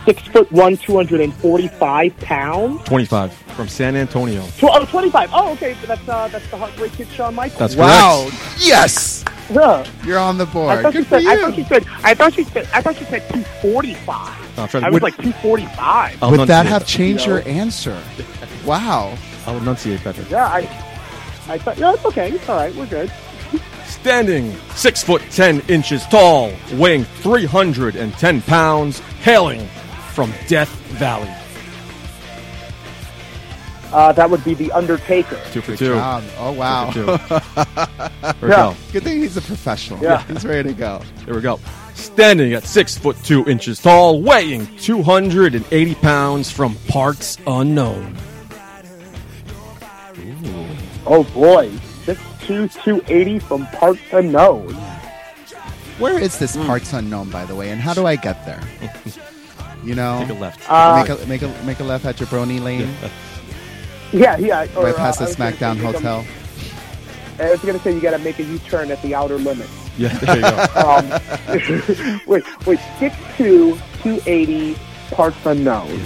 [0.06, 2.84] Six foot one, 245 pounds.
[2.86, 4.42] 25 from San Antonio.
[4.58, 5.30] Tw- oh, 25.
[5.32, 5.76] Oh, okay.
[5.86, 7.60] That's uh, that's the Heartbreak Kid, Shawn Michaels.
[7.60, 8.28] That's Wow.
[8.30, 8.58] correct.
[8.66, 9.24] Yes.
[9.52, 9.86] Yeah.
[10.04, 10.82] You're on the I board.
[10.82, 11.64] thought, Good you for said, I thought you.
[11.64, 11.86] you said.
[12.04, 12.68] I thought you said.
[12.74, 14.58] I thought she said 245.
[14.58, 16.24] I'll try to I was would- like 245.
[16.24, 18.02] I'll Would that enunciate have changed You your answer?
[18.66, 19.16] Wow.
[19.46, 20.24] I'll enunciate better.
[20.30, 20.60] Yeah, I.
[21.48, 21.78] I thought.
[21.78, 22.32] Yeah, it's okay.
[22.32, 22.74] It's all right.
[22.76, 23.12] We're good.
[23.86, 29.68] Standing six foot ten inches tall, weighing 310 pounds, hailing
[30.12, 30.70] from Death
[31.00, 31.30] Valley.
[33.94, 35.38] Uh, that would be the Undertaker.
[35.52, 35.96] Two for Good two.
[35.96, 36.24] job.
[36.38, 36.92] Oh wow.
[36.92, 37.36] Two for two.
[37.36, 38.56] Here we Yeah.
[38.56, 38.76] go.
[38.94, 40.00] Good thing he's a professional.
[40.02, 40.24] Yeah.
[40.28, 41.02] He's ready to go.
[41.26, 41.60] Here we go.
[41.94, 48.16] Standing at six foot two inches tall, weighing 280 pounds from parts unknown.
[51.06, 51.70] Oh boy,
[52.06, 54.72] six two two eighty from parts Unknown.
[56.00, 56.66] Where is this Hmm.
[56.66, 58.62] parts unknown, by the way, and how do I get there?
[59.84, 60.70] You know, Take a left.
[60.70, 62.94] Uh, make a make a make a left at Jabroni Lane,
[64.14, 64.68] yeah, yeah.
[64.76, 66.26] Or, right past uh, the I was gonna SmackDown say, make Hotel.
[67.40, 69.68] I was going to say you got to make a U-turn at the outer limit.
[69.98, 70.68] yeah, there you go.
[70.76, 74.76] Um, wait, wait, six two two eighty
[75.10, 75.98] Parks Unknown.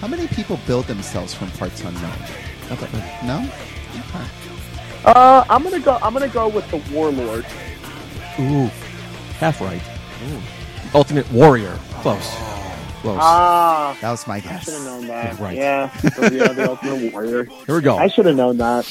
[0.00, 2.18] How many people build themselves from parts unknown?
[3.24, 3.50] No.
[3.92, 4.24] Okay.
[5.04, 5.98] Uh, I'm gonna go.
[6.02, 7.44] I'm gonna go with the Warlord.
[8.38, 8.70] Ooh,
[9.38, 9.80] half right.
[10.94, 11.76] Ultimate Warrior.
[12.00, 12.28] Close.
[13.02, 13.18] Close.
[13.20, 14.84] Ah, That was my I should have guess.
[14.84, 15.38] known that.
[15.38, 15.56] Yeah, right.
[15.56, 17.44] Yeah, the, yeah, the Ultimate Warrior.
[17.66, 17.96] Here we go.
[17.96, 18.84] I should have known that.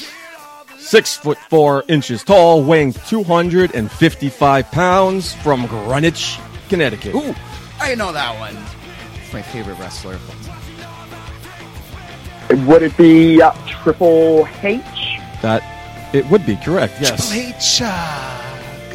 [0.78, 6.38] Six foot four inches tall, weighing 255 pounds from Greenwich,
[6.68, 7.14] Connecticut.
[7.14, 7.34] Ooh,
[7.80, 8.56] I know that one.
[9.22, 10.18] It's my favorite wrestler.
[12.66, 14.80] Would it be uh, Triple H?
[15.42, 15.62] That
[16.14, 16.94] it would be correct.
[17.00, 17.28] Yes.
[17.28, 17.80] Triple H.
[17.84, 18.47] uh,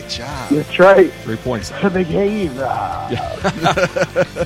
[0.03, 0.49] Good job.
[0.49, 1.11] That's right.
[1.23, 1.71] Three points.
[1.71, 2.51] For the game.
[2.57, 4.45] Uh,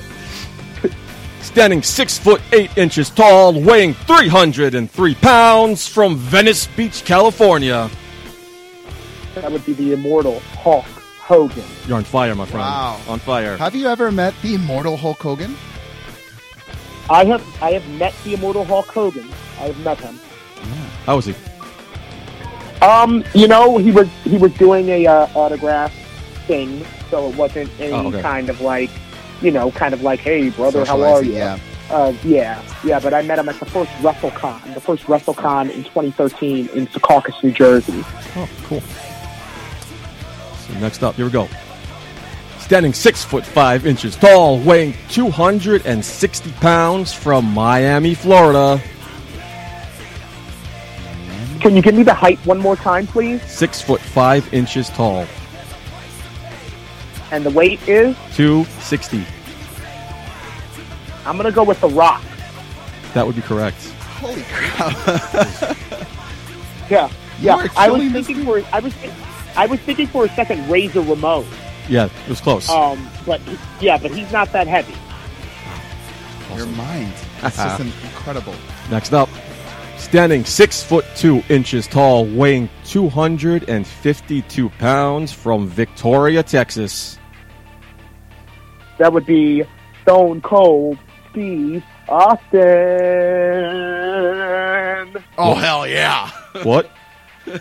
[1.40, 7.90] Standing six foot eight inches tall, weighing 303 pounds from Venice Beach, California.
[9.34, 11.64] That would be the immortal Hulk Hogan.
[11.86, 12.60] You're on fire, my friend.
[12.60, 13.00] Wow.
[13.08, 13.56] On fire.
[13.56, 15.56] Have you ever met the immortal Hulk Hogan?
[17.10, 19.28] I have I have met the immortal Hulk Hogan.
[19.58, 20.18] I have met him.
[21.06, 21.34] How was he?
[22.82, 25.92] Um, you know, he was he was doing a uh, autograph
[26.46, 28.22] thing, so it wasn't any Oh, okay.
[28.22, 28.90] kind of like,
[29.42, 31.32] you know, kind of like, hey brother, how are you?
[31.34, 31.58] Yeah.
[31.90, 33.00] Uh, yeah, yeah.
[33.00, 37.42] But I met him at the first WrestleCon, the first WrestleCon in 2013 in Secaucus,
[37.42, 38.04] New Jersey.
[38.36, 38.80] Oh, cool.
[40.66, 41.48] So next up, here we go.
[42.60, 48.80] Standing six foot five inches tall, weighing 260 pounds from Miami, Florida.
[51.60, 53.42] Can you give me the height one more time, please?
[53.42, 55.26] Six foot five inches tall.
[57.30, 58.16] And the weight is?
[58.34, 59.24] 260.
[61.26, 62.22] I'm gonna go with the Rock.
[63.12, 63.82] That would be correct.
[64.20, 65.76] Holy crap.
[66.90, 67.66] Yeah, yeah.
[67.76, 68.94] I was thinking for I was
[69.56, 71.44] I was thinking for a second Razor Ramon.
[71.86, 72.68] Yeah, it was close.
[72.70, 73.40] Um, but
[73.80, 74.94] yeah, but he's not that heavy.
[76.56, 77.12] Your mind.
[77.42, 78.54] That's just incredible.
[78.90, 79.28] Next up,
[80.08, 87.18] standing six foot two inches tall, weighing 252 pounds from Victoria, Texas.
[88.98, 89.64] That would be
[90.02, 90.98] Stone Cold
[91.30, 92.48] Steve Austin.
[95.36, 96.30] Oh, hell yeah.
[96.62, 96.90] What?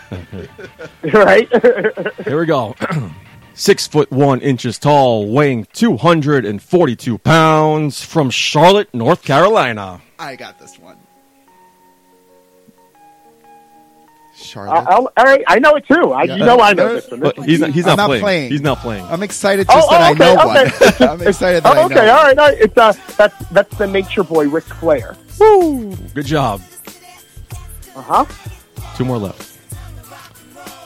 [1.14, 1.50] right?
[2.24, 2.76] Here we go.
[3.56, 10.00] Six foot one inches tall, weighing 242 pounds from Charlotte, North Carolina.
[10.18, 10.98] I got this one.
[14.48, 14.88] Charlotte.
[14.90, 16.12] I'll, all right, I know it too.
[16.14, 16.36] I, Yeah.
[16.38, 17.20] you know I know this one.
[17.20, 18.22] This But he's not, he's not, I'm not playing.
[18.24, 18.52] playing.
[18.52, 19.06] He's not playing.
[19.06, 21.06] I'm excited Oh, just that oh, I okay, know okay.
[21.06, 21.10] one.
[21.22, 22.26] I'm excited that Oh, I know okay, all one.
[22.26, 22.38] right.
[22.40, 22.58] all right.
[22.60, 25.16] It's uh, that's that's the Nature Boy Ric Flair.
[25.40, 25.96] Woo!
[26.14, 26.62] Good job.
[27.96, 28.26] Uh huh.
[28.96, 29.58] Two more left.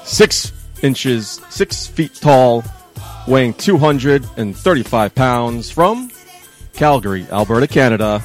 [0.06, 0.52] Six
[0.82, 2.64] inches, six feet tall,
[3.28, 6.12] weighing 235 pounds from
[6.74, 8.22] Calgary, Alberta, Canada.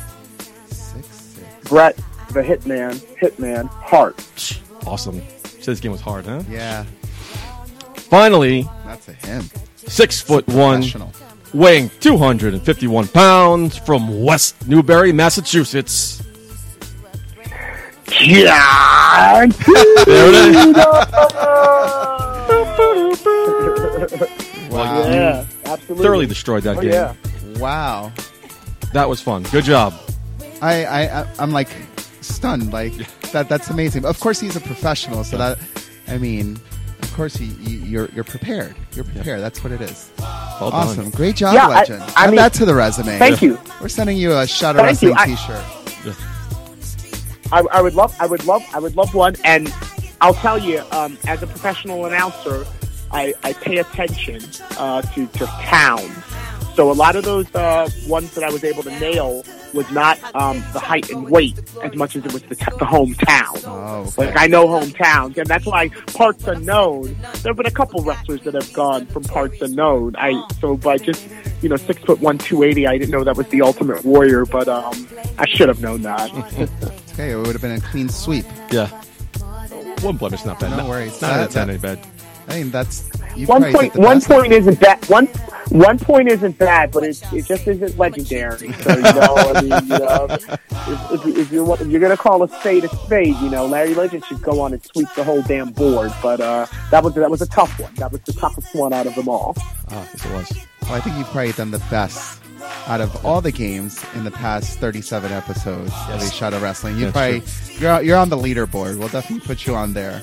[0.68, 1.68] Six, six.
[1.68, 1.96] Bret,
[2.32, 4.58] the Hitman, Hitman Hart.
[4.86, 5.20] Awesome.
[5.44, 6.42] Said this game was hard, huh?
[6.48, 6.84] Yeah,
[7.94, 9.42] Finally, that's a him.
[9.76, 10.84] six foot one,
[11.52, 16.22] weighing 251 pounds from West Newbury, Massachusetts.
[18.20, 19.46] Yeah.
[20.06, 20.76] There it is.
[24.70, 25.08] Wow.
[25.08, 26.04] yeah, absolutely.
[26.04, 26.92] Thoroughly destroyed that Oh, game.
[26.92, 27.14] yeah.
[27.58, 28.12] Wow.
[28.92, 29.44] That was fun.
[29.44, 29.94] Good job.
[30.60, 31.68] I, I, I I'm like
[32.26, 32.72] stunned.
[32.72, 32.92] Like
[33.32, 33.48] that.
[33.48, 34.04] That's amazing.
[34.04, 35.24] Of course, he's a professional.
[35.24, 35.58] So that,
[36.08, 36.58] I mean,
[37.02, 38.74] of course, he, you, you're you're prepared.
[38.94, 39.40] You're prepared.
[39.40, 40.10] That's what it is.
[40.18, 41.04] Well awesome.
[41.04, 41.10] done.
[41.10, 42.02] Great job, Yeah, legend.
[42.02, 43.18] I Add mean- that to the resume.
[43.18, 43.58] Thank you.
[43.80, 45.12] We're sending you a Shadow Thank you.
[45.14, 45.62] Wrestling I-
[46.06, 46.16] T-shirt.
[47.52, 49.36] I, I would love, I would love, I would love one.
[49.44, 49.72] And
[50.20, 52.66] I'll tell you, um, as a professional announcer,
[53.12, 54.40] I, I pay attention
[54.78, 56.10] uh, to to towns.
[56.76, 59.42] So a lot of those uh, ones that I was able to nail
[59.72, 62.84] was not um, the height and weight as much as it was the, t- the
[62.84, 63.62] hometown.
[63.64, 64.26] Oh, okay.
[64.26, 67.16] Like I know hometowns, and that's why parts unknown.
[67.42, 70.16] There have been a couple wrestlers that have gone from parts unknown.
[70.16, 71.26] I so by just
[71.62, 72.86] you know six foot one, two eighty.
[72.86, 75.08] I didn't know that was the Ultimate Warrior, but um,
[75.38, 76.30] I should have known that.
[77.16, 78.44] Okay, it would have been a clean sweep.
[78.70, 78.88] Yeah.
[80.02, 80.72] One blemish, not bad.
[80.72, 81.22] No Not- worries.
[81.22, 82.06] Not out That- of ten, that- any bad.
[82.48, 83.08] I mean, that's
[83.46, 84.28] one point, one best.
[84.28, 85.04] point isn't bad.
[85.08, 85.26] One
[85.70, 88.72] one point isn't bad, but it, it just isn't legendary.
[88.72, 90.48] So you know, I mean, you know, if,
[91.12, 94.24] if, if you're if you're gonna call a spade a spade, you know, Larry Legend
[94.24, 96.12] should go on and sweep the whole damn board.
[96.22, 97.92] But uh, that was that was a tough one.
[97.96, 99.54] That was the toughest one out of them all.
[99.90, 100.66] Ah, yes, it was.
[100.82, 102.40] Well, I think you've probably done the best
[102.86, 106.28] out of all the games in the past 37 episodes of Yes.
[106.30, 106.96] the Shadow Wrestling.
[106.96, 107.42] You That's
[107.76, 108.98] probably you're you're on the leaderboard.
[108.98, 110.22] We'll definitely put you on there.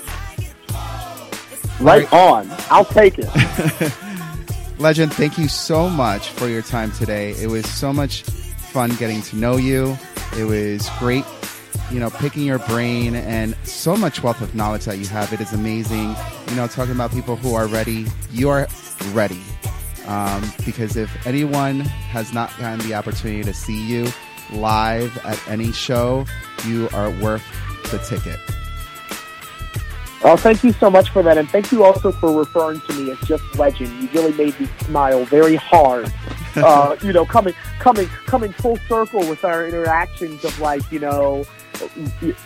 [1.80, 2.48] Right on.
[2.70, 3.94] I'll take it.
[4.80, 7.32] Legend, thank you so much for your time today.
[7.32, 9.98] It was so much fun getting to know you.
[10.38, 11.26] It was great,
[11.92, 15.32] you know, picking your brain and so much wealth of knowledge that you have.
[15.32, 16.16] It is amazing.
[16.50, 18.08] You know, talking about people who are ready.
[18.32, 18.68] You are
[19.12, 19.42] ready.
[20.08, 24.08] Um, because if anyone has not gotten the opportunity to see you
[24.52, 26.26] live at any show,
[26.66, 27.44] you are worth
[27.92, 28.40] the ticket.
[30.24, 33.12] Well, thank you so much for that, and thank you also for referring to me
[33.12, 33.90] as just legend.
[34.02, 36.12] You really made me smile very hard.
[36.56, 41.44] uh, you know, coming coming coming full circle with our interactions of like, you know,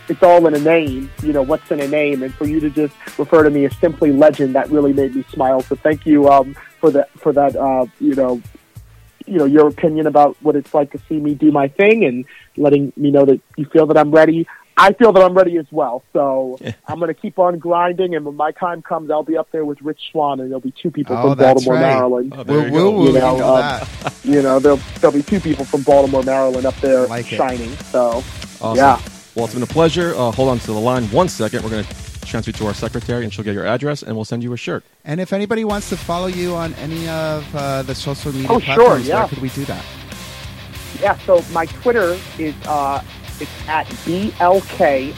[0.07, 1.11] it's all in a name.
[1.21, 3.77] You know, what's in a name, and for you to just refer to me as
[3.77, 5.61] simply legend, that really made me smile.
[5.61, 8.41] So thank you um, for that for that uh, you know
[9.27, 12.25] you know your opinion about what it's like to see me do my thing and
[12.55, 14.47] letting me know that you feel that I'm ready.
[14.79, 16.03] I feel that I'm ready as well.
[16.13, 19.49] So I'm going to keep on grinding, and when my time comes, I'll be up
[19.51, 21.81] there with Rich Swann, and there'll be two people Oh, from Baltimore, right.
[21.81, 22.33] Maryland.
[22.37, 22.91] Oh, there Woo you woo go.
[22.91, 23.01] woo.
[23.07, 23.87] You You know, know um.
[24.23, 27.37] You know, there'll there'll be two people from Baltimore, Maryland up there Like it.
[27.37, 27.69] shining.
[27.91, 28.23] So
[28.61, 28.75] Awesome.
[28.75, 29.01] yeah.
[29.35, 30.13] Well, it's been a pleasure.
[30.15, 31.63] Uh, hold on to the line one second.
[31.63, 31.93] We're going to
[32.25, 34.57] transfer you to our secretary, and she'll get your address, and we'll send you a
[34.57, 34.83] shirt.
[35.05, 38.59] And if anybody wants to follow you on any of uh, the social media Oh,
[38.59, 39.19] sure, platforms, yeah.
[39.21, 39.83] where could we do that?
[41.01, 43.03] Yeah, so my Twitter is uh,
[43.41, 45.15] it's at BLKLKP.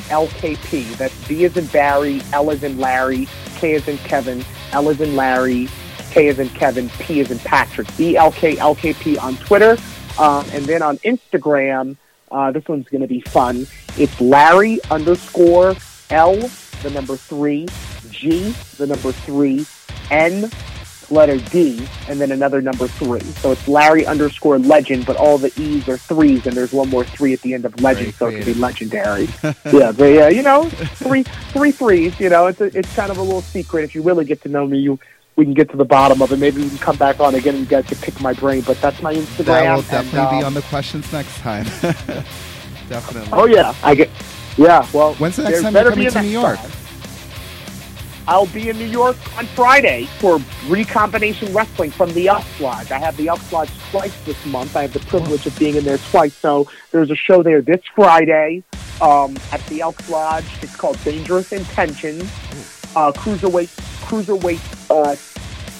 [0.97, 4.99] That's B as in Barry, L as in Larry, K as in Kevin, L as
[5.01, 5.67] in Larry,
[6.11, 7.87] K as in Kevin, P as in Patrick.
[7.89, 9.77] BLKLKP on Twitter.
[10.17, 11.95] Um, and then on Instagram,
[12.31, 13.65] uh, this one's going to be fun.
[13.97, 15.75] It's Larry underscore
[16.09, 16.35] L,
[16.83, 17.67] the number three,
[18.09, 19.65] G, the number three,
[20.11, 20.49] N,
[21.11, 23.21] letter D, and then another number three.
[23.21, 27.03] So it's Larry underscore legend, but all the E's are threes, and there's one more
[27.03, 29.27] three at the end of legend, so it could be legendary.
[29.43, 31.23] yeah, but yeah, you know, three
[31.53, 32.19] three threes.
[32.19, 33.83] You know, it's a, it's kind of a little secret.
[33.83, 34.99] If you really get to know me, you
[35.35, 36.37] we can get to the bottom of it.
[36.37, 38.61] Maybe we can come back on again and you guys can pick my brain.
[38.61, 39.45] But that's my Instagram.
[39.45, 41.63] That will and, definitely be um, on the questions next time.
[42.89, 43.29] definitely.
[43.31, 44.09] Oh yeah, I get.
[44.57, 46.57] Yeah, well, When's the next time you're be coming to New York?
[46.57, 46.71] time.
[48.29, 52.91] I'll be in New York on Friday for Recombination Wrestling from the Elks Lodge.
[52.91, 54.75] I have the Elks Lodge twice this month.
[54.75, 56.35] I have the privilege of being in there twice.
[56.35, 58.63] So there's a show there this Friday
[59.01, 60.45] um, at the Elks Lodge.
[60.61, 62.21] It's called Dangerous Intentions.
[62.95, 63.75] Uh, cruiserweight,
[64.05, 65.15] cruiserweight, uh,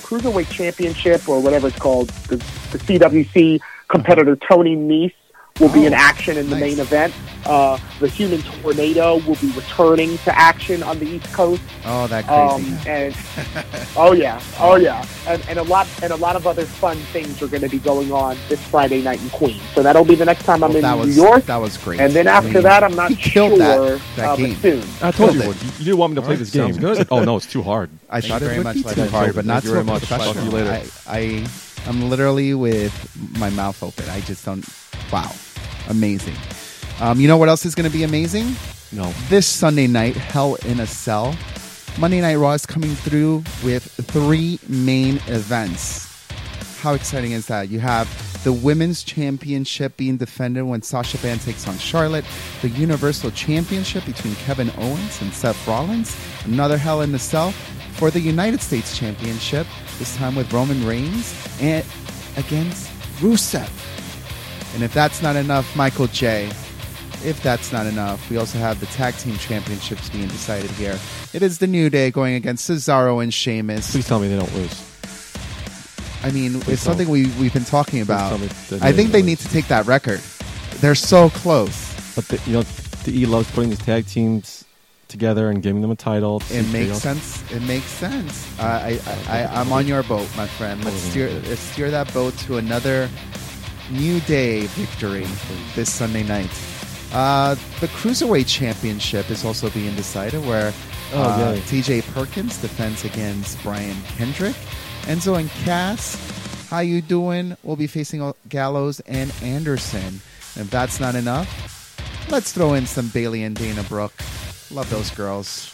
[0.02, 2.10] cruiserweight championship or whatever it's called.
[2.30, 2.38] The,
[2.72, 3.60] the CWC
[3.90, 5.14] competitor Tony Nese
[5.60, 6.62] will be in Oh, action in the nice.
[6.76, 7.14] main event.
[7.46, 11.62] Uh, the Human Tornado will be returning to action on the East Coast.
[11.86, 12.90] Oh, that Um, crazy.
[12.90, 13.16] and
[13.96, 17.42] oh yeah, oh yeah, and, and a lot and a lot of other fun things
[17.42, 19.62] are going to be going on this Friday night in Queens.
[19.74, 21.46] So that'll be the next time I'm Well, in that New was York.
[21.46, 22.00] that was great.
[22.02, 23.58] and then I after mean, that, I'm not sure.
[23.58, 24.54] that, that uh, game.
[24.54, 24.84] But soon.
[25.02, 26.76] I told you You, you didn't want me to play All this game.
[26.76, 27.08] good.
[27.10, 27.90] Oh no, it's too hard.
[28.10, 28.76] I Thank thought you it very would much.
[28.76, 29.10] be Thank too you.
[29.10, 30.00] hard, but not Thank so very much.
[30.00, 30.34] professional.
[30.34, 30.72] Talk to you later.
[31.08, 31.48] I, I,
[31.88, 32.94] I'm literally with
[33.40, 34.10] my mouth open.
[34.10, 34.68] I just don't.
[35.12, 35.32] Wow,
[35.90, 36.36] amazing.
[37.02, 38.56] Um, you know what else is going to be amazing?
[38.92, 39.12] No.
[39.30, 41.36] This Sunday night, Hell in a Cell.
[41.98, 46.08] Monday Night Raw is coming through with three main events.
[46.80, 47.70] How exciting is that?
[47.70, 48.08] You have
[48.44, 52.24] the Women's Championship being defended when Sasha Banks takes on Charlotte,
[52.62, 57.52] the Universal Championship between Kevin Owens and Seth Rollins, another Hell in a Cell
[57.94, 59.68] for the United States Championship,
[59.98, 61.86] this time with Roman Reigns and
[62.38, 62.90] against
[63.20, 63.89] Rusev.
[64.74, 66.46] And if that's not enough, Michael J.
[67.26, 70.98] If that's not enough, we also have the tag team championships being decided here.
[71.34, 73.92] It is the New Day going against Cesaro and Sheamus.
[73.92, 74.86] Please tell me they don't lose.
[76.24, 78.30] I mean, Please it's something we, we've been talking about.
[78.30, 79.26] tell me that I think they lose.
[79.26, 80.22] need to take that record.
[80.78, 82.16] They're so close.
[82.16, 82.64] But the, you know,
[83.04, 84.64] the E loves putting these tag teams
[85.10, 86.42] together and giving them a title.
[86.52, 87.44] It makes sense.
[87.52, 88.60] It makes sense.
[88.60, 90.84] I, I, I, I'm on your boat, my friend.
[90.86, 93.10] Let's steer, let's steer that boat to another
[93.92, 95.26] New Day victory
[95.76, 96.50] this Sunday night.
[97.12, 100.74] Uh, the Cruiserweight Championship is also being decided, where
[101.12, 101.56] Oh, uh.
[101.62, 104.56] TJ Perkins defends against Brian Kendrick.
[105.04, 106.16] Enzo and Cass,
[106.70, 107.58] how you doing?
[107.64, 110.22] We'll be facing Gallows and Anderson.
[110.56, 114.14] And if that's not enough, let's throw in some Bayley and Dana Brooke.
[114.70, 115.72] Love those girls.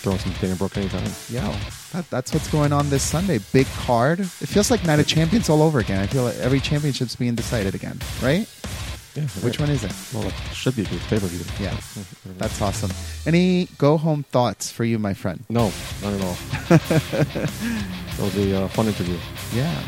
[0.00, 1.10] Throwing some Dana Brooke anytime.
[1.28, 1.42] Yo,
[1.92, 3.38] that, that's what's going on this Sunday.
[3.52, 4.20] Big card.
[4.20, 6.00] It feels like Night of Champions all over again.
[6.00, 8.48] I feel like every championship's being decided again, right?
[9.16, 9.26] Yeah.
[9.42, 9.92] Which one is it?
[10.14, 11.44] Well, it should be pay per view.
[11.58, 11.76] Yeah,
[12.38, 12.92] that's awesome.
[13.26, 15.44] Any go home thoughts for you, my friend?
[15.48, 16.36] No, not at all.
[16.68, 19.18] that was a uh, fun interview.
[19.52, 19.82] Yeah,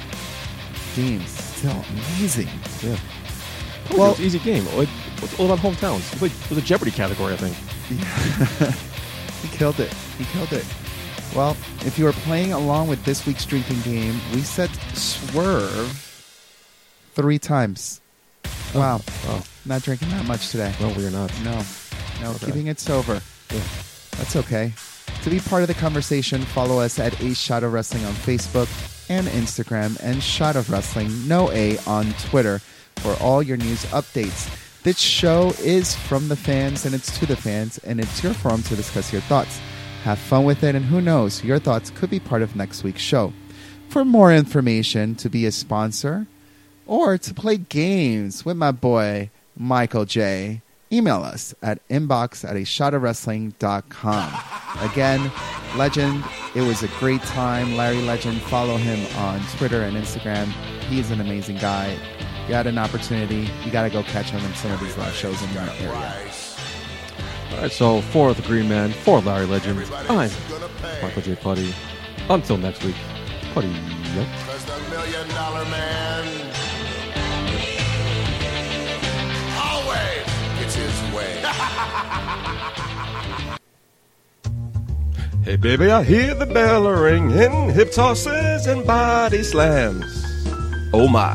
[0.96, 1.84] Dean, still
[2.18, 2.48] amazing.
[2.82, 2.96] Yeah.
[3.90, 4.66] Well- Well, it's an easy game.
[4.68, 4.88] It-
[5.22, 6.12] It's all about hometowns.
[6.14, 6.20] It
[6.50, 7.56] was a Jeopardy category, I think.
[7.90, 8.72] Yeah.
[9.42, 9.92] He killed it.
[10.18, 10.64] He killed it.
[11.34, 11.56] Well,
[11.86, 15.98] if you are playing along with this week's drinking game, we said swerve
[17.14, 18.00] three times.
[18.74, 20.74] Oh, wow, Oh, not drinking that much today.
[20.80, 21.30] no, we're not.
[21.42, 21.62] No,
[22.20, 22.46] no, Okay.
[22.46, 23.20] keeping it sober.
[23.50, 23.60] Yeah.
[24.18, 24.72] That's okay.
[25.22, 28.68] To be part of the conversation, follow us at A Shot of Wrestling on Facebook
[29.08, 32.60] and Instagram, and Shot of Wrestling, no A, on Twitter
[32.96, 34.48] for all your news updates.
[34.82, 38.62] This show is from the fans and it's to the fans, and it's your forum
[38.64, 39.60] to discuss your thoughts.
[40.04, 43.00] Have fun with it, and who knows, your thoughts could be part of next week's
[43.00, 43.32] show.
[43.88, 46.26] For more information, to be a sponsor,
[46.86, 50.60] or to play games with my boy Michael J,
[50.90, 54.32] email us at inbox at a shot of wrestling.com.
[54.80, 55.30] Again,
[55.76, 56.24] legend
[56.54, 57.76] It was a great time.
[57.76, 60.46] Larry Legend, follow him on Twitter and Instagram.
[60.88, 61.96] He is an amazing guy.
[62.48, 65.14] You had an opportunity, you got to go catch him in some of these live
[65.14, 66.41] shows in your area.
[67.52, 70.30] All right, so for the Green Man, for Larry Legend, I'm
[71.02, 71.36] Michael J.
[71.36, 71.72] Putty.
[72.30, 72.96] Until next week,
[73.52, 73.68] Putty.
[73.68, 74.26] Yep.
[74.46, 76.24] Cause the million dollar man
[79.60, 80.24] always
[80.58, 81.42] gets his way.
[85.44, 90.24] Hey baby, I hear the bell ringing, hip tosses and body slams.
[90.92, 91.34] Oh my.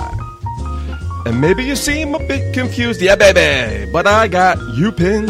[1.26, 5.30] And maybe you seem a bit confused, yeah baby, but I got you pinned.